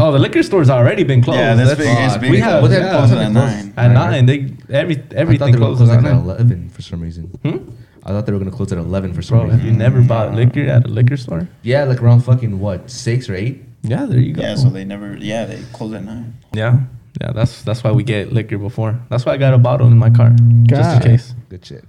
Oh, 0.00 0.12
the 0.12 0.18
liquor 0.18 0.42
store's 0.42 0.70
already 0.70 1.04
been 1.04 1.22
closed. 1.22 1.38
Yeah, 1.38 1.54
that's 1.54 1.70
That's 1.70 1.80
big. 1.80 1.88
It's 1.98 2.12
fuck. 2.14 2.20
big. 2.22 2.30
We 2.30 2.38
have 2.38 2.62
what 2.62 2.70
yeah, 2.70 2.90
closing 2.90 3.18
at 3.18 3.32
nine? 3.32 3.74
At 3.76 3.88
nine, 3.88 4.26
they 4.26 4.52
every 4.70 5.02
everything 5.14 5.52
they 5.52 5.58
closes 5.58 5.88
closing 5.88 5.94
at 5.94 6.04
at 6.10 6.14
nine. 6.14 6.24
eleven 6.24 6.68
for 6.68 6.82
some 6.82 7.00
reason. 7.00 7.24
Hmm? 7.42 7.70
I 8.04 8.10
thought 8.10 8.26
they 8.26 8.32
were 8.32 8.38
gonna 8.38 8.50
close 8.50 8.72
at 8.72 8.78
eleven 8.78 9.12
for 9.12 9.22
some 9.22 9.38
Bro, 9.38 9.44
reason. 9.46 9.60
have 9.60 9.68
you 9.68 9.72
never 9.76 10.00
bought 10.02 10.34
liquor 10.34 10.62
at 10.64 10.84
a 10.84 10.88
liquor 10.88 11.16
store? 11.16 11.48
Yeah, 11.62 11.84
like 11.84 12.02
around 12.02 12.20
fucking 12.20 12.58
what 12.58 12.90
six 12.90 13.28
or 13.28 13.34
eight. 13.34 13.62
Yeah, 13.82 14.06
there 14.06 14.18
you 14.20 14.32
go. 14.34 14.42
Yeah, 14.42 14.54
so 14.56 14.70
they 14.70 14.84
never. 14.84 15.16
Yeah, 15.16 15.44
they 15.46 15.60
close 15.72 15.92
at 15.94 16.04
nine. 16.04 16.34
Yeah, 16.52 16.80
yeah. 17.20 17.32
That's 17.32 17.62
that's 17.62 17.82
why 17.84 17.92
we 17.92 18.02
get 18.04 18.32
liquor 18.32 18.58
before. 18.58 18.98
That's 19.08 19.24
why 19.26 19.32
I 19.32 19.36
got 19.36 19.54
a 19.54 19.58
bottle 19.58 19.86
in 19.88 19.98
my 19.98 20.10
car 20.10 20.30
just 20.64 20.96
in 20.96 21.02
case. 21.10 21.34
Good 21.48 21.64
shit. 21.64 21.84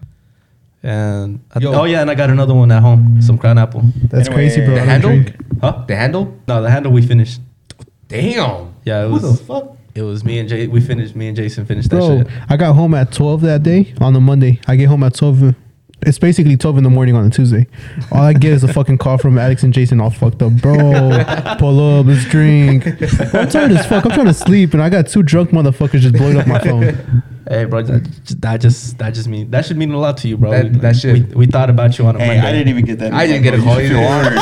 And 0.83 1.39
I- 1.55 1.59
Yo. 1.59 1.73
oh 1.73 1.85
yeah, 1.85 2.01
and 2.01 2.11
I 2.11 2.15
got 2.15 2.29
another 2.29 2.53
one 2.53 2.71
at 2.71 2.81
home, 2.81 3.21
some 3.21 3.37
crown 3.37 3.57
apple. 3.57 3.81
That's 4.09 4.27
Anyway, 4.27 4.35
crazy, 4.49 4.65
bro. 4.65 4.75
The 4.75 4.81
handle? 4.81 5.09
drink. 5.11 5.35
Huh? 5.61 5.83
The 5.87 5.95
handle? 5.95 6.37
No, 6.47 6.61
the 6.61 6.69
handle 6.69 6.91
we 6.91 7.01
finished. 7.01 7.39
Damn. 8.13 8.75
Yeah, 8.85 9.03
it 9.05 9.07
Who 9.07 9.13
was. 9.13 9.39
the 9.39 9.45
fuck? 9.45 9.75
It 9.95 10.03
was 10.03 10.23
me 10.23 10.37
and 10.39 10.47
Jay. 10.47 10.67
We 10.67 10.81
finished. 10.81 11.15
Me 11.15 11.27
and 11.27 11.35
Jason 11.35 11.65
finished 11.65 11.89
that 11.89 11.97
Bro, 11.97 12.17
shit. 12.19 12.27
I 12.49 12.57
got 12.57 12.73
home 12.75 12.93
at 12.93 13.11
12 13.11 13.41
that 13.41 13.63
day 13.63 13.93
on 14.01 14.13
the 14.13 14.21
Monday. 14.21 14.59
I 14.67 14.75
get 14.75 14.87
home 14.87 15.03
at 15.03 15.15
12. 15.15 15.55
it's 16.03 16.19
basically 16.19 16.57
12 16.57 16.77
in 16.79 16.83
the 16.83 16.89
morning 16.91 17.15
on 17.15 17.25
a 17.25 17.29
Tuesday. 17.31 17.65
All 18.11 18.21
I 18.21 18.33
get 18.33 18.53
is 18.53 18.63
a 18.63 18.71
fucking 18.71 18.97
call 18.99 19.17
from 19.17 19.37
Alex 19.39 19.63
and 19.63 19.73
Jason 19.73 19.99
all 19.99 20.09
fucked 20.11 20.41
up. 20.43 20.51
Bro, 20.53 20.75
pull 21.59 21.99
up, 21.99 22.05
let's 22.05 22.25
drink. 22.25 22.83
Bro, 23.31 23.41
I'm 23.41 23.49
tired 23.49 23.71
as 23.71 23.85
fuck. 23.87 24.05
I'm 24.05 24.11
trying 24.11 24.27
to 24.27 24.33
sleep 24.33 24.73
and 24.73 24.81
I 24.83 24.89
got 24.89 25.07
two 25.07 25.23
drunk 25.23 25.49
motherfuckers 25.51 26.01
just 26.01 26.15
blowing 26.15 26.37
up 26.37 26.45
my 26.47 26.59
phone. 26.59 27.23
Hey, 27.47 27.65
bro, 27.65 27.81
that, 27.81 28.03
that 28.41 28.61
just 28.61 28.97
that 28.99 29.13
just 29.13 29.27
mean 29.27 29.51
that 29.51 29.65
should 29.65 29.75
mean 29.77 29.91
a 29.91 29.97
lot 29.99 30.15
to 30.17 30.27
you, 30.29 30.37
bro. 30.37 30.51
That- 30.51 30.71
We- 30.71 30.77
that 30.79 30.95
should- 30.95 31.29
We, 31.29 31.35
we 31.35 31.45
thought 31.45 31.69
about 31.69 31.97
you 31.99 32.05
on 32.05 32.15
a 32.15 32.19
Hey, 32.19 32.27
Monday. 32.27 32.47
I 32.47 32.51
didn't 32.53 32.69
even 32.69 32.85
get 32.85 32.99
that. 32.99 33.13
I 33.13 33.27
didn't 33.27 33.43
get 33.43 33.53
a 33.53 33.57
call. 33.61 33.81
You 33.81 33.89
feel 33.89 33.99
honored. 33.99 34.33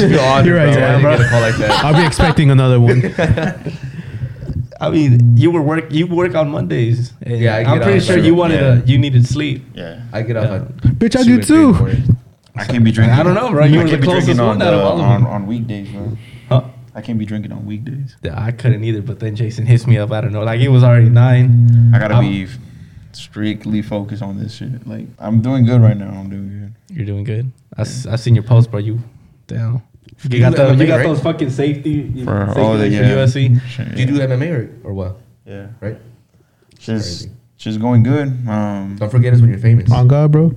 You 0.00 0.08
feel 0.08 0.20
honored, 0.20 0.46
You're 0.46 0.56
right, 0.56 0.72
bro. 0.72 0.78
yeah, 0.82 0.88
I 0.88 0.90
didn't 0.92 1.02
bro. 1.02 1.16
get 1.18 1.26
a 1.26 1.28
call 1.28 1.40
like 1.42 1.56
that. 1.56 1.84
I'll 1.84 1.94
be 2.00 2.06
expecting 2.06 2.50
another 2.50 2.80
one. 2.80 3.02
I 4.80 4.90
mean, 4.90 5.36
you 5.38 5.50
were 5.50 5.62
work 5.62 5.90
you 5.90 6.06
work 6.06 6.34
on 6.34 6.50
Mondays. 6.50 7.12
and 7.22 7.38
Yeah, 7.40 7.56
I 7.56 7.64
I'm 7.64 7.80
pretty 7.80 7.98
off 7.98 8.04
sure 8.04 8.18
at- 8.18 8.24
you 8.24 8.34
wanted 8.34 8.60
yeah. 8.60 8.80
to 8.80 8.86
you 8.86 8.98
needed 8.98 9.26
sleep. 9.26 9.64
Yeah. 9.74 10.02
I 10.12 10.22
get 10.22 10.36
off 10.36 10.44
Yeah. 10.44 10.54
at 10.56 10.68
Bitch, 10.98 11.16
I 11.18 11.22
do 11.24 11.34
and 11.34 11.46
three 11.46 11.62
in 11.64 11.74
too. 11.74 12.06
I 12.56 12.64
can't 12.64 12.84
be 12.84 12.90
drinking. 12.92 13.18
I 13.18 13.22
don't 13.22 13.34
know, 13.34 13.50
bro. 13.50 13.64
You 13.66 13.80
I 13.80 13.84
were 13.84 13.88
can't 13.90 14.00
the 14.00 14.06
be 14.06 14.12
drinking 14.12 14.36
closest 14.36 14.40
on, 14.40 14.46
one 14.58 14.62
out 14.62 14.74
of 14.74 14.80
all 14.80 14.94
of 14.96 15.00
on, 15.00 15.22
them. 15.24 15.30
on 15.30 15.46
weekdays, 15.46 15.88
bro. 15.90 16.16
Huh? 16.96 16.98
I 16.98 17.02
can't 17.02 17.18
be 17.18 17.26
drinking 17.26 17.52
on 17.52 17.66
weekdays. 17.66 18.16
Yeah, 18.22 18.40
I 18.42 18.50
couldn't 18.52 18.82
either, 18.84 19.02
but 19.02 19.20
then 19.20 19.36
Jason 19.36 19.66
hits 19.66 19.86
me 19.86 19.98
up. 19.98 20.10
I 20.12 20.20
don't 20.22 20.32
know. 20.32 20.42
Like 20.44 20.60
it 20.60 20.68
was 20.68 20.82
already 20.82 21.08
nine. 21.10 21.92
I 21.94 21.98
gotta 21.98 22.14
I'm- 22.14 22.24
be 22.24 22.48
strictly 23.12 23.82
focused 23.82 24.22
on 24.22 24.38
this 24.38 24.54
shit. 24.54 24.86
Like 24.86 25.06
I'm 25.18 25.40
doing 25.40 25.64
good 25.64 25.80
right 25.80 25.96
now. 25.96 26.08
I'm 26.10 26.28
doing 26.30 26.48
good. 26.88 26.96
You're 26.96 27.06
doing 27.06 27.24
good. 27.24 27.50
I, 27.76 27.82
s- 27.82 28.06
I 28.06 28.16
seen 28.16 28.34
your 28.34 28.44
post, 28.44 28.70
bro. 28.70 28.80
You 28.80 29.00
down. 29.46 29.82
You 30.22 30.30
You 30.30 30.38
got 30.40 30.50
do 30.56 30.56
the, 30.76 30.84
you 30.84 30.86
got 30.86 30.96
right? 30.96 31.06
those 31.06 31.20
fucking 31.20 31.50
safety 31.50 32.24
For 32.24 32.46
safety 32.46 32.60
all 32.60 32.76
the- 32.78 32.88
yeah. 32.88 33.02
USC. 33.16 33.60
Shit, 33.68 33.94
Do 33.94 34.00
you 34.00 34.06
do 34.06 34.18
MMA 34.18 34.50
or, 34.84 34.88
or 34.90 34.92
what? 34.94 35.16
Yeah. 35.44 35.68
Right? 35.80 35.98
Just 36.78 37.22
Crazy. 37.22 37.30
just 37.58 37.80
going 37.80 38.02
good. 38.02 38.28
Um, 38.48 38.96
Don't 38.98 39.10
forget 39.10 39.32
us 39.34 39.40
when 39.40 39.50
you're 39.50 39.58
famous. 39.58 39.90
On 39.92 40.06
God, 40.08 40.32
bro. 40.32 40.54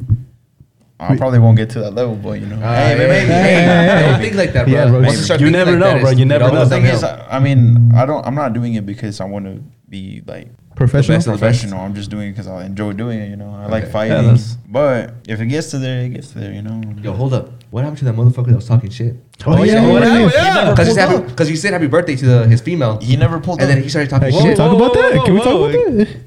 I 1.01 1.15
probably 1.15 1.39
won't 1.39 1.55
get 1.55 1.69
to 1.71 1.79
that 1.79 1.91
level, 1.91 2.15
but 2.15 2.39
you 2.41 2.45
know. 2.45 2.57
Uh, 2.57 2.75
hey, 2.75 2.97
hey, 2.97 3.07
maybe. 3.07 3.27
hey, 3.31 3.41
hey, 3.53 4.01
hey, 4.03 4.11
don't 4.11 4.19
think 4.21 4.35
like 4.35 4.51
that, 4.53 4.65
bro. 4.65 4.73
Yeah, 4.73 4.89
bro. 4.89 5.01
Once 5.01 5.19
start 5.23 5.39
You 5.39 5.49
never 5.49 5.71
like 5.71 5.79
know, 5.79 5.93
that, 5.93 6.01
bro. 6.01 6.11
You 6.11 6.25
never 6.25 6.45
know. 6.45 6.51
goes 6.51 6.69
The 6.69 6.75
thing 6.75 6.85
is. 6.85 7.03
I 7.03 7.37
I 7.37 7.39
mean, 7.39 7.93
I 7.95 8.05
don't. 8.05 8.25
I'm 8.25 8.35
not 8.35 8.53
doing 8.53 8.73
it 8.73 8.85
because 8.85 9.21
I 9.21 9.25
want 9.25 9.45
to 9.45 9.63
be 9.87 10.21
like 10.27 10.49
Professional. 10.75 11.17
best 11.17 11.27
of 11.27 11.33
the 11.33 11.39
best. 11.45 11.59
professional. 11.61 11.79
I'm 11.85 11.93
just 11.95 12.09
doing 12.09 12.29
it 12.29 12.31
because 12.33 12.47
I 12.47 12.65
enjoy 12.65 12.93
doing 12.93 13.19
it. 13.19 13.29
You 13.29 13.37
know, 13.37 13.49
I 13.53 13.67
like 13.67 13.89
fighting. 13.89 14.35
Yeah, 14.35 14.37
but 14.67 15.13
if 15.27 15.39
it 15.39 15.45
gets 15.47 15.71
to 15.71 15.77
there, 15.77 16.01
it 16.01 16.09
gets 16.09 16.31
to 16.33 16.39
there. 16.39 16.51
You 16.51 16.61
know. 16.61 16.81
Yo, 17.01 17.13
hold 17.13 17.33
up. 17.33 17.49
What 17.71 17.83
happened 17.83 17.99
to 17.99 18.05
that 18.05 18.15
motherfucker 18.15 18.47
that 18.47 18.55
was 18.55 18.67
talking 18.67 18.89
shit? 18.89 19.15
Oh, 19.45 19.63
yeah, 19.63 19.81
what 19.83 19.93
what 19.93 20.03
happened? 20.03 20.31
Yeah. 20.33 20.71
Because 20.71 20.97
happy, 20.97 21.33
cause 21.35 21.47
he 21.47 21.55
said 21.55 21.71
happy 21.71 21.87
birthday 21.87 22.15
to 22.17 22.25
the, 22.25 22.47
his 22.47 22.61
female, 22.61 22.97
He 22.99 23.15
never 23.15 23.39
pulled 23.39 23.61
and 23.61 23.69
up. 23.69 23.75
then 23.75 23.83
he 23.83 23.89
started 23.89 24.09
talking 24.09 24.31
Hey, 24.31 24.31
can 24.31 24.41
shit. 24.41 24.49
we 24.49 24.55
talk 24.55 24.75
about 24.75 24.93
that? 24.93 25.21
Can 25.23 25.33
we 25.35 25.39
talk 25.39 25.53
about 25.69 25.71
that? 25.71 26.17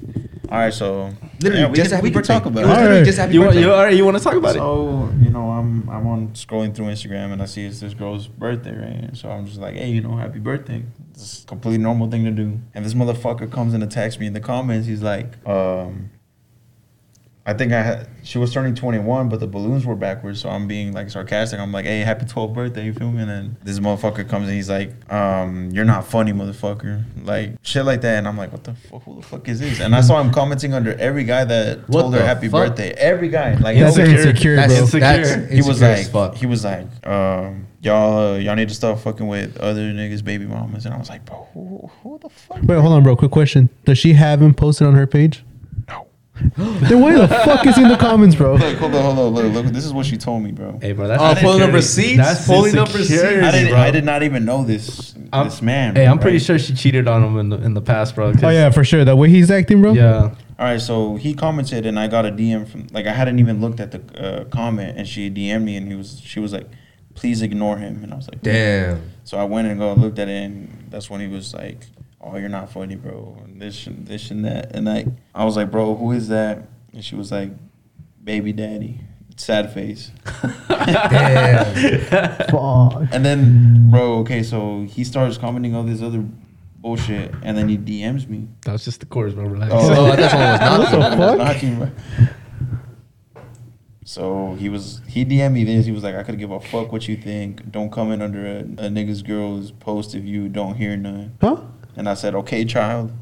All 0.50 0.59
right, 0.59 0.73
so 0.73 1.11
Literally, 1.42 1.62
yeah, 1.62 1.68
we 1.70 1.76
just 1.76 1.88
can, 1.90 1.96
happy 1.96 2.04
we 2.04 2.11
can 2.11 2.20
birthday. 2.20 2.34
talk 2.34 2.46
about 2.46 2.61
It 2.61 2.66
it. 2.66 2.68
literally 2.68 2.88
Alright. 2.90 3.04
just 3.06 3.18
happy 3.18 3.34
You, 3.34 3.40
want- 3.40 3.50
birthday. 3.50 3.61
you, 3.66 3.72
all 3.72 3.82
right, 3.84 3.96
you 3.96 4.04
want 4.04 4.16
to 4.18 4.22
talk 4.25 4.34
about 4.34 4.50
it? 4.56 4.58
So 4.58 5.11
you 5.20 5.30
know, 5.30 5.50
I'm 5.50 5.88
I'm 5.88 6.06
on 6.06 6.28
scrolling 6.28 6.75
through 6.75 6.87
Instagram 6.87 7.32
and 7.32 7.42
I 7.42 7.46
see 7.46 7.64
it's 7.64 7.80
this 7.80 7.94
girl's 7.94 8.26
birthday, 8.28 8.76
right? 8.76 9.16
So 9.16 9.30
I'm 9.30 9.46
just 9.46 9.58
like, 9.61 9.75
hey, 9.75 9.90
you 9.90 10.00
know, 10.00 10.16
happy 10.16 10.38
birthday. 10.38 10.82
It's 11.12 11.42
a 11.44 11.46
completely 11.46 11.78
normal 11.82 12.11
thing 12.11 12.25
to 12.25 12.30
do. 12.30 12.58
And 12.75 12.84
this 12.84 12.94
motherfucker 12.94 13.50
comes 13.50 13.75
and 13.75 13.82
attacks 13.82 14.18
me 14.18 14.26
in 14.26 14.32
the 14.32 14.40
comments. 14.40 14.87
He's 14.87 15.02
like, 15.02 15.46
um, 15.46 16.11
I 17.44 17.54
think 17.54 17.72
I 17.72 17.82
had 17.82 18.08
she 18.22 18.38
was 18.38 18.52
turning 18.52 18.76
21, 18.76 19.28
but 19.28 19.40
the 19.40 19.49
balloons 19.49 19.84
were 19.84 19.96
backwards. 19.96 20.40
So 20.40 20.49
I'm 20.49 20.68
being 20.68 20.92
like 20.92 21.11
sarcastic. 21.11 21.58
I'm 21.58 21.72
like, 21.72 21.87
hey, 21.87 22.00
happy 22.00 22.25
12th 22.25 22.54
birthday, 22.54 22.84
you 22.84 22.92
feel 22.92 23.11
me? 23.11 23.20
And 23.22 23.28
then 23.30 23.56
this 23.64 23.80
motherfucker 23.80 24.28
comes 24.28 24.46
and 24.46 24.54
he's 24.54 24.70
like, 24.70 24.92
um, 25.12 25.68
you're 25.72 25.84
not 25.84 26.06
funny, 26.06 26.32
motherfucker. 26.32 27.02
Like 27.25 27.54
shit 27.62 27.84
like 27.84 28.00
that. 28.02 28.18
And 28.18 28.28
I'm 28.28 28.37
like, 28.38 28.52
what 28.52 28.62
the 28.62 28.75
fuck? 28.75 29.02
Who 29.02 29.16
the 29.16 29.22
fuck 29.26 29.49
is 29.49 29.58
this? 29.58 29.80
And 29.80 29.92
I 29.92 30.02
saw 30.02 30.20
him 30.20 30.30
commenting 30.32 30.72
under 30.72 30.94
every 31.00 31.25
guy 31.25 31.44
that 31.44 31.88
What 31.88 32.02
told 32.02 32.14
her 32.14 32.25
happy 32.25 32.46
fuck? 32.49 32.68
birthday. 32.68 32.92
Every 32.92 33.28
guy, 33.28 33.54
like 33.54 33.76
That's 33.76 33.96
nobody- 33.96 34.16
insecure, 34.18 34.54
That's, 34.56 34.72
bro. 34.75 34.82
Insecure. 34.82 35.00
that's 35.00 35.52
he 35.52 35.62
was 35.62 35.82
like, 35.82 36.11
fuck. 36.11 36.34
he 36.37 36.46
was 36.46 36.64
like, 36.64 36.87
um, 37.04 37.66
y'all, 37.80 38.34
uh, 38.34 38.38
y'all 38.38 38.54
need 38.54 38.68
to 38.68 38.75
stop 38.76 39.00
fucking 39.00 39.26
with 39.26 39.56
other 39.56 39.80
niggas' 39.92 40.22
baby 40.22 40.44
mamas. 40.46 40.87
And 40.87 40.94
I 40.94 40.99
was 40.99 41.08
like, 41.08 41.25
bro, 41.25 41.49
who, 41.54 41.90
who 42.04 42.18
the 42.22 42.28
fuck? 42.28 42.58
Wait, 42.62 42.78
hold 42.78 42.92
on, 42.92 43.02
bro. 43.02 43.16
Quick 43.16 43.32
question. 43.32 43.68
Does 43.84 43.99
she 43.99 44.12
have 44.12 44.40
him 44.40 44.54
posted 44.54 44.87
on 44.87 44.94
her 44.94 45.08
page? 45.08 45.42
No. 46.56 46.72
Then 46.80 47.00
why 47.00 47.14
the 47.14 47.28
fuck 47.28 47.66
is 47.66 47.76
he 47.76 47.82
in 47.82 47.88
the 47.88 47.96
comments, 47.96 48.34
bro? 48.37 48.54
Look, 48.54 48.78
hold 48.78 48.95
on, 48.95 49.02
hold 49.17 49.19
on, 49.38 49.45
look, 49.52 49.64
look. 49.64 49.73
This 49.73 49.84
is 49.84 49.93
what 49.93 50.06
she 50.06 50.17
told 50.17 50.43
me, 50.43 50.52
bro. 50.52 50.78
Hey, 50.80 50.93
bro, 50.93 51.08
that's 51.08 51.23
Oh, 51.23 51.34
pulling 51.40 51.62
up 51.62 51.73
receipts? 51.73 52.17
That's 52.17 52.47
Pulling 52.47 52.76
up 52.78 52.93
receipts. 52.95 53.23
I 53.23 53.50
didn't, 53.50 53.69
bro. 53.71 53.78
I 53.78 53.90
did 53.90 54.04
not 54.04 54.23
even 54.23 54.45
know 54.45 54.64
this, 54.64 55.14
I'm- 55.32 55.45
this 55.47 55.62
man. 55.62 55.95
Hey, 55.97 56.06
I'm 56.06 56.19
pretty 56.19 56.36
right? 56.38 56.43
sure 56.45 56.58
she 56.58 56.75
cheated 56.75 57.08
on 57.08 57.23
him 57.23 57.38
in 57.38 57.49
the 57.49 57.56
in 57.62 57.75
the 57.75 57.82
past, 57.82 58.14
bro. 58.14 58.32
'cause- 58.32 58.45
Oh 58.45 58.49
yeah, 58.50 58.71
for 58.71 58.84
sure. 58.84 59.04
The 59.04 59.14
way 59.17 59.28
he's 59.28 59.50
acting, 59.50 59.80
bro. 59.82 59.93
Yeah. 59.93 60.30
All 60.58 60.69
right, 60.69 60.80
so 60.80 61.17
he 61.17 61.34
commented, 61.34 61.86
and 61.86 61.99
I 61.99 62.06
got 62.06 62.25
a 62.26 62.30
DM 62.30 62.67
from 62.69 62.86
like 62.93 63.06
I 63.06 63.12
hadn't 63.12 63.38
even 63.40 63.60
looked 63.60 63.80
at 63.80 63.90
the 63.90 64.00
uh, 64.23 64.45
comment, 64.45 64.97
and 64.97 65.08
she 65.08 65.28
DM'd 65.30 65.64
me, 65.64 65.76
and 65.76 65.88
he 65.88 65.95
was 65.97 66.21
she 66.25 66.38
was 66.40 66.52
like, 66.52 66.69
"Please 67.14 67.43
ignore 67.43 67.78
him," 67.78 68.00
and 68.04 68.12
I 68.12 68.17
was 68.17 68.28
like, 68.28 68.43
Damn. 68.43 69.00
So 69.25 69.38
I 69.38 69.45
went 69.45 69.67
and 69.69 69.78
go 69.78 69.93
looked 69.95 70.19
at 70.19 70.28
it, 70.28 70.43
and 70.45 70.86
that's 70.90 71.08
when 71.10 71.21
he 71.21 71.26
was 71.26 71.52
like, 71.54 71.86
"Oh, 72.23 72.37
you're 72.37 72.49
not 72.49 72.71
funny, 72.71 72.97
bro. 72.97 73.37
And 73.45 73.61
this 73.61 73.87
and 73.87 74.06
this 74.06 74.30
and 74.30 74.45
that." 74.45 74.75
And 74.75 74.89
I, 74.89 75.06
I 75.35 75.45
was 75.45 75.56
like, 75.56 75.71
"Bro, 75.71 75.97
who 75.97 76.13
is 76.13 76.28
that?" 76.28 76.69
And 76.93 77.04
she 77.04 77.15
was 77.15 77.32
like, 77.32 77.50
"Baby 78.23 78.52
daddy." 78.52 79.00
Sad 79.37 79.73
face. 79.73 80.11
Damn. 80.69 81.75
Fuck. 82.50 83.08
And 83.13 83.25
then, 83.25 83.91
bro, 83.91 84.19
okay, 84.19 84.43
so 84.43 84.82
he 84.82 85.04
starts 85.04 85.39
commenting 85.39 85.75
all 85.75 85.82
this 85.82 86.02
other 86.02 86.23
bullshit, 86.76 87.32
and 87.43 87.56
then 87.56 87.69
he 87.69 87.78
DMs 87.78 88.28
me. 88.28 88.49
That 88.67 88.73
was 88.73 88.85
just 88.85 89.00
the 89.00 89.06
chorus, 89.06 89.32
bro. 89.32 89.45
Relax. 89.45 89.73
Oh, 89.73 89.78
oh 89.78 90.17
that's 90.17 90.35
what 90.35 90.43
it 90.43 90.52
was 90.52 90.61
not. 90.61 90.78
What 90.78 90.91
the 90.91 90.97
I 90.97 91.19
was 91.19 91.28
fuck? 91.30 91.39
knocking, 91.39 91.78
bro. 91.78 91.91
So 94.04 94.56
he 94.58 94.69
was 94.69 95.00
he 95.06 95.25
DM'd 95.25 95.54
me 95.54 95.65
this. 95.65 95.87
He 95.87 95.93
was 95.93 96.02
like, 96.02 96.15
I 96.15 96.23
could 96.23 96.39
give 96.39 96.50
a 96.50 96.61
fuck 96.61 96.93
what 96.93 97.08
you 97.08 97.17
think. 97.17 97.71
Don't 97.71 97.91
comment 97.91 98.21
under 98.23 98.45
a, 98.45 98.58
a 98.58 98.89
nigga's 98.91 99.23
girl's 99.23 99.71
post 99.71 100.15
if 100.15 100.25
you 100.25 100.49
don't 100.49 100.75
hear 100.75 100.97
none. 100.97 101.37
Huh? 101.41 101.63
And 101.97 102.09
I 102.09 102.15
said, 102.15 102.35
okay, 102.35 102.65
child, 102.65 103.13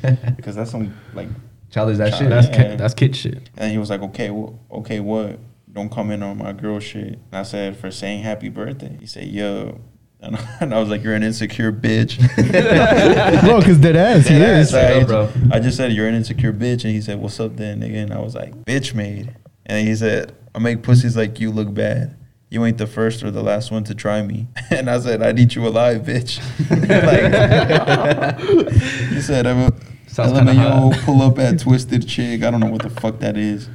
because 0.36 0.54
that's 0.56 0.70
some 0.70 0.94
like. 1.14 1.28
Child 1.70 1.90
is 1.90 1.98
that 1.98 2.10
Child. 2.10 2.20
shit. 2.20 2.30
that's 2.30 2.46
Yeah. 2.48 2.56
kid, 2.56 2.78
that's 2.78 2.94
kid 2.94 3.16
shit. 3.16 3.50
And 3.56 3.72
he 3.72 3.78
was 3.78 3.90
like, 3.90 4.00
okay, 4.02 4.30
well, 4.30 4.60
okay, 4.70 5.00
what? 5.00 5.40
Don't 5.72 5.90
come 5.90 6.12
in 6.12 6.22
on 6.22 6.38
my 6.38 6.52
girl 6.52 6.78
shit. 6.78 7.14
And 7.14 7.20
I 7.32 7.42
said, 7.42 7.76
for 7.76 7.90
saying 7.90 8.22
happy 8.22 8.48
birthday. 8.48 8.96
He 9.00 9.06
said, 9.06 9.24
yo. 9.26 9.80
And 10.24 10.36
I, 10.36 10.56
and 10.60 10.74
I 10.74 10.80
was 10.80 10.88
like, 10.88 11.02
you're 11.04 11.12
an 11.14 11.22
insecure 11.22 11.70
bitch. 11.70 12.16
bro, 13.44 13.58
because 13.58 13.76
dead 13.76 13.94
ass, 13.94 14.26
he 14.26 14.36
is. 14.36 14.70
bro. 15.06 15.28
I 15.52 15.58
just 15.60 15.76
said 15.76 15.92
you're 15.92 16.08
an 16.08 16.14
insecure 16.14 16.50
bitch, 16.54 16.84
and 16.84 16.94
he 16.94 17.02
said, 17.02 17.20
"What's 17.20 17.38
up, 17.40 17.56
then?" 17.56 17.80
Nigga, 17.82 18.04
and 18.04 18.12
I 18.14 18.20
was 18.20 18.34
like, 18.34 18.54
"Bitch 18.64 18.94
made," 18.94 19.36
and 19.66 19.86
he 19.86 19.94
said, 19.94 20.34
"I 20.54 20.60
make 20.60 20.82
pussies 20.82 21.14
like 21.14 21.40
you 21.40 21.50
look 21.50 21.74
bad. 21.74 22.16
You 22.54 22.64
ain't 22.64 22.78
the 22.78 22.86
first 22.86 23.24
or 23.24 23.30
the 23.30 23.42
last 23.42 23.70
one 23.70 23.84
to 23.84 23.94
try 23.94 24.22
me." 24.22 24.46
And 24.70 24.88
I 24.88 24.98
said, 25.00 25.22
"I'd 25.22 25.38
eat 25.38 25.56
you 25.56 25.66
alive, 25.66 26.02
bitch." 26.02 26.38
like, 26.70 28.38
he 29.10 29.20
said, 29.20 29.46
"I'm 29.46 29.58
a 29.58 29.70
LMAO, 30.06 31.04
pull 31.04 31.22
up 31.22 31.38
at 31.38 31.58
Twisted 31.58 32.06
Chick. 32.06 32.44
I 32.44 32.50
don't 32.50 32.60
know 32.60 32.70
what 32.70 32.82
the 32.82 32.90
fuck 32.90 33.18
that 33.18 33.36
is. 33.36 33.68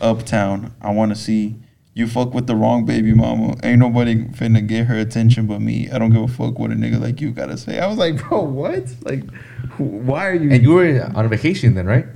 Uptown. 0.00 0.72
I 0.80 0.92
want 0.92 1.10
to 1.10 1.16
see." 1.16 1.56
You 1.92 2.06
fuck 2.06 2.32
with 2.32 2.46
the 2.46 2.54
wrong 2.54 2.86
baby 2.86 3.12
mama. 3.12 3.56
Ain't 3.64 3.80
nobody 3.80 4.24
finna 4.28 4.64
get 4.64 4.86
her 4.86 4.96
attention 4.96 5.46
but 5.46 5.60
me. 5.60 5.90
I 5.90 5.98
don't 5.98 6.12
give 6.12 6.22
a 6.22 6.28
fuck 6.28 6.56
what 6.56 6.70
a 6.70 6.74
nigga 6.74 7.00
like 7.00 7.20
you 7.20 7.32
gotta 7.32 7.58
say. 7.58 7.80
I 7.80 7.88
was 7.88 7.98
like, 7.98 8.16
bro, 8.16 8.42
what? 8.42 8.84
Like, 9.02 9.28
why 9.76 10.28
are 10.28 10.34
you? 10.34 10.52
And 10.52 10.62
you 10.62 10.70
were 10.70 11.12
on 11.16 11.28
vacation 11.28 11.74
then, 11.74 11.86
right? 11.86 12.06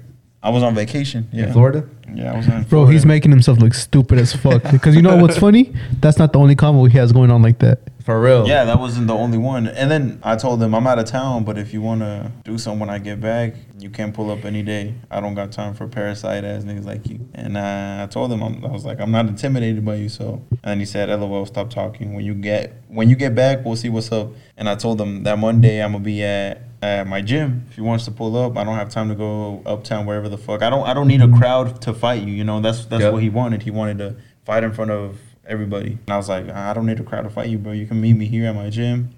I 0.44 0.50
was 0.50 0.62
on 0.62 0.74
vacation. 0.74 1.26
Yeah. 1.32 1.46
In 1.46 1.52
Florida? 1.54 1.88
Yeah, 2.14 2.34
I 2.34 2.36
was 2.36 2.48
on. 2.50 2.64
Bro, 2.64 2.86
he's 2.86 3.06
making 3.06 3.30
himself 3.30 3.58
look 3.58 3.72
stupid 3.72 4.18
as 4.18 4.34
fuck. 4.36 4.62
Because 4.70 4.94
you 4.94 5.00
know 5.00 5.16
what's 5.16 5.38
funny? 5.38 5.72
That's 6.00 6.18
not 6.18 6.34
the 6.34 6.38
only 6.38 6.54
combo 6.54 6.84
he 6.84 6.98
has 6.98 7.12
going 7.12 7.30
on 7.30 7.40
like 7.40 7.60
that. 7.60 7.78
For 8.04 8.20
real. 8.20 8.46
Yeah, 8.46 8.66
that 8.66 8.78
wasn't 8.78 9.06
the 9.06 9.14
only 9.14 9.38
one. 9.38 9.66
And 9.66 9.90
then 9.90 10.20
I 10.22 10.36
told 10.36 10.60
them 10.60 10.74
I'm 10.74 10.86
out 10.86 10.98
of 10.98 11.06
town, 11.06 11.42
but 11.44 11.56
if 11.56 11.72
you 11.72 11.80
want 11.80 12.02
to 12.02 12.30
do 12.44 12.58
something 12.58 12.80
when 12.80 12.90
I 12.90 12.98
get 12.98 13.18
back, 13.18 13.54
you 13.78 13.88
can 13.88 14.12
pull 14.12 14.30
up 14.30 14.44
any 14.44 14.62
day. 14.62 14.94
I 15.10 15.20
don't 15.20 15.32
got 15.34 15.52
time 15.52 15.72
for 15.72 15.88
parasite 15.88 16.44
ass 16.44 16.64
niggas 16.64 16.84
like 16.84 17.08
you. 17.08 17.26
And 17.34 17.56
uh, 17.56 18.00
I 18.02 18.06
told 18.12 18.30
him 18.30 18.42
I'm, 18.42 18.62
I 18.62 18.68
was 18.68 18.84
like 18.84 19.00
I'm 19.00 19.10
not 19.10 19.26
intimidated 19.26 19.86
by 19.86 19.94
you. 19.94 20.10
So 20.10 20.44
and 20.62 20.80
he 20.80 20.86
said, 20.86 21.08
"LOL, 21.08 21.46
stop 21.46 21.70
talking. 21.70 22.12
When 22.14 22.26
you 22.26 22.34
get 22.34 22.82
when 22.88 23.08
you 23.08 23.16
get 23.16 23.34
back, 23.34 23.64
we'll 23.64 23.74
see 23.76 23.88
what's 23.88 24.12
up." 24.12 24.28
And 24.58 24.68
I 24.68 24.74
told 24.74 25.00
him 25.00 25.22
that 25.22 25.38
Monday 25.38 25.82
I'm 25.82 25.92
gonna 25.92 26.04
be 26.04 26.22
at. 26.22 26.60
At 26.82 27.06
my 27.06 27.22
gym, 27.22 27.64
if 27.70 27.76
he 27.76 27.80
wants 27.80 28.04
to 28.04 28.10
pull 28.10 28.36
up, 28.36 28.58
I 28.58 28.64
don't 28.64 28.76
have 28.76 28.90
time 28.90 29.08
to 29.08 29.14
go 29.14 29.62
uptown 29.64 30.04
wherever 30.04 30.28
the 30.28 30.36
fuck. 30.36 30.60
I 30.62 30.68
don't. 30.68 30.86
I 30.86 30.92
don't 30.92 31.08
need 31.08 31.22
a 31.22 31.28
crowd 31.28 31.80
to 31.80 31.94
fight 31.94 32.20
you. 32.24 32.34
You 32.34 32.44
know, 32.44 32.60
that's 32.60 32.84
that's 32.84 33.04
Yep. 33.04 33.12
what 33.14 33.22
he 33.22 33.30
wanted. 33.30 33.62
He 33.62 33.70
wanted 33.70 33.96
to 33.98 34.16
fight 34.44 34.64
in 34.64 34.70
front 34.74 34.90
of 34.90 35.16
everybody. 35.46 35.92
And 36.06 36.10
I 36.10 36.16
was 36.16 36.28
like, 36.28 36.48
I 36.48 36.72
don't 36.72 36.86
need 36.86 37.00
a 37.00 37.04
crowd 37.04 37.22
to 37.22 37.30
fight 37.30 37.48
you, 37.48 37.58
bro. 37.58 37.72
You 37.72 37.86
can 37.86 38.00
meet 38.00 38.14
me 38.14 38.26
here 38.26 38.46
at 38.46 38.54
my 38.54 38.70
gym. 38.70 39.10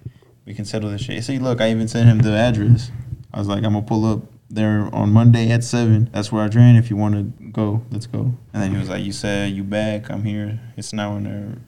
We 0.44 0.54
can 0.54 0.64
settle 0.64 0.90
this 0.90 1.02
shit. 1.02 1.22
See, 1.24 1.38
look, 1.38 1.60
I 1.60 1.70
even 1.70 1.88
sent 1.88 2.08
him 2.08 2.18
the 2.18 2.32
address. 2.36 2.90
I 3.32 3.38
was 3.38 3.48
like, 3.48 3.58
I'm 3.64 3.72
gonna 3.72 3.82
pull 3.82 4.04
up 4.04 4.22
there 4.48 4.88
on 4.94 5.12
Monday 5.12 5.50
at 5.50 5.64
seven. 5.64 6.08
That's 6.12 6.30
where 6.30 6.44
I 6.44 6.48
train. 6.48 6.76
If 6.76 6.88
you 6.90 6.96
want 6.96 7.14
to 7.14 7.44
go, 7.48 7.82
let's 7.90 8.06
go. 8.06 8.32
And 8.52 8.62
then 8.62 8.70
he 8.72 8.78
was 8.78 8.88
like, 8.88 9.02
You 9.04 9.12
said 9.12 9.52
you 9.52 9.64
back. 9.64 10.08
I'm 10.10 10.22
here. 10.24 10.60
It's 10.76 10.92
now 10.92 11.14
or 11.14 11.20
never. 11.20 11.58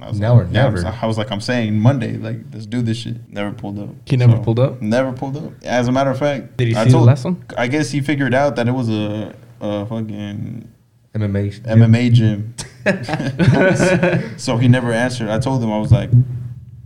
I 0.00 0.08
was 0.08 0.20
Now 0.20 0.34
like, 0.34 0.46
or 0.46 0.50
yeah, 0.52 0.66
I 0.66 0.68
was- 0.70 0.84
never. 0.84 0.96
I 1.02 1.06
was 1.06 1.18
like, 1.18 1.32
I'm 1.32 1.40
saying 1.40 1.76
Monday. 1.76 2.16
Like, 2.16 2.38
let's 2.52 2.66
do 2.66 2.80
this 2.82 2.98
shit. 2.98 3.16
Never 3.28 3.50
pulled 3.50 3.80
up. 3.80 3.88
He 4.06 4.16
never 4.16 4.38
pulled 4.38 4.60
up? 4.60 4.80
Never 4.80 5.12
pulled 5.12 5.36
up. 5.36 5.52
As 5.64 5.88
a 5.88 5.92
matter 5.92 6.10
of 6.10 6.18
fact, 6.20 6.56
Did 6.56 6.68
he 6.68 6.74
I 6.76 6.84
see 6.84 6.90
the 6.92 6.98
last 6.98 7.24
one? 7.24 7.44
I 7.56 7.66
guess 7.66 7.90
he 7.90 8.00
figured 8.00 8.32
out 8.32 8.54
that 8.54 8.68
it 8.68 8.72
was 8.72 8.88
a, 8.88 9.34
a 9.60 9.84
fucking 9.86 10.68
MMA. 11.16 11.60
MMA 11.62 12.12
gym. 12.12 12.54
so 14.36 14.56
he 14.56 14.68
never 14.68 14.92
answered. 14.92 15.28
I 15.28 15.38
told 15.38 15.62
him 15.62 15.72
I 15.72 15.78
was 15.78 15.92
like, 15.92 16.10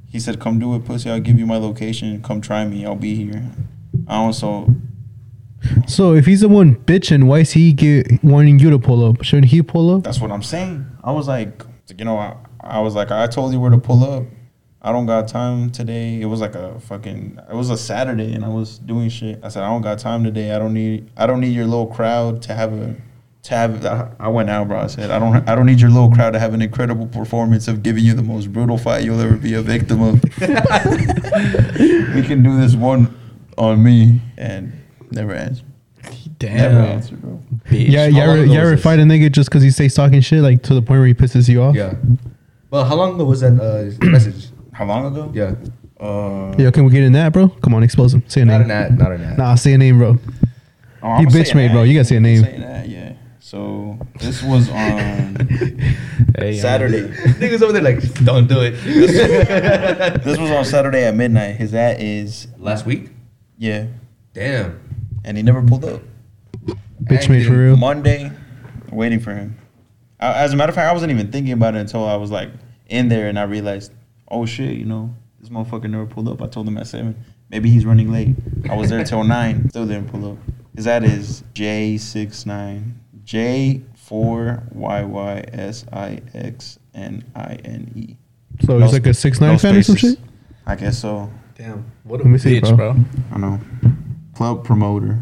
he 0.08 0.20
said, 0.20 0.40
"Come 0.40 0.58
do 0.58 0.74
it, 0.74 0.84
pussy. 0.84 1.10
I'll 1.10 1.20
give 1.20 1.38
you 1.38 1.46
my 1.46 1.56
location. 1.56 2.22
Come 2.22 2.40
try 2.40 2.64
me. 2.64 2.84
I'll 2.84 2.96
be 2.96 3.14
here." 3.14 3.42
I 4.08 4.16
also 4.16 4.66
So 5.86 6.14
if 6.14 6.26
he's 6.26 6.40
the 6.40 6.48
one 6.48 6.76
bitching, 6.76 7.24
why 7.24 7.40
is 7.40 7.52
he 7.52 7.72
get, 7.72 8.22
wanting 8.22 8.58
you 8.58 8.70
to 8.70 8.78
pull 8.78 9.04
up? 9.04 9.22
Shouldn't 9.22 9.48
he 9.48 9.62
pull 9.62 9.94
up? 9.94 10.02
That's 10.02 10.20
what 10.20 10.30
I'm 10.30 10.42
saying. 10.42 10.86
I 11.04 11.12
was 11.12 11.28
like, 11.28 11.64
you 11.96 12.04
know, 12.04 12.18
I, 12.18 12.36
I 12.60 12.80
was 12.80 12.94
like, 12.94 13.10
I 13.10 13.26
told 13.26 13.52
you 13.52 13.60
where 13.60 13.70
to 13.70 13.78
pull 13.78 14.04
up. 14.04 14.24
I 14.84 14.90
don't 14.90 15.06
got 15.06 15.28
time 15.28 15.70
today. 15.70 16.20
It 16.20 16.26
was 16.26 16.40
like 16.40 16.56
a 16.56 16.80
fucking. 16.80 17.38
It 17.48 17.54
was 17.54 17.70
a 17.70 17.76
Saturday, 17.76 18.34
and 18.34 18.44
I 18.44 18.48
was 18.48 18.78
doing 18.80 19.08
shit. 19.10 19.38
I 19.42 19.48
said, 19.48 19.62
I 19.62 19.68
don't 19.68 19.82
got 19.82 20.00
time 20.00 20.24
today. 20.24 20.52
I 20.52 20.58
don't 20.58 20.74
need. 20.74 21.08
I 21.16 21.26
don't 21.26 21.40
need 21.40 21.54
your 21.54 21.66
little 21.66 21.86
crowd 21.86 22.42
to 22.42 22.54
have 22.54 22.72
a. 22.72 22.96
To 23.44 23.54
have, 23.56 23.84
I- 23.84 24.08
I 24.20 24.28
went 24.28 24.50
out, 24.50 24.68
bro. 24.68 24.78
I 24.78 24.86
said, 24.86 25.10
I 25.10 25.18
don't. 25.18 25.48
I 25.48 25.54
don't 25.56 25.66
need 25.66 25.80
your 25.80 25.90
little 25.90 26.10
crowd 26.12 26.30
to 26.32 26.38
have 26.38 26.54
an 26.54 26.62
incredible 26.62 27.06
performance 27.08 27.66
of 27.66 27.82
giving 27.82 28.04
you 28.04 28.14
the 28.14 28.22
most 28.22 28.52
brutal 28.52 28.78
fight 28.78 29.04
you'll 29.04 29.20
ever 29.20 29.36
be 29.36 29.54
a 29.54 29.62
victim 29.62 30.00
of. 30.00 30.22
we 30.38 32.22
can 32.22 32.42
do 32.42 32.60
this 32.60 32.74
one 32.76 33.12
on 33.58 33.82
me, 33.82 34.20
and 34.36 34.72
never 35.10 35.34
answer. 35.34 35.64
Damn. 36.38 36.56
Never 36.56 36.78
answer, 36.80 37.16
bro. 37.16 37.40
Bitch. 37.68 37.88
Yeah, 37.88 38.06
you 38.06 38.14
How 38.20 38.26
long 38.28 38.36
ever, 38.38 38.46
you 38.46 38.58
ever 38.60 38.76
fight 38.76 38.98
a 38.98 39.02
nigga 39.02 39.30
just 39.30 39.48
because 39.50 39.62
he 39.62 39.70
stays 39.70 39.94
talking 39.94 40.20
shit, 40.20 40.40
like 40.42 40.62
to 40.64 40.74
the 40.74 40.82
point 40.82 40.98
where 41.00 41.06
he 41.06 41.14
pisses 41.14 41.48
you 41.48 41.62
off? 41.62 41.74
Yeah. 41.74 41.94
Well, 42.70 42.84
how 42.84 42.94
long 42.96 43.14
ago 43.14 43.24
was 43.24 43.40
that 43.40 43.52
uh, 43.60 44.06
message? 44.06 44.50
How 44.72 44.84
long 44.84 45.06
ago? 45.06 45.30
Yeah. 45.34 45.54
Uh, 46.00 46.54
Yo, 46.58 46.70
can 46.72 46.84
we 46.84 46.90
get 46.90 47.04
in 47.04 47.12
that, 47.12 47.32
bro? 47.32 47.48
Come 47.48 47.74
on, 47.74 47.82
expose 47.82 48.14
him. 48.14 48.22
Say 48.28 48.40
a 48.40 48.44
Not 48.44 48.60
name. 48.62 48.70
an 48.70 48.70
ad. 48.70 48.98
Not 48.98 49.12
an 49.12 49.22
ad. 49.22 49.38
Nah, 49.38 49.54
say 49.54 49.72
a 49.74 49.78
name, 49.78 49.98
bro. 49.98 50.18
Oh, 51.02 51.16
He 51.18 51.26
bitch 51.26 51.54
made, 51.54 51.68
that. 51.70 51.74
bro. 51.74 51.82
You 51.82 51.94
gotta 51.94 52.04
say 52.04 52.14
a 52.14 52.18
I'm 52.18 52.22
name. 52.24 52.42
saying 52.42 52.60
that, 52.60 52.88
yeah. 52.88 53.11
So 53.52 53.98
this 54.18 54.42
was 54.42 54.70
on 54.70 55.36
Hey, 56.38 56.56
Saturday. 56.56 57.02
Niggas 57.38 57.60
over 57.60 57.74
there 57.74 57.82
like, 57.82 58.00
don't 58.24 58.48
do 58.48 58.62
it. 58.62 58.70
this 60.24 60.38
was 60.38 60.50
on 60.50 60.64
Saturday 60.64 61.04
at 61.04 61.14
midnight. 61.14 61.56
His 61.56 61.74
ad 61.74 61.98
is 62.00 62.48
Last 62.56 62.86
week? 62.86 63.10
yeah, 63.58 63.88
Damn. 64.32 64.80
and 65.22 65.36
he 65.36 65.42
never 65.42 65.60
pulled 65.60 65.84
up. 65.84 66.00
Bitch 67.04 67.28
made 67.28 67.44
for 67.46 67.52
real. 67.52 67.76
Monday, 67.76 68.32
waiting 68.90 69.20
for 69.20 69.34
him. 69.34 69.58
I, 70.18 70.32
as 70.44 70.54
a 70.54 70.56
matter 70.56 70.70
of 70.70 70.74
fact, 70.74 70.88
I 70.88 70.94
wasn't 70.94 71.12
even 71.12 71.30
thinking 71.30 71.52
about 71.52 71.74
it 71.74 71.80
until 71.80 72.06
I 72.06 72.16
was 72.16 72.30
like 72.30 72.48
in 72.86 73.10
there 73.10 73.28
and 73.28 73.38
I 73.38 73.42
realized, 73.42 73.92
oh 74.28 74.46
shit, 74.46 74.78
you 74.78 74.86
know, 74.86 75.14
this 75.40 75.50
motherfucker 75.50 75.90
never 75.90 76.06
pulled 76.06 76.28
up. 76.28 76.40
I 76.40 76.46
told 76.46 76.66
him 76.66 76.78
at 76.78 76.86
seven. 76.86 77.22
Maybe 77.50 77.68
he's 77.68 77.84
running 77.84 78.10
late. 78.10 78.34
I 78.70 78.76
was 78.76 78.88
there 78.88 79.04
till 79.04 79.24
nine, 79.24 79.68
still 79.68 79.84
didn't 79.86 80.08
pull 80.08 80.32
up. 80.32 80.38
His 80.74 80.86
ad 80.86 81.04
is 81.04 81.44
J 81.52 81.98
six 83.32 83.34
nine 83.34 83.80
J 83.80 83.84
four 83.96 84.62
Y 84.72 85.02
Y 85.04 85.44
S 85.52 85.84
I 85.92 86.20
X 86.34 86.78
N 86.94 87.24
I 87.34 87.54
N 87.64 87.90
E. 87.96 88.16
So 88.66 88.78
No 88.78 88.84
he's 88.84 88.92
like 88.92 89.06
a 89.06 89.14
six 89.14 89.40
nine 89.40 89.52
no 89.52 89.58
fan 89.58 89.76
or 89.76 89.82
some 89.82 89.96
shit. 89.96 90.18
I 90.66 90.76
guess 90.76 90.98
so. 90.98 91.30
Damn. 91.56 91.84
What 92.04 92.20
a 92.20 92.24
Let 92.24 92.30
me 92.32 92.38
see, 92.38 92.60
bitch, 92.60 92.76
bro. 92.76 92.92
bro. 92.92 93.04
I 93.32 93.38
know. 93.38 93.60
Club 94.34 94.64
promoter. 94.64 95.18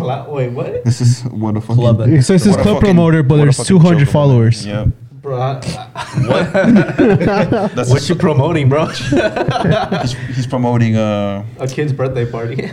Wait, 0.00 0.48
what? 0.52 0.84
This 0.84 1.00
is 1.00 1.22
what 1.24 1.56
a 1.56 1.60
fucking 1.60 1.76
Club- 1.76 2.00
It 2.00 2.22
says 2.22 2.46
what 2.46 2.54
club 2.60 2.76
fucking- 2.76 2.80
promoter, 2.80 3.22
but 3.22 3.36
there's 3.36 3.58
200 3.58 4.08
followers. 4.08 4.64
it. 4.66 4.70
Yep. 4.70 4.88
Bro, 5.22 5.40
I, 5.40 5.60
That's 7.74 7.90
what 7.90 8.08
you 8.08 8.14
promoting, 8.14 8.68
bro? 8.68 8.86
he's, 8.86 10.12
he's 10.36 10.46
promoting 10.46 10.96
uh 10.96 11.44
a 11.58 11.66
kid's 11.66 11.92
birthday 11.92 12.30
party. 12.30 12.70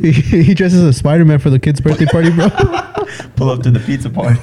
He, 0.00 0.42
he 0.42 0.54
dresses 0.54 0.82
as 0.82 0.96
Spider 0.96 1.24
Man 1.24 1.38
for 1.38 1.50
the 1.50 1.58
kid's 1.58 1.80
birthday 1.80 2.06
party, 2.06 2.30
bro. 2.30 2.48
pull 3.36 3.50
up 3.50 3.62
to 3.62 3.70
the 3.70 3.80
pizza 3.84 4.08
party. 4.10 4.38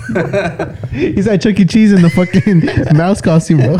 he's 0.95 1.27
at 1.27 1.41
Chuck 1.41 1.59
E. 1.59 1.65
Cheese 1.65 1.91
in 1.91 2.01
the 2.01 2.09
fucking 2.09 2.95
mouse 2.97 3.21
costume, 3.21 3.57
bro. 3.59 3.77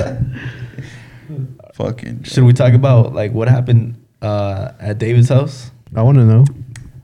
fucking 1.74 2.24
Should 2.24 2.44
we 2.44 2.54
talk 2.54 2.74
about 2.74 3.14
like 3.14 3.32
what 3.32 3.48
happened 3.48 4.04
uh, 4.22 4.72
at 4.80 4.98
David's 4.98 5.30
house? 5.30 5.72
I 5.96 6.02
want 6.02 6.18
to 6.18 6.24
know. 6.26 6.46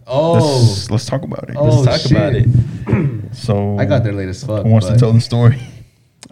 Oh. 0.08 0.34
let's, 0.34 0.92
let's 0.92 1.06
talk 1.06 1.24
about 1.24 1.50
it. 1.50 1.56
Oh, 1.58 1.82
Let's 1.82 1.86
talk 1.86 2.02
shit. 2.02 2.12
about 2.12 2.36
it. 2.36 3.16
So 3.36 3.78
I 3.78 3.84
got 3.84 4.06
there 4.06 4.14
late 4.14 4.30
as 4.30 4.42
fuck. 4.46 4.64
Who 4.64 4.70
wants 4.72 4.88
to 4.88 4.96
tell 4.96 5.12
the 5.12 5.20
story? 5.20 5.60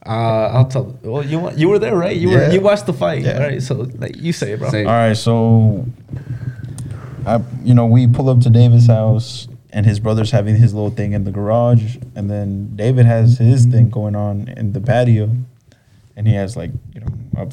Uh, 0.06 0.10
I'll 0.54 0.68
tell. 0.68 0.98
Well, 1.04 1.22
you 1.26 1.38
wa- 1.38 1.52
you 1.54 1.68
were 1.68 1.78
there, 1.78 1.98
right? 1.98 2.16
You 2.16 2.30
Yeah. 2.30 2.48
were 2.48 2.54
you 2.54 2.62
watched 2.62 2.86
the 2.86 2.94
fight, 2.94 3.24
Yeah. 3.24 3.40
right? 3.44 3.62
So 3.62 3.90
like 3.98 4.16
you 4.16 4.32
say, 4.32 4.54
it, 4.54 4.60
bro. 4.60 4.70
Say 4.70 4.84
it. 4.84 4.88
All 4.88 4.94
right, 4.94 5.18
so 5.18 5.86
I 7.26 7.42
you 7.64 7.74
know 7.74 7.86
we 7.86 8.08
pull 8.08 8.30
up 8.30 8.42
to 8.42 8.50
David's 8.50 8.88
house 8.88 9.48
and 9.72 9.86
his 9.86 10.00
brother's 10.00 10.32
having 10.32 10.56
his 10.56 10.74
little 10.74 10.92
thing 10.92 11.14
in 11.14 11.24
the 11.24 11.32
garage, 11.32 11.98
and 12.16 12.30
then 12.30 12.76
David 12.76 13.06
has 13.06 13.40
his 13.40 13.66
thing 13.66 13.90
going 13.90 14.16
on 14.16 14.48
in 14.50 14.74
the 14.74 14.80
patio, 14.80 15.36
and 16.16 16.28
he 16.28 16.36
has 16.36 16.56
like 16.56 16.72
you 16.94 17.02
know 17.02 17.42
up, 17.42 17.52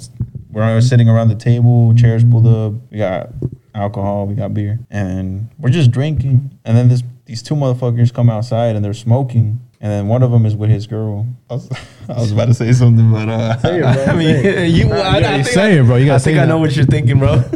we're 0.50 0.80
sitting 0.80 1.08
around 1.08 1.28
the 1.28 1.34
table, 1.34 1.94
chairs 1.94 2.24
pulled 2.24 2.46
up, 2.46 2.74
we 2.90 2.98
got 2.98 3.30
alcohol, 3.74 4.26
we 4.26 4.34
got 4.34 4.52
beer, 4.52 4.78
and 4.90 5.48
we're 5.58 5.70
just 5.70 5.90
drinking, 5.90 6.50
and 6.64 6.76
then 6.76 6.88
this 6.88 7.02
these 7.30 7.42
two 7.42 7.54
motherfuckers 7.54 8.12
come 8.12 8.28
outside 8.28 8.74
and 8.74 8.84
they're 8.84 8.92
smoking. 8.92 9.60
And 9.82 9.90
then 9.90 10.08
one 10.08 10.22
of 10.22 10.30
them 10.30 10.44
is 10.44 10.56
with 10.56 10.68
his 10.68 10.86
girl. 10.86 11.26
I 11.48 11.54
was, 11.54 11.70
I 12.08 12.20
was 12.20 12.32
about 12.32 12.46
to 12.46 12.54
say 12.54 12.70
something, 12.72 13.10
but 13.10 13.28
uh, 13.28 13.56
I 13.64 14.14
mean, 14.14 14.74
you. 14.74 14.92
I, 14.92 15.20
I 15.20 15.36
you 15.36 15.44
think 15.44 15.46
say 15.46 15.78
I, 15.78 15.80
it, 15.80 15.84
bro. 15.84 15.96
You 15.96 16.06
gotta 16.06 16.18
think 16.18 16.36
say 16.36 16.42
I 16.42 16.44
know 16.44 16.58
what 16.58 16.76
you're 16.76 16.84
thinking, 16.84 17.18
bro. 17.18 17.42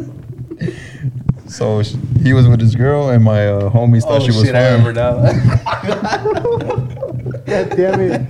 So 1.55 1.85
sh- 1.85 1.95
he 2.21 2.33
was 2.33 2.49
with 2.49 2.61
his 2.61 2.75
girl, 2.75 3.11
and 3.11 3.23
my 3.23 3.47
uh, 3.47 3.71
homies 3.71 4.03
thought 4.03 4.23
she 4.23 4.33
was 4.33 4.51
fine. 4.51 4.95
now. 4.95 5.23
damn 7.47 8.01
it. 8.01 8.21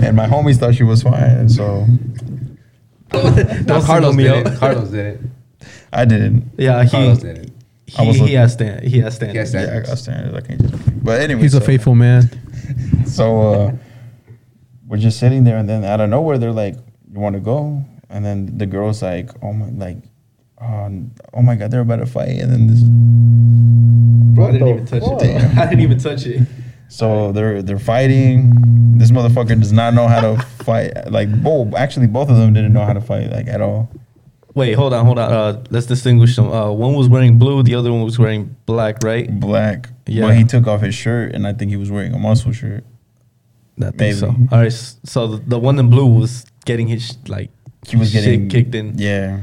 And 0.00 0.16
my 0.16 0.28
homies 0.28 0.58
thought 0.58 0.76
she 0.76 0.84
was 0.84 1.02
fine, 1.02 1.48
so 1.48 1.84
no, 3.12 3.82
Carlos 3.82 3.84
single 3.84 4.12
me 4.12 4.22
did 4.22 4.46
it. 4.46 4.58
Carlos 4.58 4.90
did 4.90 5.06
it. 5.06 5.20
I 5.92 6.04
didn't. 6.04 6.52
Yeah, 6.56 6.84
he 6.84 6.90
Carlos 6.90 7.18
did 7.18 7.38
it. 7.38 7.50
I 7.98 8.02
he, 8.02 8.08
was 8.08 8.16
he 8.18 8.34
has 8.34 8.52
stand. 8.52 8.84
He 8.84 9.00
has 9.00 9.16
stand. 9.16 9.32
He 9.32 9.38
has 9.38 9.52
Yeah, 9.52 9.60
I 9.60 9.64
standards. 9.64 9.88
got 9.88 9.98
standards. 9.98 10.36
I 10.36 10.40
can't 10.46 10.62
just. 10.62 11.04
But 11.04 11.22
anyway, 11.22 11.42
He's 11.42 11.54
a 11.54 11.60
faithful 11.60 11.96
man. 11.96 12.30
So 13.04 13.52
uh, 13.52 13.72
we're 14.86 14.98
just 14.98 15.18
sitting 15.18 15.42
there, 15.42 15.56
and 15.56 15.68
then 15.68 15.84
out 15.84 16.00
of 16.00 16.08
nowhere, 16.08 16.38
they're 16.38 16.52
like, 16.52 16.76
"You 17.12 17.18
want 17.18 17.34
to 17.34 17.40
go?" 17.40 17.84
And 18.08 18.24
then 18.24 18.58
the 18.58 18.66
girl's 18.66 19.02
like, 19.02 19.30
"Oh 19.42 19.52
my, 19.52 19.70
like, 19.70 19.96
oh, 20.60 21.10
oh 21.34 21.42
my 21.42 21.54
God, 21.56 21.70
they're 21.70 21.80
about 21.80 21.96
to 21.96 22.06
fight." 22.06 22.38
And 22.40 22.50
then 22.52 22.66
this, 22.68 22.80
Bro, 24.34 24.48
I 24.48 24.52
didn't 24.52 24.68
even 24.68 24.86
touch 24.86 25.02
it. 25.02 25.18
Damn. 25.18 25.58
I 25.58 25.64
didn't 25.66 25.80
even 25.80 25.98
touch 25.98 26.26
it. 26.26 26.46
so 26.88 27.32
they're 27.32 27.62
they're 27.62 27.78
fighting. 27.78 28.98
This 28.98 29.10
motherfucker 29.10 29.58
does 29.58 29.72
not 29.72 29.94
know 29.94 30.06
how 30.06 30.20
to 30.20 30.42
fight. 30.64 30.92
Like, 31.10 31.30
both 31.42 31.74
actually, 31.74 32.06
both 32.06 32.30
of 32.30 32.36
them 32.36 32.52
didn't 32.52 32.72
know 32.72 32.84
how 32.84 32.92
to 32.92 33.00
fight 33.00 33.30
like 33.30 33.48
at 33.48 33.60
all. 33.60 33.90
Wait, 34.54 34.74
hold 34.74 34.92
on, 34.94 35.04
hold 35.04 35.18
on. 35.18 35.32
Uh, 35.32 35.64
let's 35.70 35.86
distinguish 35.86 36.36
them. 36.36 36.48
Uh, 36.48 36.70
one 36.70 36.94
was 36.94 37.08
wearing 37.08 37.38
blue, 37.40 37.64
the 37.64 37.74
other 37.74 37.92
one 37.92 38.02
was 38.02 38.20
wearing 38.20 38.54
black, 38.66 39.02
right? 39.02 39.28
Black, 39.40 39.88
Yeah. 40.06 40.26
But 40.28 40.36
he 40.36 40.44
took 40.44 40.68
off 40.68 40.80
his 40.80 40.94
shirt, 40.94 41.34
and 41.34 41.44
I 41.44 41.52
think 41.52 41.72
he 41.72 41.76
was 41.76 41.90
wearing 41.90 42.14
a 42.14 42.18
muscle 42.20 42.52
shirt. 42.52 42.84
I 43.80 43.86
think 43.86 43.96
Maybe. 43.96 44.12
so. 44.14 44.28
All 44.52 44.58
right, 44.60 44.72
so 44.72 45.26
the, 45.26 45.36
the 45.44 45.58
one 45.58 45.76
in 45.80 45.90
blue 45.90 46.06
was 46.06 46.46
getting 46.64 46.86
his 46.86 47.18
like 47.26 47.50
he 47.84 47.96
was 47.96 48.12
shit 48.12 48.24
getting 48.24 48.48
kicked 48.48 48.74
in. 48.76 48.96
Yeah. 48.96 49.40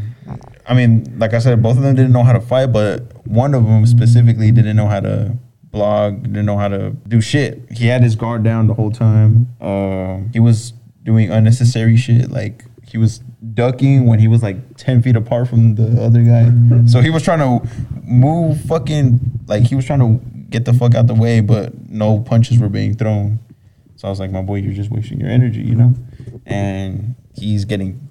I 0.68 0.74
mean, 0.74 1.18
like 1.18 1.34
I 1.34 1.40
said, 1.40 1.62
both 1.62 1.78
of 1.78 1.84
them 1.84 1.96
didn't 1.96 2.12
know 2.12 2.24
how 2.24 2.34
to 2.34 2.42
fight, 2.42 2.68
but 2.68 3.26
one 3.28 3.54
of 3.54 3.66
them 3.66 3.86
specifically 3.86 4.52
didn't 4.52 4.76
know 4.76 4.88
how 4.88 5.00
to 5.00 5.38
blog, 5.72 6.24
didn't 6.24 6.46
know 6.46 6.58
how 6.58 6.68
to 6.68 6.92
do 7.08 7.22
shit. 7.22 7.62
He 7.72 7.88
had 7.88 8.04
his 8.04 8.16
guard 8.16 8.44
down 8.44 8.68
the 8.68 8.74
whole 8.74 8.92
time. 8.92 9.48
Um, 9.62 10.30
he 10.34 10.40
was 10.40 10.74
doing 11.04 11.32
unnecessary 11.32 11.98
shit. 11.98 12.30
Like 12.30 12.66
he 12.86 12.98
was 12.98 13.20
ducking 13.54 14.06
when 14.06 14.20
he 14.20 14.28
was 14.28 14.44
like 14.44 14.78
10 14.78 15.02
feet 15.02 15.16
apart 15.16 15.48
from 15.48 15.76
the 15.76 16.02
other 16.02 16.22
guy. 16.22 16.52
So 16.88 17.02
he 17.02 17.10
was 17.10 17.24
trying 17.24 17.40
to 17.40 17.68
move 18.04 18.62
fucking, 18.62 19.20
like 19.48 19.64
he 19.64 19.76
was 19.76 19.86
trying 19.86 20.00
to 20.00 20.24
get 20.50 20.66
the 20.66 20.74
fuck 20.74 20.94
out 20.96 21.08
the 21.08 21.16
way, 21.16 21.40
but 21.40 21.90
no 21.90 22.20
punches 22.20 22.60
were 22.60 22.70
being 22.70 22.96
thrown. 22.96 23.40
So 23.96 24.08
I 24.08 24.12
was 24.12 24.20
like, 24.20 24.32
my 24.32 24.42
boy, 24.42 24.56
you're 24.56 24.74
just 24.74 24.92
wasting 24.92 25.20
your 25.20 25.30
energy, 25.30 25.62
you 25.62 25.76
know? 25.76 25.94
And 26.46 27.16
he's 27.36 27.66
getting 27.66 28.11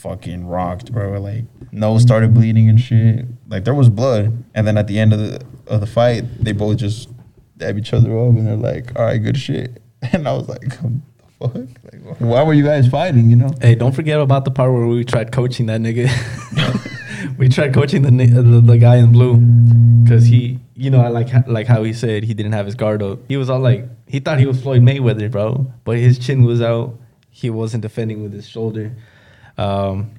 fucking 0.00 0.46
rocked, 0.46 0.92
bro. 0.92 1.20
Like 1.20 1.44
nose 1.72 2.02
started 2.02 2.34
bleeding 2.34 2.68
and 2.68 2.80
shit. 2.80 3.26
Like 3.48 3.64
there 3.64 3.74
was 3.74 3.88
blood. 3.88 4.44
And 4.54 4.66
then 4.66 4.76
at 4.76 4.86
the 4.86 4.98
end 4.98 5.12
of 5.12 5.18
the 5.18 5.44
of 5.66 5.80
the 5.80 5.86
fight, 5.86 6.24
they 6.42 6.52
both 6.52 6.78
just 6.78 7.08
dab 7.56 7.78
each 7.78 7.92
other 7.92 8.18
up 8.18 8.34
and 8.34 8.46
they're 8.46 8.56
like, 8.56 8.98
all 8.98 9.04
right, 9.04 9.18
good 9.18 9.36
shit. 9.36 9.82
And 10.12 10.26
I 10.26 10.32
was 10.32 10.48
like, 10.48 10.72
fuck? 11.38 11.54
Like, 11.54 12.20
why 12.20 12.42
were 12.42 12.54
you 12.54 12.64
guys 12.64 12.88
fighting, 12.88 13.28
you 13.28 13.36
know? 13.36 13.50
Hey, 13.60 13.74
don't 13.74 13.92
forget 13.92 14.18
about 14.18 14.46
the 14.46 14.50
part 14.50 14.72
where 14.72 14.86
we 14.86 15.04
tried 15.04 15.30
coaching 15.30 15.66
that 15.66 15.82
nigga. 15.82 16.08
we 17.38 17.50
tried 17.50 17.74
coaching 17.74 18.00
the, 18.00 18.10
the 18.10 18.60
the 18.60 18.78
guy 18.78 18.96
in 18.96 19.12
blue 19.12 19.36
because 20.02 20.24
he, 20.24 20.58
you 20.74 20.90
know, 20.90 21.00
I 21.00 21.08
like 21.08 21.28
like 21.46 21.66
how 21.66 21.82
he 21.82 21.92
said 21.92 22.24
he 22.24 22.32
didn't 22.32 22.52
have 22.52 22.64
his 22.66 22.74
guard 22.74 23.02
up. 23.02 23.18
He 23.28 23.36
was 23.36 23.50
all 23.50 23.60
like, 23.60 23.88
he 24.06 24.20
thought 24.20 24.38
he 24.38 24.46
was 24.46 24.62
Floyd 24.62 24.82
Mayweather, 24.82 25.30
bro, 25.30 25.70
but 25.84 25.98
his 25.98 26.18
chin 26.18 26.44
was 26.44 26.62
out. 26.62 26.98
He 27.30 27.50
wasn't 27.50 27.82
defending 27.82 28.22
with 28.22 28.32
his 28.32 28.48
shoulder, 28.48 28.96
um, 29.58 30.10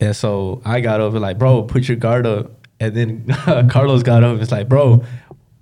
and 0.00 0.14
so 0.14 0.60
I 0.64 0.80
got 0.80 1.00
over 1.00 1.18
like, 1.18 1.38
bro, 1.38 1.62
put 1.62 1.88
your 1.88 1.96
guard 1.96 2.26
up. 2.26 2.50
And 2.80 2.94
then 2.94 3.26
Carlos 3.70 4.02
got 4.02 4.24
up. 4.24 4.32
and 4.34 4.42
It's 4.42 4.50
like, 4.52 4.68
bro, 4.68 5.04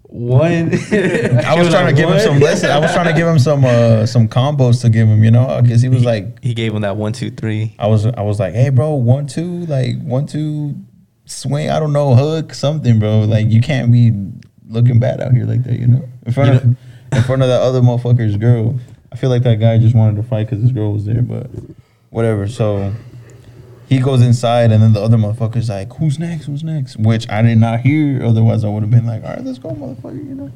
one. 0.04 0.72
I 0.92 1.54
was 1.56 1.68
trying 1.70 1.86
to 1.86 1.92
give 1.94 2.08
him 2.08 2.18
some 2.20 2.38
lessons. 2.40 2.70
I 2.70 2.78
was 2.78 2.92
trying 2.92 3.06
to 3.06 3.14
give 3.18 3.26
him 3.26 3.38
some 3.38 3.64
uh, 3.64 4.06
some 4.06 4.28
combos 4.28 4.80
to 4.82 4.90
give 4.90 5.08
him, 5.08 5.24
you 5.24 5.30
know, 5.30 5.60
because 5.62 5.82
he 5.82 5.88
was 5.88 6.04
like, 6.04 6.42
He 6.42 6.54
gave 6.54 6.74
him 6.74 6.82
that 6.82 6.96
one, 6.96 7.12
two, 7.12 7.30
three. 7.30 7.74
I 7.78 7.86
was 7.86 8.06
I 8.06 8.22
was 8.22 8.38
like, 8.40 8.54
hey, 8.54 8.70
bro, 8.70 8.94
one 8.94 9.26
two, 9.26 9.66
like 9.66 10.00
one 10.02 10.26
two, 10.26 10.74
swing. 11.24 11.70
I 11.70 11.78
don't 11.80 11.92
know, 11.92 12.14
hook 12.14 12.54
something, 12.54 12.98
bro. 12.98 13.20
Like 13.20 13.48
you 13.48 13.60
can't 13.60 13.92
be 13.92 14.12
looking 14.68 14.98
bad 14.98 15.20
out 15.20 15.32
here 15.32 15.44
like 15.44 15.64
that, 15.64 15.78
you 15.78 15.86
know, 15.86 16.08
in 16.26 16.32
front 16.32 16.50
You 16.50 16.56
of 16.56 16.76
in 17.12 17.22
front 17.24 17.42
of 17.42 17.48
that 17.48 17.60
other 17.60 17.80
motherfucker's 17.80 18.36
girl. 18.36 18.78
I 19.12 19.16
feel 19.16 19.28
like 19.28 19.42
that 19.42 19.60
guy 19.60 19.76
just 19.76 19.94
wanted 19.94 20.16
to 20.16 20.22
fight 20.22 20.46
because 20.48 20.62
his 20.62 20.72
girl 20.72 20.94
was 20.94 21.04
there, 21.04 21.20
but 21.20 21.50
whatever. 22.12 22.46
So 22.46 22.92
he 23.88 23.98
goes 23.98 24.22
inside, 24.22 24.70
and 24.70 24.80
then 24.82 24.92
the 24.92 25.00
other 25.02 25.16
motherfucker's 25.16 25.68
like, 25.68 25.92
"Who's 25.94 26.18
next? 26.18 26.44
Who's 26.46 26.62
next?" 26.62 26.96
Which 26.96 27.28
I 27.28 27.42
did 27.42 27.58
not 27.58 27.80
hear. 27.80 28.24
Otherwise, 28.24 28.62
I 28.64 28.68
would 28.68 28.82
have 28.84 28.90
been 28.90 29.04
like, 29.06 29.24
"All 29.24 29.30
right, 29.30 29.44
let's 29.44 29.58
go, 29.58 29.70
motherfucker," 29.70 30.14
you 30.16 30.34
know. 30.36 30.50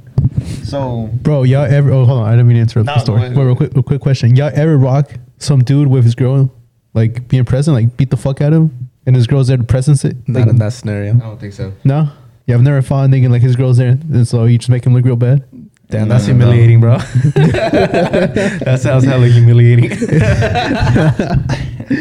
So 0.64 1.11
Bro, 1.23 1.42
y'all 1.45 1.64
ever? 1.64 1.90
Oh, 1.90 2.05
hold 2.05 2.21
on. 2.23 2.29
I 2.29 2.33
didn't 2.33 2.47
mean 2.49 2.57
to 2.57 2.62
interrupt 2.62 2.87
No, 2.87 2.95
the 2.95 3.01
story. 3.01 3.19
go 3.21 3.25
ahead. 3.27 3.37
Wait, 3.37 3.45
real 3.45 3.57
quick, 3.57 3.75
real 3.75 3.83
quick 3.83 4.01
question. 4.01 4.37
Y'all 4.37 4.53
ever 4.55 4.77
rock 4.79 5.11
some 5.38 5.62
dude 5.64 5.88
with 5.88 6.05
his 6.05 6.14
girl, 6.14 6.51
like 6.95 7.29
being 7.29 7.45
present, 7.45 7.75
like 7.75 7.97
beat 7.97 8.11
the 8.11 8.16
fuck 8.16 8.40
out 8.40 8.53
of 8.53 8.62
him, 8.62 8.88
and 9.07 9.16
his 9.16 9.27
girl's 9.27 9.49
there 9.49 9.57
to 9.57 9.64
presence 9.64 10.05
it? 10.05 10.16
Not 10.29 10.40
Like, 10.40 10.49
in 10.51 10.57
that 10.59 10.73
scenario. 10.73 11.14
I 11.14 11.19
don't 11.19 11.40
think 11.40 11.53
so. 11.53 11.73
no. 11.85 12.09
Yeah, 12.47 12.55
I've 12.55 12.62
never 12.62 12.81
fought 12.81 13.07
a 13.07 13.09
nigga 13.09 13.29
like 13.29 13.42
his 13.42 13.57
girl's 13.57 13.77
there, 13.77 13.99
and 14.12 14.27
so 14.29 14.45
you 14.45 14.57
just 14.59 14.71
make 14.71 14.87
him 14.87 14.95
look 14.95 15.05
real 15.05 15.16
bad. 15.16 15.42
Damn, 15.88 16.09
No, 16.09 16.14
that's 16.14 16.27
no, 16.27 16.33
no. 16.35 16.38
humiliating, 16.46 16.81
bro. 16.81 16.99
that 16.99 18.79
sounds 18.81 19.05
hella 19.05 19.29
humiliating. 19.29 19.90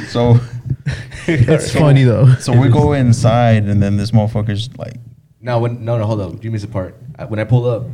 so 0.08 0.40
It's 1.28 1.72
funny 1.72 2.04
though. 2.04 2.34
so 2.36 2.58
we 2.60 2.70
go 2.70 2.94
inside, 2.94 3.64
and 3.66 3.82
then 3.82 3.98
this 3.98 4.12
motherfucker's 4.12 4.76
like, 4.78 4.96
No, 5.42 5.60
when 5.60 5.84
no 5.86 5.98
no 5.98 6.06
hold 6.06 6.22
up, 6.22 6.44
you 6.44 6.52
missed 6.52 6.66
a 6.66 6.68
part. 6.68 6.96
I, 7.18 7.26
when 7.26 7.40
I 7.40 7.44
pull 7.44 7.66
up, 7.68 7.86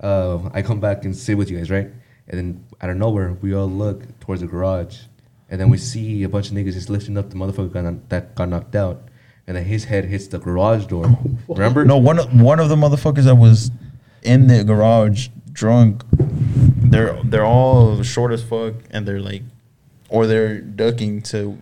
uh, 0.00 0.38
I 0.52 0.62
come 0.62 0.80
back 0.80 1.04
and 1.04 1.16
sit 1.16 1.36
with 1.38 1.50
you 1.50 1.58
guys, 1.58 1.70
right? 1.70 1.88
And 2.28 2.38
then 2.38 2.64
out 2.80 2.90
of 2.90 2.96
nowhere, 2.96 3.32
we 3.40 3.54
all 3.54 3.66
look 3.68 4.18
towards 4.20 4.40
the 4.42 4.46
garage, 4.46 4.98
and 5.48 5.60
then 5.60 5.70
we 5.70 5.78
see 5.78 6.22
a 6.24 6.28
bunch 6.28 6.50
of 6.50 6.56
niggas 6.56 6.74
just 6.74 6.90
lifting 6.90 7.16
up 7.18 7.30
the 7.30 7.36
motherfucker 7.36 7.72
got 7.72 8.08
that 8.10 8.34
got 8.34 8.48
knocked 8.48 8.74
out, 8.76 9.08
and 9.46 9.56
then 9.56 9.64
his 9.64 9.84
head 9.84 10.04
hits 10.04 10.26
the 10.28 10.38
garage 10.38 10.86
door. 10.86 11.18
Remember? 11.48 11.84
No, 11.84 11.96
one 11.96 12.18
of, 12.18 12.40
one 12.40 12.60
of 12.60 12.68
the 12.68 12.76
motherfuckers 12.76 13.24
that 13.24 13.36
was 13.36 13.70
in 14.22 14.46
the 14.46 14.64
garage 14.64 15.28
drunk. 15.52 16.02
They're 16.12 17.18
they're 17.24 17.44
all 17.44 18.02
short 18.02 18.32
as 18.32 18.42
fuck, 18.42 18.74
and 18.90 19.06
they're 19.06 19.20
like, 19.20 19.42
or 20.08 20.26
they're 20.26 20.60
ducking 20.60 21.22
to, 21.22 21.56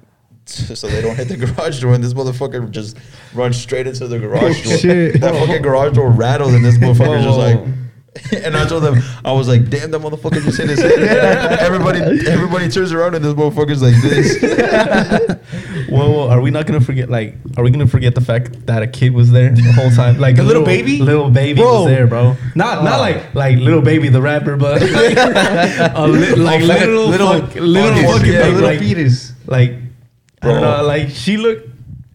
so 0.46 0.88
they 0.88 1.00
don't 1.02 1.16
hit 1.16 1.28
the 1.28 1.36
garage 1.46 1.80
door. 1.80 1.94
And 1.94 2.02
this 2.02 2.14
motherfucker 2.14 2.70
just 2.70 2.96
runs 3.34 3.56
straight 3.60 3.86
into 3.86 4.06
the 4.08 4.18
garage 4.18 4.64
door. 4.64 4.78
Shit. 4.78 5.20
That 5.20 5.34
fucking 5.34 5.62
garage 5.62 5.94
door 5.94 6.10
rattled, 6.10 6.54
and 6.54 6.64
this 6.64 6.78
motherfucker 6.78 7.22
just 7.22 7.38
like. 7.38 7.60
Whoa. 8.30 8.38
And 8.44 8.56
I 8.56 8.66
told 8.66 8.82
them, 8.82 8.96
I 9.24 9.32
was 9.32 9.46
like, 9.48 9.68
"Damn, 9.70 9.90
that 9.92 10.00
motherfucker 10.00 10.42
just 10.42 10.58
hit 10.58 10.68
his 10.68 10.80
head." 10.80 10.98
everybody, 11.60 12.00
everybody 12.28 12.68
turns 12.68 12.92
around, 12.92 13.14
and 13.14 13.24
this 13.24 13.34
motherfucker's 13.34 13.82
like 13.82 13.94
this. 14.02 14.40
Whoa, 15.88 16.08
whoa, 16.10 16.28
are 16.28 16.40
we 16.40 16.50
not 16.50 16.66
gonna 16.66 16.80
forget? 16.80 17.08
Like, 17.10 17.34
are 17.56 17.64
we 17.64 17.70
gonna 17.70 17.86
forget 17.86 18.14
the 18.14 18.20
fact 18.20 18.66
that 18.66 18.82
a 18.82 18.86
kid 18.86 19.12
was 19.12 19.30
there 19.32 19.50
the 19.50 19.72
whole 19.72 19.90
time? 19.90 20.18
Like 20.18 20.38
A 20.38 20.42
little 20.42 20.64
baby? 20.64 20.98
little 21.00 21.30
baby 21.30 21.60
Bro. 21.60 21.72
was 21.82 21.86
there, 21.86 22.06
bro. 22.06 22.36
Not 22.54 22.84
not 22.84 22.98
Oh. 22.98 23.02
like 23.02 23.34
like 23.34 23.58
little 23.58 23.82
baby 23.82 24.08
the 24.08 24.22
rapper, 24.22 24.56
but 24.56 24.80
like, 24.82 25.16
a 25.16 26.06
li- 26.06 26.34
like 26.36 26.62
oh, 26.62 26.66
Like 26.66 26.80
little 26.80 27.06
little- 27.06 27.40
fuck, 27.40 27.54
little 27.56 27.98
Oh, 28.10 28.18
fucking 28.18 28.32
yeah, 28.32 28.42
baby, 28.42 28.54
little 28.54 28.68
like, 28.70 28.78
fetus. 28.78 29.32
like 29.46 29.72
I 30.42 30.46
don't 30.46 30.60
know, 30.60 30.82
like 30.84 31.10
she 31.10 31.36
looked 31.36 31.69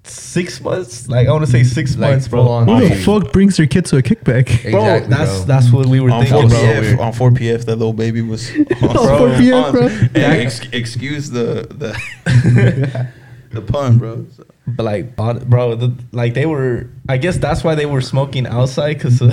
six 0.08 0.62
months. 0.62 1.08
Like 1.08 1.28
I 1.28 1.32
want 1.32 1.46
to 1.46 1.52
say 1.52 1.64
six 1.64 1.96
Like, 1.96 2.12
months, 2.12 2.28
bro. 2.28 2.44
full 2.44 2.52
on. 2.52 2.68
Who 2.68 2.90
the 2.90 2.96
fuck 2.96 3.32
brings 3.32 3.58
their 3.58 3.68
kid 3.68 3.86
to 3.86 3.98
a 3.98 4.02
kickback? 4.02 4.48
Bro, 4.72 4.82
Exactly, 4.86 5.10
that's 5.16 5.36
bro. 5.38 5.46
that's 5.46 5.72
what 5.72 5.86
we 5.88 6.00
were 6.00 6.12
on 6.12 6.26
thinking, 6.26 6.42
four 6.42 6.50
bro. 6.50 6.60
so 6.60 6.66
PF, 6.66 6.82
weird. 6.82 7.00
on 7.00 7.14
four 7.14 7.32
PF, 7.32 7.66
that 7.66 7.76
little 7.78 7.94
baby 7.94 8.22
was. 8.22 8.50
On, 8.56 8.64
Bro. 8.66 9.36
4PF, 9.38 9.72
bro. 9.72 9.88
Hey, 10.22 10.46
ex- 10.46 10.62
excuse 10.72 11.30
the 11.30 11.68
the 11.70 13.08
the 13.52 13.62
pun, 13.62 13.98
bro. 13.98 14.26
So- 14.36 14.44
But 14.68 14.84
like, 14.84 15.14
on, 15.20 15.40
bro, 15.48 15.76
the, 15.76 15.94
like 16.12 16.34
they 16.34 16.46
were. 16.48 16.88
I 17.08 17.18
guess 17.18 17.38
that's 17.38 17.64
why 17.64 17.76
they 17.76 17.86
were 17.86 18.02
smoking 18.02 18.48
outside, 18.48 19.00
cause 19.00 19.22
uh, 19.22 19.30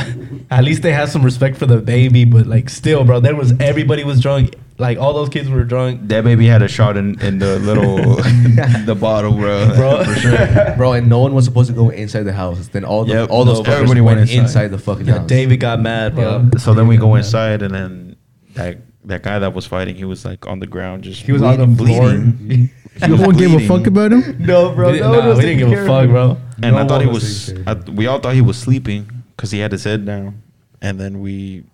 at 0.50 0.62
least 0.62 0.82
they 0.82 0.92
had 0.92 1.08
some 1.08 1.22
respect 1.24 1.56
for 1.56 1.64
the 1.66 1.78
baby. 1.78 2.24
But 2.26 2.46
like, 2.46 2.68
still, 2.68 3.02
bro, 3.04 3.18
there 3.20 3.34
was 3.34 3.52
everybody 3.58 4.04
was 4.04 4.20
drunk. 4.20 4.54
Like 4.78 4.98
all 4.98 5.12
those 5.12 5.28
kids 5.28 5.48
were 5.48 5.64
drunk. 5.64 6.08
That 6.08 6.24
baby 6.24 6.46
had 6.46 6.62
a 6.62 6.68
shot 6.68 6.96
in, 6.96 7.20
in 7.20 7.38
the 7.38 7.58
little 7.60 7.96
the 8.86 8.96
bottle, 8.98 9.32
bro. 9.34 9.72
Bro. 9.76 10.04
for 10.04 10.14
sure. 10.14 10.74
Bro, 10.76 10.92
and 10.94 11.08
no 11.08 11.18
one 11.20 11.34
was 11.34 11.44
supposed 11.44 11.68
to 11.70 11.74
go 11.76 11.90
inside 11.90 12.22
the 12.24 12.32
house. 12.32 12.68
Then 12.68 12.84
all 12.84 13.04
the, 13.04 13.12
Yep, 13.14 13.30
all 13.30 13.44
those 13.44 13.58
no, 13.58 13.64
fuckers 13.64 13.74
everybody 13.74 14.00
went 14.00 14.18
went 14.18 14.30
inside. 14.30 14.42
inside. 14.42 14.68
the 14.68 14.78
fucking 14.78 15.06
Yeah, 15.06 15.18
house. 15.18 15.28
David 15.28 15.60
got 15.60 15.80
mad, 15.80 16.14
bro. 16.14 16.48
Yeah. 16.52 16.58
So 16.58 16.74
then 16.74 16.88
we 16.88 16.96
go 16.96 17.06
got 17.06 17.12
mad. 17.12 17.18
inside, 17.18 17.62
and 17.62 17.74
then 17.74 18.16
that 18.54 18.78
that 19.04 19.22
guy 19.22 19.38
that 19.38 19.52
was 19.54 19.66
fighting, 19.66 19.94
he 19.94 20.04
was 20.04 20.24
like 20.24 20.46
on 20.46 20.58
the 20.60 20.66
ground, 20.66 21.04
just 21.04 21.22
He 21.22 21.32
was 21.32 21.42
on 21.42 21.58
the 21.58 21.66
bleeding. 21.66 22.36
floor. 22.38 22.48
He 22.48 23.06
No 23.08 23.12
was 23.12 23.20
one 23.20 23.36
gave 23.36 23.54
a 23.54 23.66
fuck 23.66 23.86
about 23.86 24.12
him. 24.12 24.36
No, 24.38 24.72
bro. 24.74 24.88
we 24.92 24.98
didn't, 24.98 25.12
nah, 25.12 25.34
we 25.34 25.40
didn't 25.42 25.58
give 25.70 25.72
a 25.78 25.86
fuck, 25.86 26.08
bro. 26.08 26.36
And 26.62 26.76
I 26.76 26.86
thought 26.86 27.00
he 27.02 27.06
was 27.08 27.52
was. 27.52 27.66
I, 27.66 27.74
we 27.90 28.06
all 28.06 28.18
thought 28.20 28.34
he 28.34 28.40
was 28.42 28.58
sleeping 28.58 29.08
because 29.36 29.50
he 29.50 29.58
had 29.60 29.72
his 29.72 29.84
head 29.84 30.04
down. 30.06 30.42
And 30.80 30.98
then 31.00 31.20
we 31.20 31.64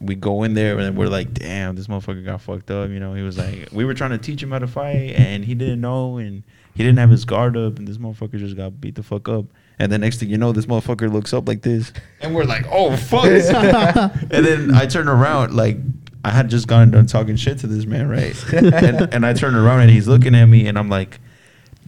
we 0.00 0.14
go 0.14 0.42
in 0.44 0.54
there 0.54 0.78
and 0.78 0.96
we're 0.96 1.08
like, 1.08 1.34
damn, 1.34 1.74
this 1.76 1.86
motherfucker 1.86 2.24
got 2.24 2.40
fucked 2.40 2.70
up. 2.70 2.90
You 2.90 3.00
know, 3.00 3.14
he 3.14 3.22
was 3.22 3.38
like, 3.38 3.68
we 3.72 3.84
were 3.84 3.94
trying 3.94 4.10
to 4.10 4.18
teach 4.18 4.42
him 4.42 4.50
how 4.50 4.58
to 4.58 4.66
fight, 4.66 5.14
and 5.16 5.44
he 5.44 5.54
didn't 5.54 5.80
know, 5.80 6.18
and 6.18 6.42
he 6.74 6.82
didn't 6.84 6.98
have 6.98 7.10
his 7.10 7.24
guard 7.24 7.56
up, 7.56 7.78
and 7.78 7.86
this 7.86 7.98
motherfucker 7.98 8.38
just 8.38 8.56
got 8.56 8.80
beat 8.80 8.94
the 8.94 9.02
fuck 9.02 9.28
up. 9.28 9.46
And 9.78 9.92
then 9.92 10.00
next 10.00 10.18
thing 10.18 10.28
you 10.28 10.38
know, 10.38 10.52
this 10.52 10.66
motherfucker 10.66 11.12
looks 11.12 11.32
up 11.32 11.48
like 11.48 11.62
this, 11.62 11.92
and 12.20 12.34
we're 12.34 12.44
like, 12.44 12.64
oh 12.70 12.96
fuck. 12.96 13.24
and 13.24 14.46
then 14.46 14.74
I 14.74 14.86
turn 14.86 15.08
around, 15.08 15.54
like 15.54 15.78
I 16.24 16.30
had 16.30 16.50
just 16.50 16.66
gotten 16.66 16.90
done 16.90 17.06
talking 17.06 17.36
shit 17.36 17.58
to 17.60 17.66
this 17.66 17.86
man, 17.86 18.08
right? 18.08 18.34
and, 18.52 19.14
and 19.14 19.26
I 19.26 19.32
turn 19.32 19.54
around 19.54 19.80
and 19.80 19.90
he's 19.90 20.08
looking 20.08 20.34
at 20.34 20.46
me, 20.46 20.66
and 20.66 20.78
I'm 20.78 20.88
like 20.88 21.20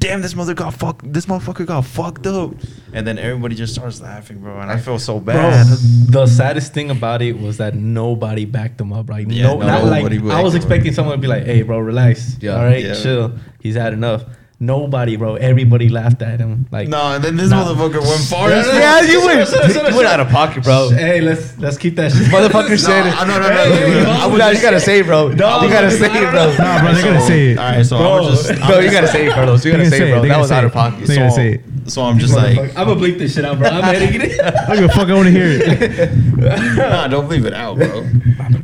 damn, 0.01 0.23
this 0.23 0.35
mother 0.35 0.55
got 0.55 0.75
fuck, 0.75 1.03
this 1.05 1.27
motherfucker 1.27 1.67
got 1.67 1.85
fucked 1.85 2.27
up. 2.27 2.53
And 2.93 3.07
then 3.07 3.19
everybody 3.19 3.55
just 3.55 3.75
starts 3.75 4.01
laughing, 4.01 4.41
bro. 4.41 4.59
And 4.59 4.71
I 4.71 4.79
feel 4.79 4.99
so 4.99 5.21
bad. 5.21 5.67
Bro, 5.67 5.77
the 6.25 6.27
saddest 6.27 6.73
thing 6.75 6.91
about 6.91 7.23
it 7.23 7.39
was 7.39 7.59
that 7.59 7.75
nobody 7.75 8.47
backed 8.47 8.81
him 8.81 8.93
up. 8.93 9.09
Like, 9.09 9.27
Yeah, 9.29 9.45
no, 9.45 9.59
not 9.59 9.85
like 9.85 10.11
I 10.25 10.43
was 10.43 10.55
expecting 10.55 10.93
someone 10.93 11.17
to 11.17 11.21
be 11.21 11.29
like, 11.29 11.45
"Hey, 11.45 11.63
bro, 11.63 11.79
relax. 11.79 12.37
Yeah. 12.41 12.57
All 12.57 12.65
right, 12.65 12.83
Yeah. 12.85 12.95
chill. 12.95 13.33
He's 13.61 13.77
had 13.77 13.93
enough." 13.93 14.25
Nobody, 14.63 15.17
bro. 15.17 15.37
Everybody 15.37 15.89
laughed 15.89 16.21
at 16.21 16.39
him. 16.39 16.67
Like, 16.71 16.87
no, 16.89 17.15
and 17.15 17.25
then 17.25 17.35
this 17.37 17.49
Nah. 17.49 17.65
motherfucker 17.65 18.01
went 18.03 18.21
far. 18.29 18.51
Yeah, 18.51 18.59
as 18.59 18.67
yeah, 18.67 19.01
you 19.13 19.25
went- 19.25 19.49
You 19.91 19.97
went 19.97 20.07
out 20.07 20.21
of 20.21 20.29
pocket, 20.29 20.65
bro. 20.65 20.91
Hey, 20.91 21.23
let's 21.23 21.57
let's 21.59 21.79
keep 21.79 21.97
that 21.97 22.13
shit. 22.13 22.27
Motherfucker 22.29 22.79
said 22.79 23.07
it. 23.07 23.15
No, 23.15 23.25
no, 23.25 23.41
no, 23.41 23.49
no, 23.49 23.55
Hey, 23.57 23.71
no, 23.81 23.89
no, 23.89 24.05
no. 24.05 24.11
I 24.11 24.27
was 24.27 24.39
No, 24.39 24.51
you 24.51 24.61
gotta 24.61 24.79
say, 24.81 25.01
it, 25.01 25.07
bro. 25.07 25.29
No, 25.29 25.63
you 25.63 25.71
gotta 25.71 25.91
say, 25.91 26.07
it, 26.09 26.31
bro. 26.31 26.33
know. 26.53 26.57
Nah, 26.59 26.81
bro, 26.83 26.93
they're 26.93 27.03
gonna 27.05 27.21
say 27.23 27.51
it. 27.53 27.59
All 27.59 27.65
right, 27.65 27.87
so 27.87 27.97
Bro. 27.97 28.13
I'm 28.19 28.25
just. 28.31 28.51
I'm 28.51 28.59
No, 28.61 28.67
just 28.69 28.83
you 28.85 28.91
gotta 28.91 29.09
say 29.09 29.27
it, 29.29 29.33
Carlos. 29.33 29.65
You 29.65 29.73
They're 29.73 29.79
gotta 29.81 29.91
gonna 29.91 29.97
say 30.03 30.11
it, 30.11 30.21
bro. 30.21 30.29
That 30.29 30.39
was 30.39 30.53
out 30.53 30.65
of 30.65 30.73
pocket. 30.75 31.07
They're 31.07 31.17
gonna 31.17 31.31
say 31.31 31.53
it. 31.55 31.80
So 31.87 32.03
I'm 32.03 32.19
just 32.19 32.35
like, 32.35 32.59
I'm 32.77 32.87
gonna 32.87 32.95
bleep 33.01 33.19
this 33.19 33.35
shit 33.35 33.45
out, 33.45 33.59
bro. 33.59 33.69
I'm 33.69 33.85
editing 33.85 34.21
it. 34.31 34.41
I 34.45 34.67
don't 34.67 34.77
give 34.77 34.85
a 34.91 34.93
fuck. 34.95 35.09
I 35.09 35.15
want 35.15 35.27
to 35.27 35.33
hear 35.33 35.47
it. 35.49 36.77
nah, 36.77 37.09
don't 37.09 37.29
leave 37.29 37.47
it 37.47 37.53
out, 37.55 37.77
bro. 37.79 38.07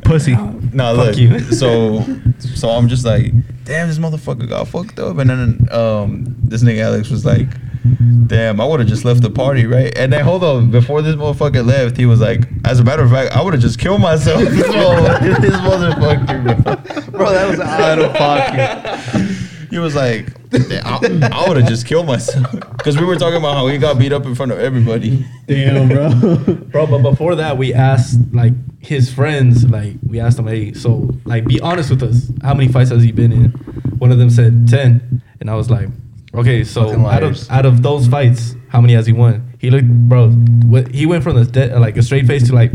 Pussy. 0.03 0.35
No, 0.35 0.95
Fuck 0.95 1.05
look. 1.07 1.17
you. 1.17 1.39
So, 1.57 2.05
so 2.39 2.69
I'm 2.69 2.87
just 2.87 3.03
like, 3.05 3.33
damn, 3.63 3.87
this 3.87 3.97
motherfucker 3.97 4.47
got 4.47 4.67
fucked 4.67 4.99
up. 4.99 5.17
And 5.17 5.29
then 5.29 5.67
um, 5.71 6.35
this 6.43 6.63
nigga 6.63 6.79
Alex 6.81 7.09
was 7.09 7.25
like, 7.25 7.47
damn, 8.27 8.61
I 8.61 8.65
would 8.65 8.79
have 8.79 8.87
just 8.89 9.03
left 9.05 9.21
the 9.21 9.29
party, 9.29 9.65
right? 9.65 9.91
And 9.97 10.13
then 10.13 10.23
hold 10.23 10.43
on, 10.43 10.69
before 10.71 11.01
this 11.01 11.15
motherfucker 11.15 11.65
left, 11.65 11.97
he 11.97 12.05
was 12.05 12.19
like, 12.21 12.41
as 12.65 12.79
a 12.79 12.83
matter 12.83 13.03
of 13.03 13.09
fact, 13.11 13.35
I 13.35 13.41
would 13.41 13.53
have 13.53 13.61
just 13.61 13.79
killed 13.79 14.01
myself. 14.01 14.41
Bro, 14.43 14.51
this 14.51 15.55
motherfucker, 15.57 16.63
bro. 16.63 17.11
Bro, 17.11 17.31
that 17.31 17.49
was 17.49 17.59
out 17.59 17.99
of 17.99 18.13
pocket. 18.15 19.69
He 19.69 19.79
was 19.79 19.95
like, 19.95 20.27
I, 20.53 21.29
I 21.33 21.47
would 21.47 21.57
have 21.57 21.67
just 21.67 21.85
killed 21.85 22.07
myself 22.07 22.49
because 22.77 22.97
we 22.97 23.05
were 23.05 23.15
talking 23.15 23.37
about 23.37 23.55
how 23.55 23.67
he 23.67 23.77
got 23.77 23.99
beat 23.99 24.13
up 24.13 24.25
in 24.25 24.35
front 24.35 24.51
of 24.51 24.59
everybody. 24.59 25.25
Damn, 25.47 25.87
bro. 25.89 26.55
Bro, 26.67 26.87
but 26.87 27.01
before 27.01 27.35
that, 27.35 27.57
we 27.57 27.73
asked 27.73 28.19
like 28.33 28.53
his 28.79 29.11
friends, 29.13 29.69
like 29.69 29.95
we 30.05 30.19
asked 30.19 30.37
them, 30.37 30.47
hey, 30.47 30.73
so 30.73 31.09
like 31.25 31.45
be 31.45 31.59
honest 31.61 31.89
with 31.89 32.03
us. 32.03 32.31
How 32.43 32.53
many 32.53 32.71
fights 32.71 32.89
has 32.91 33.03
he 33.03 33.11
been 33.11 33.31
in? 33.31 33.49
One 33.99 34.11
of 34.11 34.17
them 34.17 34.29
said 34.29 34.67
ten, 34.67 35.21
and 35.39 35.49
I 35.49 35.55
was 35.55 35.69
like, 35.69 35.89
okay, 36.33 36.63
so 36.63 37.05
out 37.05 37.23
of 37.23 37.51
out 37.51 37.65
of 37.65 37.81
those 37.81 38.07
fights, 38.07 38.55
how 38.69 38.79
many 38.81 38.93
has 38.93 39.05
he 39.07 39.13
won? 39.13 39.53
He 39.59 39.69
looked, 39.69 39.87
bro. 39.87 40.29
What 40.29 40.93
he 40.93 41.05
went 41.05 41.23
from 41.23 41.35
the 41.35 41.45
de- 41.45 41.79
like 41.79 41.97
a 41.97 42.03
straight 42.03 42.27
face 42.27 42.47
to 42.47 42.53
like, 42.53 42.71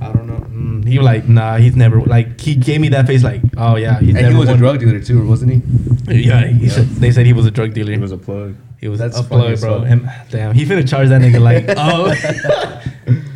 I 0.00 0.12
don't 0.12 0.26
know. 0.26 0.38
Mm, 0.50 0.86
he 0.86 0.98
was 0.98 1.04
like, 1.04 1.28
nah, 1.28 1.56
he's 1.56 1.76
never 1.76 2.00
like 2.00 2.40
he 2.40 2.54
gave 2.54 2.80
me 2.80 2.88
that 2.90 3.06
face 3.06 3.22
like, 3.22 3.40
oh 3.56 3.76
yeah, 3.76 3.98
he's 4.00 4.10
And 4.10 4.22
never 4.22 4.30
he 4.32 4.38
was 4.38 4.48
a 4.48 4.56
drug 4.56 4.78
dealer 4.80 5.00
too, 5.00 5.26
wasn't 5.26 5.52
he? 5.52 6.20
Yeah, 6.22 6.46
he 6.46 6.68
said 6.68 6.86
they 6.86 7.10
said 7.10 7.26
he 7.26 7.32
was 7.32 7.46
a 7.46 7.50
drug 7.50 7.74
dealer. 7.74 7.92
He 7.92 7.98
was 7.98 8.12
a 8.12 8.16
plug. 8.18 8.54
He 8.80 8.86
was 8.88 9.00
That's 9.00 9.18
a 9.18 9.24
funny 9.24 9.56
plug, 9.56 9.60
bro. 9.60 9.80
fuck. 9.80 9.88
And, 9.90 10.10
damn, 10.30 10.54
he 10.54 10.64
finna 10.64 10.88
charge 10.88 11.08
that 11.08 11.20
nigga 11.20 11.40
like, 11.40 11.64
oh, 11.76 12.14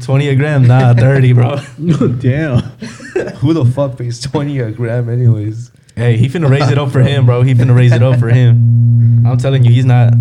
20 0.02 0.28
a 0.28 0.36
gram, 0.36 0.66
nah, 0.66 0.94
30, 0.94 1.32
bro. 1.32 1.56
Damn. 2.20 2.60
Who 3.40 3.52
the 3.52 3.64
fuck 3.64 3.98
pays 3.98 4.20
20 4.20 4.60
a 4.60 4.70
gram, 4.70 5.08
anyways? 5.08 5.72
Hey, 5.96 6.16
he 6.16 6.28
finna 6.28 6.48
raise 6.48 6.70
it 6.70 6.78
up 6.78 6.92
for 6.92 7.00
him, 7.02 7.26
bro. 7.26 7.42
He 7.42 7.54
finna 7.54 7.76
raise 7.76 7.90
it 7.92 8.04
up 8.04 8.20
for 8.20 8.28
him. 8.28 9.26
I'm 9.26 9.36
telling 9.36 9.64
you, 9.64 9.72
he's 9.72 9.84
not. 9.84 10.12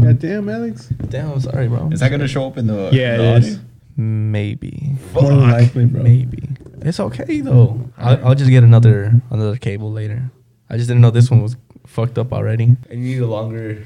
God 0.00 0.18
damn, 0.20 0.48
Alex. 0.48 0.86
Damn, 1.08 1.32
I'm 1.32 1.40
sorry, 1.40 1.66
bro. 1.68 1.90
Is 1.92 1.98
that 2.00 2.10
gonna 2.10 2.28
show 2.28 2.46
up 2.46 2.58
in 2.58 2.68
the? 2.68 2.90
Yeah, 2.92 3.16
the 3.16 3.22
it 3.24 3.36
audio? 3.36 3.48
is. 3.48 3.58
Maybe. 3.96 4.96
More 5.14 5.28
than 5.28 5.50
likely, 5.50 5.84
bro. 5.86 6.02
Maybe. 6.02 6.48
It's 6.80 6.98
okay 7.00 7.40
though. 7.40 7.52
Oh, 7.52 7.90
I'll, 7.98 8.28
I'll 8.28 8.34
just 8.34 8.50
get 8.50 8.64
another 8.64 9.12
another 9.30 9.56
cable 9.56 9.92
later. 9.92 10.30
I 10.70 10.76
just 10.76 10.88
didn't 10.88 11.02
know 11.02 11.10
this 11.10 11.30
one 11.30 11.42
was 11.42 11.56
fucked 11.86 12.18
up 12.18 12.32
already. 12.32 12.76
And 12.90 13.00
you 13.04 13.14
need 13.16 13.20
a 13.22 13.26
longer 13.26 13.84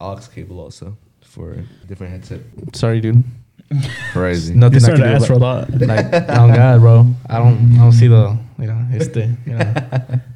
aux 0.00 0.20
cable 0.34 0.58
also 0.60 0.96
for 1.20 1.52
a 1.52 1.86
different 1.86 2.12
headset. 2.12 2.40
Sorry, 2.74 3.00
dude. 3.00 3.22
Crazy. 4.12 4.54
Nothing 4.54 4.80
You're 4.80 4.90
I 4.92 4.94
starting 4.96 5.04
can 5.04 5.12
to 5.12 5.18
do 5.18 5.24
ask 5.24 5.26
for 5.26 5.32
a 5.34 5.38
lot. 5.38 5.70
like 5.80 6.06
oh 6.14 6.46
god 6.54 6.80
bro 6.80 7.06
i 7.28 7.38
don't 7.38 7.74
i 7.74 7.78
don't 7.78 7.90
see 7.92 8.06
the 8.06 8.38
you 8.60 8.66
know 8.68 8.86
it's 8.92 9.08
the 9.08 9.26
you 9.44 9.54
know 9.58 9.64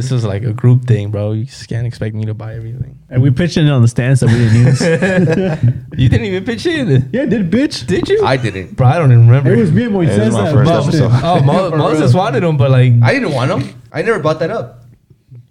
this 0.00 0.12
is 0.12 0.24
like 0.24 0.42
a 0.42 0.52
group 0.52 0.84
thing 0.84 1.10
bro 1.10 1.32
you 1.32 1.44
just 1.44 1.68
can't 1.68 1.86
expect 1.86 2.14
me 2.14 2.24
to 2.24 2.34
buy 2.34 2.54
everything 2.54 2.98
And 3.10 3.22
we 3.22 3.30
pitched 3.30 3.56
in 3.56 3.68
on 3.68 3.82
the 3.82 3.88
stands 3.88 4.20
that 4.20 4.28
we 4.28 4.38
didn't 4.38 4.66
use. 4.66 4.80
you 6.00 6.08
didn't 6.08 6.26
even 6.26 6.44
pitch 6.44 6.64
in 6.66 7.10
yeah, 7.12 7.24
did 7.26 7.50
bitch? 7.50 7.86
did 7.86 8.08
you 8.08 8.24
I 8.24 8.36
didn't. 8.36 8.76
bro 8.76 8.86
i 8.86 8.98
don't 8.98 9.12
even 9.12 9.26
remember 9.26 9.52
It 9.52 9.58
was 9.58 9.72
me 9.72 9.84
and 9.84 9.94
Moises 9.94 10.18
It 10.18 10.24
was 10.26 10.34
my 10.34 10.44
that 10.44 10.54
first 10.54 10.70
pitched 10.70 10.94
in. 10.96 11.02
episode. 11.04 11.20
oh 11.24 11.42
Mo- 11.42 11.76
moses 11.84 12.14
wanted 12.14 12.42
them 12.42 12.56
but 12.56 12.70
like 12.70 12.92
I 13.02 13.12
didn't 13.14 13.32
want 13.32 13.50
them. 13.50 13.82
I 13.92 14.02
never 14.02 14.20
brought 14.20 14.38
that 14.40 14.50
up. 14.50 14.79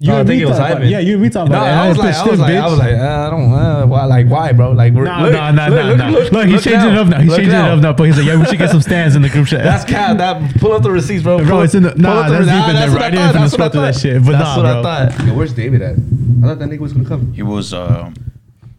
You 0.01 0.07
No, 0.13 0.19
I 0.21 0.23
think 0.23 0.41
it 0.41 0.45
was 0.45 0.57
talked 0.57 0.69
about- 0.71 0.77
Ivan. 0.77 0.89
Yeah, 0.91 0.99
you 0.99 1.13
and 1.15 1.21
me 1.23 1.29
talking 1.29 1.51
no, 1.51 1.57
about 1.57 1.67
it. 1.67 1.71
I 1.71 1.89
was 1.89 1.97
like, 1.97 2.15
I 2.15 2.25
was 2.25 2.39
like, 2.39 2.55
I 2.55 2.67
was 2.69 2.79
like, 2.79 2.93
uh, 2.95 3.27
I 3.27 3.29
don't, 3.31 3.51
uh, 3.53 3.85
why, 3.85 4.05
like, 4.05 4.27
why, 4.29 4.53
bro? 4.53 4.71
Like, 4.71 4.93
we're, 4.93 5.03
No, 5.03 5.23
look, 5.23 5.33
no, 5.33 5.51
no, 5.51 5.67
look, 5.67 5.75
no, 5.75 5.83
look, 5.89 5.97
no. 5.97 6.09
Look, 6.11 6.31
Look, 6.31 6.45
he's 6.45 6.53
look 6.53 6.63
changing 6.63 6.89
it 6.91 6.97
up 6.97 7.07
now. 7.07 7.19
He's 7.19 7.27
Look 7.29 7.37
changing 7.37 7.51
now. 7.51 7.67
it 7.67 7.71
up 7.73 7.79
now. 7.81 7.91
But 7.93 8.03
he's 8.05 8.15
like, 8.17 8.25
yeah, 8.25 8.39
we 8.39 8.45
should 8.45 8.57
get 8.59 8.69
some 8.69 8.81
stands 8.81 9.17
in 9.17 9.23
the 9.23 9.29
group 9.29 9.47
chat. 9.47 9.61
That's 9.61 9.83
cat. 9.83 10.17
That 10.17 10.55
pull 10.61 10.71
up 10.71 10.83
the 10.83 10.91
receipts, 10.91 11.23
bro. 11.23 11.43
Bro, 11.43 11.61
it's 11.63 11.75
in 11.75 11.83
the- 11.83 11.95
nah, 11.95 12.21
up 12.21 12.29
that's 12.29 12.45
deep 12.45 12.53
in 12.55 12.59
there, 12.61 12.73
that's 12.73 12.91
bro. 12.93 13.01
I 13.01 13.03
what 13.03 13.11
didn't 13.11 13.19
thought, 13.19 13.29
even 13.29 13.41
that's 13.41 13.51
what 13.51 13.51
scroll 13.51 13.69
through 13.69 13.81
I 13.81 13.85
that 13.87 13.93
thought. 13.93 14.01
shit, 14.01 14.23
but 14.25 14.31
That's 14.31 14.43
nah, 14.43 14.55
what 14.55 14.83
bro. 14.83 14.91
I 14.91 15.09
thought. 15.09 15.27
Yo, 15.27 15.33
where's 15.35 15.53
David 15.53 15.81
at? 15.81 15.91
I 15.95 16.47
thought 16.47 16.59
that 16.59 16.69
nigga 16.69 16.79
was 16.79 16.93
gonna 16.93 17.09
come. 17.09 17.33
He 17.33 17.41
was 17.43 17.73
uh 17.73 18.09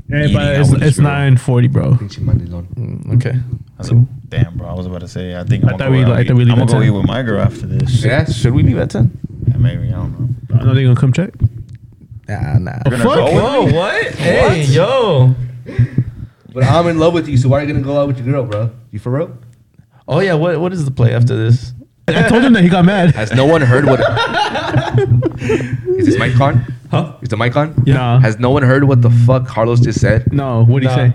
Yeah, 0.08 0.26
but 0.32 0.56
it's, 0.58 0.72
it's 0.72 0.98
940, 0.98 1.68
bro. 1.68 1.90
Mm, 1.92 3.14
Okay. 3.16 3.34
I 3.78 4.06
damn 4.30 4.56
bro, 4.56 4.68
I 4.68 4.72
was 4.74 4.86
about 4.86 5.00
to 5.00 5.08
say 5.08 5.36
I 5.36 5.44
think 5.44 5.64
I'm 5.64 5.68
I 5.68 5.72
gonna 5.72 5.84
thought 5.84 5.90
we- 5.92 6.04
out 6.04 6.12
I 6.12 6.24
thought 6.24 6.36
we 6.36 6.44
leave. 6.46 6.54
I'm 6.54 6.60
at 6.62 6.68
gonna 6.68 6.80
go 6.80 6.84
10. 6.86 6.88
eat 6.94 6.96
with 6.96 7.06
my 7.06 7.22
girl 7.22 7.42
after 7.42 7.66
this. 7.66 8.02
Yeah. 8.04 8.24
Should 8.24 8.54
we 8.54 8.62
leave 8.62 8.78
at 8.78 8.88
10? 8.90 9.18
Yeah, 9.50 9.56
maybe 9.58 9.88
I 9.88 9.90
don't 9.92 10.18
know. 10.50 10.56
I 10.60 10.64
know 10.64 10.74
they 10.74 10.82
gonna 10.84 10.96
come 10.96 11.12
check. 11.12 11.30
Nah, 12.28 12.58
nah. 12.58 12.78
You're 12.86 12.98
gonna 12.98 13.04
fuck? 13.04 13.14
go 13.16 13.32
Whoa, 13.32 13.72
what? 13.72 14.14
Hey, 14.14 14.62
yo. 14.64 15.34
But 16.52 16.64
I'm 16.64 16.86
in 16.88 16.98
love 16.98 17.14
with 17.14 17.28
you, 17.28 17.36
so 17.36 17.48
why 17.48 17.58
are 17.60 17.62
you 17.64 17.72
gonna 17.72 17.84
go 17.84 18.00
out 18.00 18.08
with 18.08 18.18
your 18.18 18.26
girl, 18.26 18.44
bro? 18.44 18.70
You 18.90 18.98
for 18.98 19.10
real? 19.10 19.36
Oh, 20.08 20.20
yeah. 20.20 20.34
What 20.34 20.60
What 20.60 20.72
is 20.72 20.84
the 20.84 20.90
play 20.90 21.14
after 21.14 21.36
this? 21.36 21.72
I 22.08 22.28
told 22.28 22.42
him 22.42 22.52
that 22.54 22.64
he 22.64 22.68
got 22.68 22.84
mad. 22.84 23.14
Has 23.14 23.32
no 23.32 23.46
one 23.46 23.60
heard 23.62 23.84
what? 23.84 24.00
Is 25.96 26.06
this 26.06 26.18
mic 26.18 26.38
on? 26.40 26.64
Huh? 26.90 27.16
Is 27.22 27.28
the 27.28 27.36
mic 27.36 27.54
on? 27.56 27.80
Yeah. 27.86 28.18
Has 28.20 28.38
no 28.40 28.50
one 28.50 28.62
heard 28.64 28.84
what 28.84 29.00
the 29.02 29.10
fuck 29.10 29.46
Carlos 29.46 29.78
just 29.80 30.00
said? 30.00 30.32
No, 30.32 30.64
what 30.64 30.82
did 30.82 30.90
he 30.90 30.96
Nah. 30.96 31.10
say? 31.10 31.14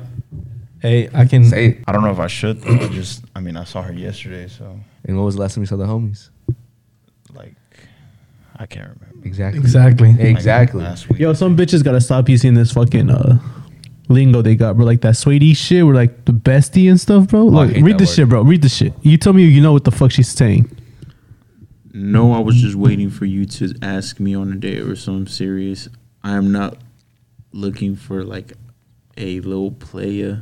Hey, 0.80 1.10
I 1.13 1.26
can. 1.26 1.43
Say 1.43 1.65
it. 1.67 1.84
I 1.88 1.91
don't 1.91 2.04
know 2.04 2.12
if 2.12 2.19
I 2.19 2.28
should. 2.28 2.62
Though. 2.62 2.76
I 2.76 2.88
just, 2.89 3.24
I 3.36 3.39
mean, 3.41 3.58
I 3.58 3.63
saw 3.65 3.82
her 3.82 3.91
yesterday, 3.91 4.48
so 4.48 4.80
And 5.04 5.17
what 5.17 5.24
was 5.24 5.36
the 5.36 5.41
last 5.41 5.56
time 5.56 5.63
you 5.63 5.67
saw 5.67 5.76
the 5.78 5.86
homies? 5.86 6.30
Like, 8.60 8.62
I 8.62 8.65
can't 8.76 8.89
remember. 9.00 9.28
Exactly. 9.28 9.60
Exactly. 9.62 10.12
Like, 10.12 10.20
Exactly. 10.22 10.84
last 10.84 11.10
week. 11.10 11.20
Yo, 11.20 11.34
some 11.34 11.56
bitches 11.58 11.84
gotta 11.84 12.02
stop 12.02 12.30
using 12.30 12.54
this 12.54 12.72
fucking 12.72 13.10
uh 13.10 13.39
lingo 14.10 14.41
they 14.41 14.56
got, 14.56 14.76
bro. 14.78 14.86
Like 14.86 15.02
that 15.02 15.18
sweetie 15.18 15.54
shit, 15.54 15.86
we're 15.86 15.96
like 15.96 16.26
the 16.26 16.32
bestie 16.32 16.89
and 16.89 17.00
stuff, 17.00 17.28
bro. 17.30 17.41
Oh, 17.41 17.48
I 17.48 17.65
Look, 17.65 17.72
hate 17.76 17.84
read 17.84 17.94
that 17.96 18.00
this 18.00 18.10
word. 18.12 18.15
shit, 18.15 18.30
bro. 18.30 18.41
Read 18.44 18.62
the 18.62 18.70
shit. 18.70 18.94
You 19.02 19.18
tell 19.18 19.34
me 19.34 19.44
you 19.46 19.62
know 19.62 19.74
what 19.74 19.84
the 19.84 19.91
fuck 19.91 20.12
she's 20.12 20.30
saying. 20.30 20.70
No, 21.94 22.34
I 22.34 22.39
was 22.39 22.56
just 22.58 22.76
waiting 22.76 23.10
for 23.10 23.26
you 23.26 23.46
to 23.46 23.74
ask 23.82 24.20
me 24.20 24.36
on 24.36 24.52
a 24.52 24.56
date 24.56 24.82
or 24.82 24.96
something 24.98 25.28
serious. 25.28 25.88
I 26.24 26.34
am 26.36 26.52
not 26.52 26.78
looking 27.54 27.96
for 27.96 28.24
like 28.24 28.54
a 29.18 29.39
little 29.39 29.72
player. 29.72 30.41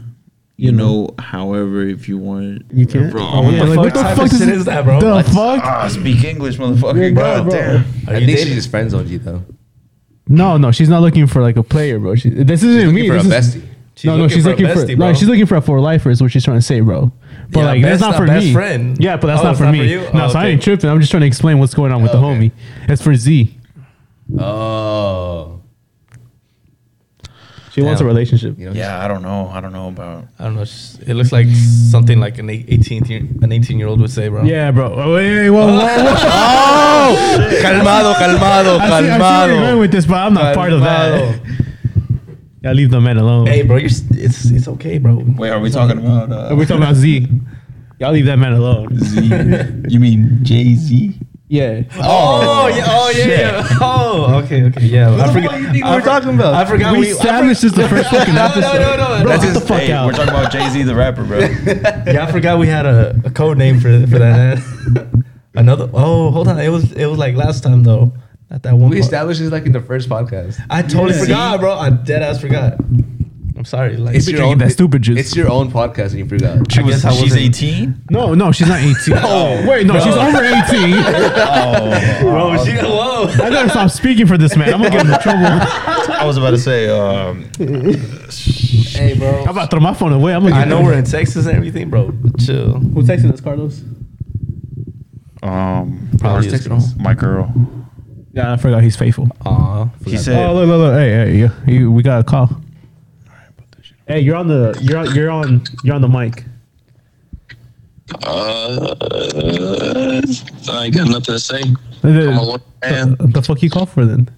You 0.56 0.72
know, 0.72 1.10
however, 1.18 1.82
if 1.82 2.08
you 2.08 2.18
want, 2.20 2.64
You 2.72 2.86
can't? 2.86 3.12
Bro, 3.12 3.24
Oh, 3.24 3.42
what 3.42 3.54
Yeah, 3.54 3.66
the 3.66 3.66
like, 3.66 3.76
fuck 3.76 3.84
what 3.86 3.94
the 3.96 4.02
type 4.02 4.16
fuck 4.18 4.26
of 4.26 4.30
does 4.32 4.40
shit 4.40 4.50
it- 4.50 4.56
is 4.56 4.66
that, 4.66 4.86
bro? 4.86 5.00
The 5.00 5.06
What? 5.10 5.26
fuck? 5.26 5.64
Ah, 5.64 5.88
speak 5.88 6.24
English, 6.24 6.58
motherfucker. 6.58 7.02
Yeah, 7.02 7.10
God 7.10 7.44
bro. 7.50 7.52
damn. 7.60 7.86
I 8.08 8.18
you 8.20 8.26
think 8.28 8.40
she 8.40 8.54
just 8.54 8.70
friend 8.70 8.90
zoned 8.92 9.10
you 9.10 9.18
though. 9.20 9.44
No, 10.28 10.58
no, 10.58 10.72
she's 10.72 10.90
not 10.90 11.02
looking 11.02 11.26
for 11.28 11.42
like 11.42 11.58
a 11.58 11.64
player, 11.64 11.98
bro. 12.00 12.16
She, 12.16 12.30
this 12.30 12.62
isn't 12.64 12.82
She's 12.82 12.94
me. 12.94 13.10
looking 13.10 13.22
for 13.22 13.28
a 13.28 13.30
this 13.30 13.48
is- 13.48 13.56
bestie. 13.64 13.68
She's 13.96 14.06
no, 14.06 14.18
no, 14.18 14.28
she's 14.28 14.44
for 14.44 14.50
looking 14.52 14.68
for 14.68 14.74
bestie, 14.74 14.90
no, 14.90 14.96
bro. 15.08 15.14
she's 15.14 15.28
looking 15.28 15.46
for 15.46 15.56
a 15.56 15.62
for 15.62 15.80
lifer 15.80 16.10
is 16.12 16.22
what 16.22 16.32
she's 16.32 16.44
trying 16.44 16.58
to 16.58 16.62
say, 16.64 16.80
bro. 16.82 17.12
But 17.52 17.60
Yeah, 17.60 17.66
like 17.66 17.82
that's 17.84 18.02
not 18.02 18.16
for 18.16 18.26
best 18.26 18.46
me. 18.48 18.54
friend. 18.54 18.98
Yeah, 19.00 19.18
but 19.18 19.28
that's 19.28 19.42
Oh, 19.42 19.46
not 19.46 19.58
for 19.58 19.64
not 19.66 19.72
me. 19.74 19.80
for 19.80 19.86
you? 19.86 20.00
No, 20.14 20.26
Oh, 20.26 20.28
so 20.30 20.40
I 20.40 20.48
ain't 20.48 20.62
tripping. 20.64 20.90
I'm 20.90 21.00
just 21.00 21.12
trying 21.12 21.22
to 21.22 21.28
explain 21.28 21.60
what's 21.60 21.74
going 21.76 21.92
on 21.92 22.02
with 22.02 22.12
the 22.12 22.18
okay. 22.20 22.26
homie. 22.48 22.52
It's 22.88 23.02
for 23.04 23.14
Z. 23.16 23.56
Oh. 24.40 25.43
She 27.74 27.82
wants 27.82 28.02
a 28.02 28.06
relationship. 28.06 28.58
You 28.60 28.68
know, 28.70 28.74
Yeah, 28.74 29.04
I 29.04 29.08
don't 29.08 29.24
know. 29.24 29.50
I 29.52 29.60
don't 29.60 29.74
know 29.74 29.88
about. 29.88 30.26
I 30.38 30.44
don't 30.46 30.56
know. 30.56 30.62
it's- 30.62 31.00
It 31.08 31.16
looks 31.16 31.32
like 31.32 31.48
something 31.48 32.20
like 32.20 32.38
an 32.38 32.48
18 32.50 33.06
year, 33.06 33.22
an 33.42 33.52
18 33.52 33.80
year 33.80 33.88
old 33.88 34.00
would 34.00 34.12
say, 34.12 34.28
bro. 34.30 34.44
Yeah, 34.44 34.70
bro. 34.72 34.94
Oh, 34.94 35.14
wait, 35.16 35.36
wait, 35.36 35.50
whoa, 35.50 35.66
whoa, 35.68 35.80
whoa. 35.80 36.16
Oh! 37.06 37.50
calmado, 37.62 38.14
calmado, 38.14 38.80
I 38.80 38.88
see, 39.02 39.10
I 39.10 39.18
see 39.48 39.52
you're 39.54 39.62
going 39.66 39.80
with 39.80 39.92
this, 39.92 40.06
but 40.06 40.16
I'm 40.16 40.34
not 40.34 40.56
part 40.56 40.72
of 40.72 40.82
that. 40.82 41.40
Yeah, 42.64 42.72
leave 42.80 42.92
the 42.92 43.02
man 43.02 43.18
alone. 43.18 43.48
Hey, 43.48 43.64
bro, 43.64 43.78
you're, 43.78 43.90
it's 44.12 44.46
it's 44.52 44.68
okay, 44.68 45.00
bro. 45.00 45.22
Wait, 45.38 45.50
are 45.50 45.60
we 45.60 45.70
talking 45.70 45.98
about? 45.98 46.32
Uh, 46.32 46.56
We're 46.56 46.66
talking 46.66 46.84
about 46.84 46.96
Z. 46.96 47.28
Y'all 48.00 48.12
leave 48.14 48.26
that 48.28 48.38
man 48.40 48.54
alone. 48.54 48.98
Z? 49.00 49.20
you 49.90 50.00
mean 50.00 50.40
Jay 50.44 50.76
Z? 50.76 51.20
Yeah. 51.50 51.84
Oh, 51.96 52.00
oh, 52.02 52.62
oh, 52.64 52.68
yeah, 52.70 52.86
oh 52.88 53.14
yeah, 53.16 53.28
yeah. 53.28 53.68
Oh, 53.82 54.42
okay, 54.44 54.64
okay, 54.64 54.86
yeah. 54.86 55.12
I 55.12 55.28
the 55.28 55.34
forgot. 55.34 55.52
fuck 55.52 55.60
you 55.62 55.72
think 55.72 55.86
I 55.86 55.90
we 55.92 55.96
were 55.96 56.02
for- 56.02 56.06
talking 56.08 56.30
about? 56.36 56.54
I 56.56 56.66
forgot 56.66 56.94
We 56.94 57.00
we. 57.00 57.08
Established 57.10 57.62
this 57.62 57.74
the 57.74 57.88
first 57.90 58.10
fucking 58.12 58.34
No, 58.34 58.46
episode. 58.46 58.62
no, 58.80 58.96
no, 58.98 59.18
no. 59.18 59.24
Bro, 59.24 59.32
That's 59.32 59.44
get 59.46 59.54
the 59.54 59.60
fuck 59.62 59.82
Hey, 59.82 59.92
out. 59.92 60.06
we're 60.08 60.14
talking 60.14 60.30
about 60.30 60.52
Jay 60.52 60.68
Z, 60.70 60.84
the 60.84 60.96
rapper, 60.96 61.24
bro. 61.26 61.40
Yeah, 62.12 62.26
I 62.28 62.32
forgot 62.32 62.58
we 62.58 62.68
had 62.68 62.86
a, 62.86 63.20
a 63.26 63.30
code 63.30 63.58
name 63.58 63.80
for 63.80 63.90
for 64.08 64.20
that. 64.20 65.24
Another. 65.56 65.90
Oh, 65.94 66.32
hold 66.32 66.48
on. 66.48 66.60
It 66.60 66.70
was 66.70 66.92
it 66.94 67.06
was 67.06 67.20
like 67.20 67.36
last 67.36 67.62
time 67.64 67.84
though. 67.84 68.14
At 68.50 68.64
that 68.64 68.74
one. 68.76 68.90
We 68.90 68.98
part. 68.98 69.06
established 69.06 69.40
this 69.40 69.52
like 69.52 69.66
in 69.66 69.72
the 69.74 69.82
first 69.82 70.10
podcast. 70.10 70.60
I 70.70 70.82
totally 70.82 71.14
Yeah. 71.16 71.22
forgot, 71.22 71.60
bro. 71.60 71.74
I 71.74 71.90
dead 71.90 72.24
ass 72.24 72.40
forgot. 72.40 72.76
I'm 73.64 73.68
sorry. 73.68 73.96
Like, 73.96 74.14
It's 74.14 74.28
your 74.28 74.40
drinking 74.40 74.52
own 74.52 74.58
that 74.68 74.72
stupid 74.74 75.02
juice. 75.04 75.20
It's 75.22 75.36
your 75.38 75.50
own 75.50 75.72
podcast 75.72 76.10
and 76.10 76.20
you 76.20 76.26
forgot. 76.28 76.70
She 76.70 76.82
I 76.82 76.84
was, 76.84 76.96
guess 77.02 77.06
I 77.06 77.12
she's 77.14 77.22
wasn't- 77.32 77.42
18. 77.56 78.04
No, 78.10 78.34
no, 78.34 78.52
she's 78.52 78.68
not 78.68 78.82
18. 78.82 78.96
Oh, 79.24 79.66
wait, 79.66 79.88
no, 79.88 79.94
she's 80.02 80.14
over 80.14 80.44
18. 80.44 80.94
Oh, 81.46 82.20
bro, 82.24 82.66
she 82.66 82.72
whoa. 82.74 83.28
I 83.42 83.50
gotta 83.50 83.70
stop 83.70 83.90
speaking 83.90 84.28
for 84.28 84.38
this 84.38 84.58
man. 84.58 84.74
I'm 84.74 84.82
gonna 84.82 84.90
get 84.90 85.06
into 85.06 85.18
trouble. 85.20 85.46
I 85.46 86.24
was 86.26 86.36
about 86.36 86.50
to 86.52 86.58
say, 86.58 86.90
um, 86.90 87.44
Hey, 87.58 89.18
bro. 89.18 89.44
I'm 89.44 89.48
about 89.48 89.70
to 89.72 89.78
throw 89.78 89.80
my 89.80 89.94
phone 89.94 90.12
away. 90.12 90.34
I'm 90.36 90.44
gonna 90.44 90.56
I 90.56 90.60
get 90.64 90.68
know 90.68 90.82
we're 90.82 90.92
in 90.96 91.06
Texas 91.06 91.46
and 91.46 91.56
everything, 91.56 91.90
bro. 91.90 92.12
But 92.12 92.38
chill. 92.42 92.80
Who's 92.80 93.08
texting 93.08 93.32
us, 93.32 93.40
Carlos? 93.40 93.82
um, 95.42 96.10
Probably 96.20 96.50
his 96.50 96.68
girl. 96.68 96.82
my 97.00 97.14
girl. 97.14 97.54
Yeah, 98.34 98.52
I 98.54 98.58
forgot 98.58 98.84
he's 98.84 98.96
faithful. 98.98 99.30
Aw. 99.46 99.86
He 100.06 100.16
Oh, 100.16 100.18
said, 100.20 100.52
look, 100.52 100.68
look, 100.68 100.78
look. 100.80 100.94
Hey, 100.96 101.12
hey, 101.12 101.38
you, 101.38 101.52
you, 101.68 101.92
we 101.92 102.02
got 102.04 102.20
a 102.22 102.24
call. 102.24 102.50
Hey, 104.08 104.20
you're 104.20 104.36
on 104.36 104.48
the 104.48 104.78
you're 104.82 104.98
on 104.98 105.16
you're 105.16 105.30
on 105.30 105.64
you're 105.84 105.96
on 105.96 106.02
the 106.02 106.10
mic. 106.10 106.44
Uh, 108.24 108.96
I 110.70 110.90
got 110.90 111.08
nothing 111.08 111.22
to 111.22 111.40
say. 111.40 111.64
The, 112.02 112.30
I'm 112.30 112.38
a 112.38 112.62
man. 112.82 113.16
the, 113.18 113.28
the 113.28 113.42
fuck 113.42 113.62
you 113.64 113.70
call 113.70 113.86
for 113.86 114.06
then? 114.06 114.30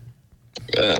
Uh, 0.78 1.00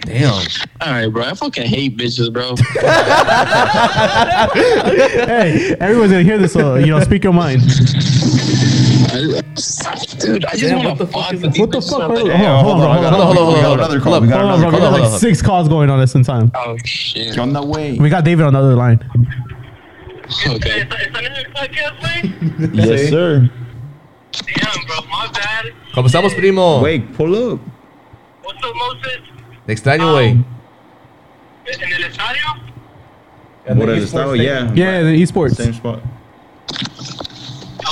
Damn. 0.00 0.32
all 0.80 0.92
right, 0.92 1.08
bro. 1.08 1.24
I 1.24 1.34
fucking 1.34 1.66
hate 1.66 1.96
bitches, 1.96 2.32
bro. 2.32 2.54
hey, 5.26 5.74
everyone's 5.80 6.12
gonna 6.12 6.22
hear 6.22 6.38
this, 6.38 6.52
so 6.52 6.76
you 6.76 6.86
know, 6.86 7.00
speak 7.00 7.24
your 7.24 7.32
mind. 7.32 7.62
Dude, 10.18 10.44
I 10.44 10.50
just 10.52 10.62
Damn, 10.62 10.84
want 10.84 10.98
to 10.98 11.06
fuck 11.06 11.24
fuck 11.24 11.34
is 11.34 11.42
with 11.42 11.58
What 11.58 11.70
the 11.72 11.80
fuck? 11.80 12.02
Hold 12.02 12.30
on, 12.30 12.30
hold 12.30 12.30
on, 12.30 12.64
hold 12.64 12.64
on, 12.64 12.64
hold 12.64 12.80
on, 12.80 13.12
hold 13.12 13.18
on, 13.18 13.36
hold 13.36 13.38
on, 13.38 13.52
we 13.52 13.54
got 13.54 13.64
hold 13.64 13.64
on. 13.64 13.78
another 13.78 14.00
call. 14.00 14.20
We 14.20 14.28
got 14.28 14.40
another 14.40 14.62
bro. 14.62 14.70
We 14.72 14.78
got 14.78 15.00
like 15.00 15.20
six 15.20 15.42
calls 15.42 15.68
going 15.68 15.90
on 15.90 16.00
at 16.00 16.08
some 16.08 16.22
time. 16.22 16.50
Oh 16.54 16.76
shit. 16.84 17.34
¿Qué 17.34 17.40
onda, 17.40 17.60
güey? 17.60 17.98
We 17.98 18.08
got 18.08 18.24
David 18.24 18.46
on 18.46 18.52
the 18.52 18.58
other 18.58 18.74
line. 18.74 18.98
Okay. 20.46 20.86
Yes, 22.72 23.10
sir. 23.10 23.50
Damn, 24.32 24.86
bro, 24.86 24.96
my 25.10 25.28
bad. 25.32 25.72
¿Cómo 25.94 26.06
estamos, 26.08 26.34
primo? 26.34 26.80
Wait, 26.82 27.12
pull 27.14 27.52
up. 27.52 27.60
What's 28.54 28.66
up, 28.66 28.74
Moses? 28.76 29.20
Te 29.66 29.72
extraño, 29.72 30.12
güey. 30.12 30.30
¿En 31.66 31.92
el 31.92 32.04
estadio? 32.04 32.42
What 33.66 33.88
is 33.90 34.12
it? 34.12 34.18
Oh, 34.20 34.34
yeah. 34.34 34.72
Yeah, 34.74 35.02
the 35.02 35.20
esports. 35.22 35.56
Same 35.56 35.72
spot. 35.72 36.00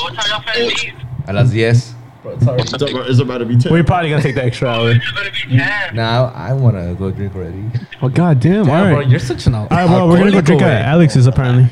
What 0.03 0.15
time 0.15 0.31
y'all 0.31 0.41
finna 0.43 0.69
meet? 0.69 0.95
A 1.27 1.33
las 1.33 1.51
10. 1.53 1.95
It's 2.25 2.47
about, 2.47 3.11
it's 3.11 3.19
about 3.21 3.39
to 3.39 3.47
be 3.47 3.57
10. 3.57 3.73
We're 3.73 3.83
probably 3.83 4.11
gonna 4.11 4.23
take 4.23 4.35
the 4.37 4.45
extra 4.45 4.69
hour. 4.69 4.91
It's 4.93 5.11
gonna 5.11 5.31
be 5.31 5.57
10. 5.59 5.95
Nah, 5.97 6.31
I 6.35 6.53
want 6.53 6.77
to 6.77 6.95
go 6.97 7.11
drink 7.11 7.35
already. 7.35 7.65
Oh 8.01 8.09
god 8.09 8.39
damn! 8.39 8.69
All 8.71 8.85
Damn, 8.85 8.93
bro, 8.95 9.01
you're 9.01 9.19
such 9.19 9.47
an 9.47 9.55
al- 9.55 9.63
All 9.63 9.69
right, 9.71 9.89
well, 9.89 10.09
we're 10.09 10.19
gonna 10.19 10.31
go 10.31 10.41
drink 10.41 10.63
at 10.63 10.83
Alex's 10.87 11.27
apparently. 11.27 11.67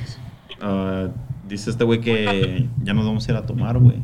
Uh, 0.60 1.08
dice 1.46 1.68
este 1.68 1.84
güey 1.84 2.00
que 2.02 2.68
ya 2.82 2.92
nos 2.94 3.04
vamos 3.06 3.28
a 3.28 3.32
ir 3.32 3.36
a 3.38 3.42
tomar, 3.46 3.78
güey. 3.78 4.00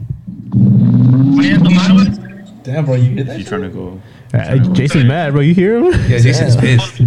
Vayan 1.37 1.61
a 1.61 1.65
tomar, 1.65 1.91
güey. 1.93 2.36
Damn, 2.67 2.85
bro, 2.85 2.95
you 2.97 3.11
hear 3.15 3.23
that? 3.25 3.39
You 3.39 3.45
trying 3.45 3.63
to 3.63 3.69
go? 3.69 4.01
Uh, 4.35 4.57
Jason's 4.75 5.05
mad, 5.05 5.33
bro. 5.33 5.41
You 5.41 5.55
hear 5.55 5.77
him? 5.79 5.93
Yeah, 6.11 6.19
Jason's 6.19 6.57
pissed. 6.57 6.99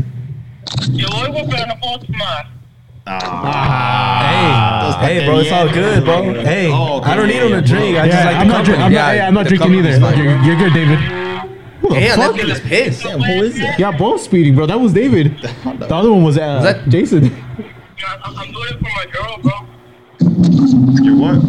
Yo, 0.92 1.06
hoy, 1.10 1.28
güey, 1.28 1.50
pero 1.50 1.66
no 1.68 1.76
puedo 1.76 2.00
tomar. 2.06 2.48
Hey, 5.02 5.20
hey, 5.20 5.26
bro, 5.26 5.40
it's 5.40 5.52
all 5.52 5.68
good, 5.68 6.06
bro. 6.06 6.34
Hey, 6.44 6.70
Oh, 6.72 6.98
okay, 7.00 7.12
I 7.12 7.16
don't 7.18 7.28
need 7.28 7.42
him 7.42 7.50
to 7.52 7.62
drink. 7.62 7.98
I 7.98 8.06
Yeah, 8.06 8.08
just 8.08 8.26
like 8.26 8.36
I'm 8.38 8.48
the 8.48 8.54
not. 8.54 8.66
Drink, 8.66 8.80
company. 8.80 8.84
I'm 8.86 8.92
Yeah, 8.94 9.02
not. 9.02 9.12
Hey, 9.14 9.20
I'm 9.22 9.34
not 9.34 9.44
the 9.44 9.50
drinking 9.50 9.74
either. 9.76 10.00
fine. 10.00 10.18
You're, 10.18 10.42
you're 10.44 10.56
good, 10.56 10.74
David. 10.74 11.00
Who 11.00 11.90
the 11.90 11.96
Damn, 11.96 12.18
fuck? 12.18 12.36
that 12.36 12.46
nigga's 12.46 12.60
pissed. 12.62 13.04
Damn, 13.04 13.20
who 13.22 13.44
is 13.44 13.56
that? 13.60 13.80
Yeah, 13.80 13.92
both 13.98 14.22
speeding, 14.22 14.56
bro. 14.56 14.66
That 14.66 14.80
was 14.80 14.94
David. 14.94 15.36
The 15.64 15.96
other 15.96 16.12
one 16.14 16.24
was, 16.24 16.38
uh, 16.38 16.62
that- 16.62 16.88
Jason. 16.90 17.26
Yeah, 17.26 18.18
I'm, 18.24 18.38
I'm 18.38 18.52
doing 18.52 18.68
it 18.70 18.78
for 18.78 18.84
my 18.96 19.06
girl, 19.12 19.38
bro. 19.42 21.04
Your 21.04 21.16
what? 21.18 21.44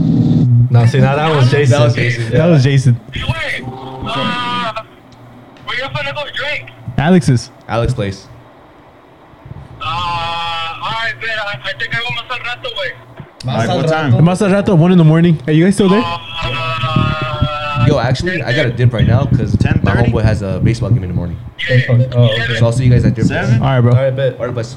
No, 0.72 0.86
see, 0.86 0.98
now 1.00 1.16
that 1.16 1.34
was 1.34 1.50
Jason. 1.50 1.78
That 1.78 1.84
was 1.84 1.94
Jason. 1.94 2.30
That 2.32 2.46
was 2.46 2.62
Jason. 2.64 2.94
Hey, 3.12 3.22
wait. 3.24 3.89
Uh, 4.02 4.84
where 5.64 5.76
you 5.76 5.84
finna 5.84 6.14
go 6.14 6.24
drink? 6.34 6.70
Alex's. 6.98 7.50
Alex 7.68 7.94
place. 7.94 8.26
Uh, 9.80 9.84
alright, 9.84 11.20
bet. 11.20 11.38
I, 11.38 11.60
I 11.64 11.72
think 11.78 11.94
I 11.94 12.00
want 12.00 12.16
my 12.16 12.36
son 12.36 12.40
right 12.44 12.58
away. 12.66 12.92
Like 13.44 13.68
what 13.68 13.82
The 13.82 13.88
time? 13.88 14.12
Maserati, 14.12 14.76
one 14.78 14.92
in 14.92 14.98
the 14.98 15.04
morning. 15.04 15.40
Are 15.46 15.52
you 15.52 15.64
guys 15.64 15.74
still 15.74 15.88
there? 15.88 16.02
Uh, 16.04 17.86
Yo, 17.88 17.98
actually, 17.98 18.42
I 18.42 18.54
got 18.54 18.66
a 18.66 18.70
dip 18.72 18.92
right 18.92 19.06
now 19.06 19.24
because 19.24 19.52
my 19.64 19.70
10:30? 19.72 20.04
homeboy 20.12 20.22
has 20.22 20.42
a 20.42 20.60
baseball 20.60 20.90
game 20.90 21.02
in 21.04 21.08
the 21.08 21.14
morning. 21.14 21.38
yeah. 21.68 21.80
Oh, 21.88 21.94
okay. 22.34 22.56
So 22.58 22.66
I'll 22.66 22.72
see 22.72 22.84
you 22.84 22.90
guys 22.90 23.04
at 23.04 23.14
dip. 23.14 23.24
Seven? 23.26 23.54
All 23.62 23.68
right, 23.68 23.80
bro. 23.80 23.92
All 23.92 24.02
right, 24.02 24.14
bet. 24.14 24.38
Alright, 24.38 24.54
bus. 24.54 24.76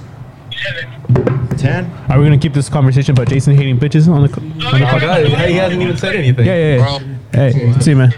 Ten? 1.58 1.86
Are 2.10 2.20
we 2.20 2.26
gonna 2.26 2.38
keep 2.38 2.54
this 2.54 2.68
conversation 2.70 3.14
about 3.14 3.30
Jason 3.30 3.56
hating 3.56 3.80
bitches 3.80 4.08
on 4.10 4.24
the? 4.24 4.30
co- 4.30 4.42
On 4.42 4.50
the 4.60 4.66
Oh, 4.68 4.72
podcast? 4.72 5.30
God, 5.32 5.48
he 5.50 5.54
hasn't 5.56 5.82
even 5.82 5.98
said 5.98 6.16
anything. 6.16 6.46
Yeah, 6.46 6.56
yeah, 6.76 6.78
Bro, 6.78 7.00
yeah. 7.00 7.52
Hey, 7.52 7.74
see 7.80 7.92
you, 7.92 7.98
man. 7.98 8.14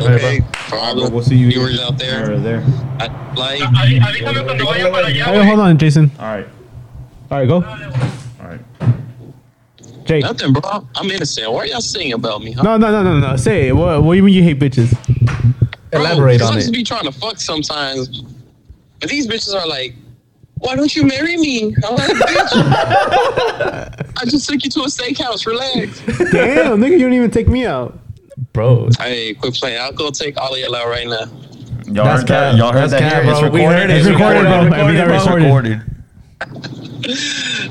okay. 0.00 0.40
For 0.68 0.76
all 0.76 1.10
We'll 1.10 1.22
see 1.22 1.36
you 1.36 1.48
viewers 1.50 1.80
out 1.80 1.98
there, 1.98 2.32
Or 2.34 2.38
there. 2.38 2.62
I, 3.00 3.06
like, 3.34 3.60
Ahí- 3.60 4.00
Avísame 4.00 4.44
cuando 4.44 4.64
vaya 4.66 4.90
para 4.90 5.06
allá, 5.06 5.24
Hey, 5.24 5.46
hold 5.46 5.60
on, 5.60 5.78
Jason. 5.78 6.10
All 6.18 6.26
right. 6.26 6.48
All 7.30 7.38
right, 7.38 7.48
go. 7.48 7.54
All 7.56 8.48
right. 8.48 8.60
Jake. 10.04 10.22
nothing, 10.24 10.52
bro. 10.52 10.86
I'm 10.96 11.10
innocent. 11.10 11.50
What 11.52 11.64
are 11.64 11.66
y'all 11.66 11.80
saying 11.80 12.12
about 12.12 12.42
me? 12.42 12.52
Huh? 12.52 12.62
No, 12.62 12.76
no, 12.76 12.90
no, 12.90 13.02
no, 13.02 13.18
no. 13.30 13.36
Say 13.36 13.68
it. 13.68 13.72
What? 13.76 14.02
What 14.02 14.12
do 14.14 14.16
you 14.16 14.22
mean 14.22 14.34
you 14.34 14.42
hate 14.42 14.58
bitches? 14.58 14.90
Bro, 15.90 16.00
Elaborate 16.00 16.40
'cause 16.40 16.48
on 16.50 16.54
I 16.56 16.60
just 16.60 16.68
it. 16.70 16.72
be 16.72 16.82
trying 16.84 17.04
to 17.04 17.12
fuck 17.12 17.40
sometimes. 17.40 18.22
But 19.00 19.08
these 19.10 19.26
bitches 19.26 19.54
are 19.54 19.66
like, 19.66 19.94
why 20.60 20.74
don't 20.76 20.94
you 20.94 21.04
marry 21.04 21.36
me? 21.36 21.74
I'm 21.84 21.94
like, 21.96 22.10
bitch. 22.10 22.52
I 24.20 24.24
just 24.24 24.48
took 24.48 24.62
you 24.64 24.70
to 24.70 24.80
a 24.80 24.86
steakhouse. 24.86 25.46
Relax. 25.46 26.00
Damn, 26.32 26.78
nigga, 26.80 26.92
you 26.92 27.00
don't 27.00 27.12
even 27.12 27.30
take 27.30 27.48
me 27.48 27.66
out. 27.66 27.98
Bro, 28.52 28.90
Hey, 28.98 29.34
quit 29.34 29.54
playing. 29.54 29.78
I'll 29.80 29.92
go 29.92 30.10
take 30.10 30.36
all 30.40 30.52
of 30.54 30.60
y'all 30.60 30.74
out 30.76 30.88
right 30.88 31.06
now. 31.06 31.26
Y'all 31.86 32.04
That's 32.04 32.20
heard 32.22 32.28
that? 32.28 32.50
cap. 32.52 32.58
Y'all 32.58 32.72
heard 32.72 32.90
That's 32.90 32.92
that 32.92 33.00
cap, 33.12 33.22
here? 33.22 33.30
It's 33.32 33.40
bro. 33.40 33.50
We 33.50 33.60
recorded. 33.60 33.78
heard 33.80 33.90
it. 33.90 33.96
It's 33.96 34.06
recorded, 34.08 34.42
bro. 34.42 34.64
Recorded, 34.64 34.86
We 34.86 34.96
got 34.96 35.08
recorded. 35.08 35.44
recorded. 35.44 35.80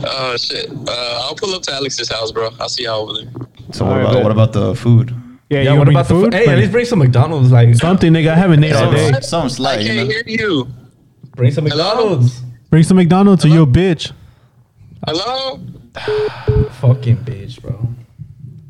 Oh 0.10 0.36
shit. 0.38 0.70
Uh, 0.72 1.22
I'll 1.24 1.36
pull 1.36 1.54
up 1.54 1.62
to 1.64 1.74
Alex's 1.74 2.10
house, 2.10 2.32
bro. 2.32 2.50
I'll 2.60 2.70
see 2.70 2.84
y'all 2.84 3.02
over 3.10 3.14
there. 3.22 3.32
So 3.72 3.86
what 3.86 3.94
Alright, 3.98 4.10
about 4.12 4.24
what 4.24 4.32
about 4.32 4.54
the 4.54 4.76
food? 4.76 5.14
Yeah, 5.50 5.62
yeah, 5.62 5.78
what 5.78 5.88
about 5.88 6.08
the 6.08 6.14
food? 6.14 6.34
Hey, 6.34 6.48
at 6.48 6.58
least 6.58 6.72
bring 6.72 6.86
some 6.86 7.00
McDonald's. 7.00 7.52
Like, 7.52 7.74
something, 7.76 8.12
nigga. 8.12 8.30
I 8.32 8.36
haven't 8.36 8.64
ate 8.64 8.74
all 8.74 8.92
day. 8.92 9.12
Some, 9.14 9.22
some 9.22 9.46
I 9.46 9.48
slight, 9.48 9.82
you 9.82 9.88
can't 9.88 10.08
know. 10.10 10.14
hear 10.14 10.24
you. 10.26 10.68
bring 11.36 11.52
some 11.52 11.66
Hello? 11.66 12.20
McDonald's. 12.68 12.70
Bring 12.70 12.84
some 12.84 12.98
McDonald's 12.98 13.46
or 13.46 13.48
you 13.50 13.64
a 13.64 13.68
bitch. 13.68 14.12
Hello? 15.06 15.60
Fucking 16.72 17.18
bitch, 17.18 17.62
bro. 17.62 17.88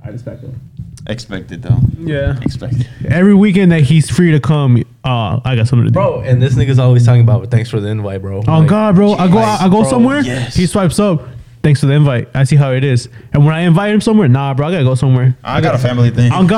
I 0.04 0.10
respect 0.10 0.42
him. 0.44 0.60
Expected 1.08 1.64
though. 1.64 1.80
Yeah. 1.98 2.38
Expected. 2.42 2.88
Every 3.08 3.34
weekend 3.34 3.72
that 3.72 3.82
he's 3.82 4.10
free 4.10 4.32
to 4.32 4.40
come, 4.42 4.84
uh, 5.06 5.40
I 5.46 5.56
got 5.56 5.68
something 5.68 5.86
to 5.86 5.90
do. 5.90 5.94
Bro, 5.94 6.22
and 6.22 6.42
this 6.42 6.56
nigga's 6.56 6.80
always 6.80 7.06
talking 7.06 7.22
about 7.22 7.50
thanks 7.50 7.70
for 7.70 7.80
the 7.80 7.88
invite, 7.88 8.22
bro. 8.22 8.44
Oh 8.48 8.60
Like, 8.60 8.68
God, 8.70 8.96
bro! 8.96 9.14
I 9.14 9.28
go 9.30 9.38
out, 9.38 9.62
I 9.62 9.66
go 9.70 9.82
bro, 9.82 9.90
somewhere. 9.90 10.20
yes. 10.22 10.56
He 10.56 10.66
swipes 10.66 11.00
up. 11.00 11.22
Thanks 11.64 11.80
for 11.80 11.88
the 11.88 11.94
invite. 11.94 12.30
I 12.34 12.44
see 12.44 12.56
how 12.56 12.72
it 12.72 12.84
is. 12.84 13.10
And 13.34 13.46
when 13.46 13.54
I 13.56 13.62
invite 13.62 13.94
him 13.94 14.00
somewhere, 14.00 14.28
nah, 14.28 14.54
bro, 14.54 14.68
I 14.68 14.72
gotta 14.72 14.84
go 14.84 14.96
somewhere. 14.96 15.36
I 15.44 15.60
got 15.60 15.76
a 15.76 15.78
family 15.78 16.12
thing. 16.12 16.32
On 16.32 16.46
God, 16.46 16.56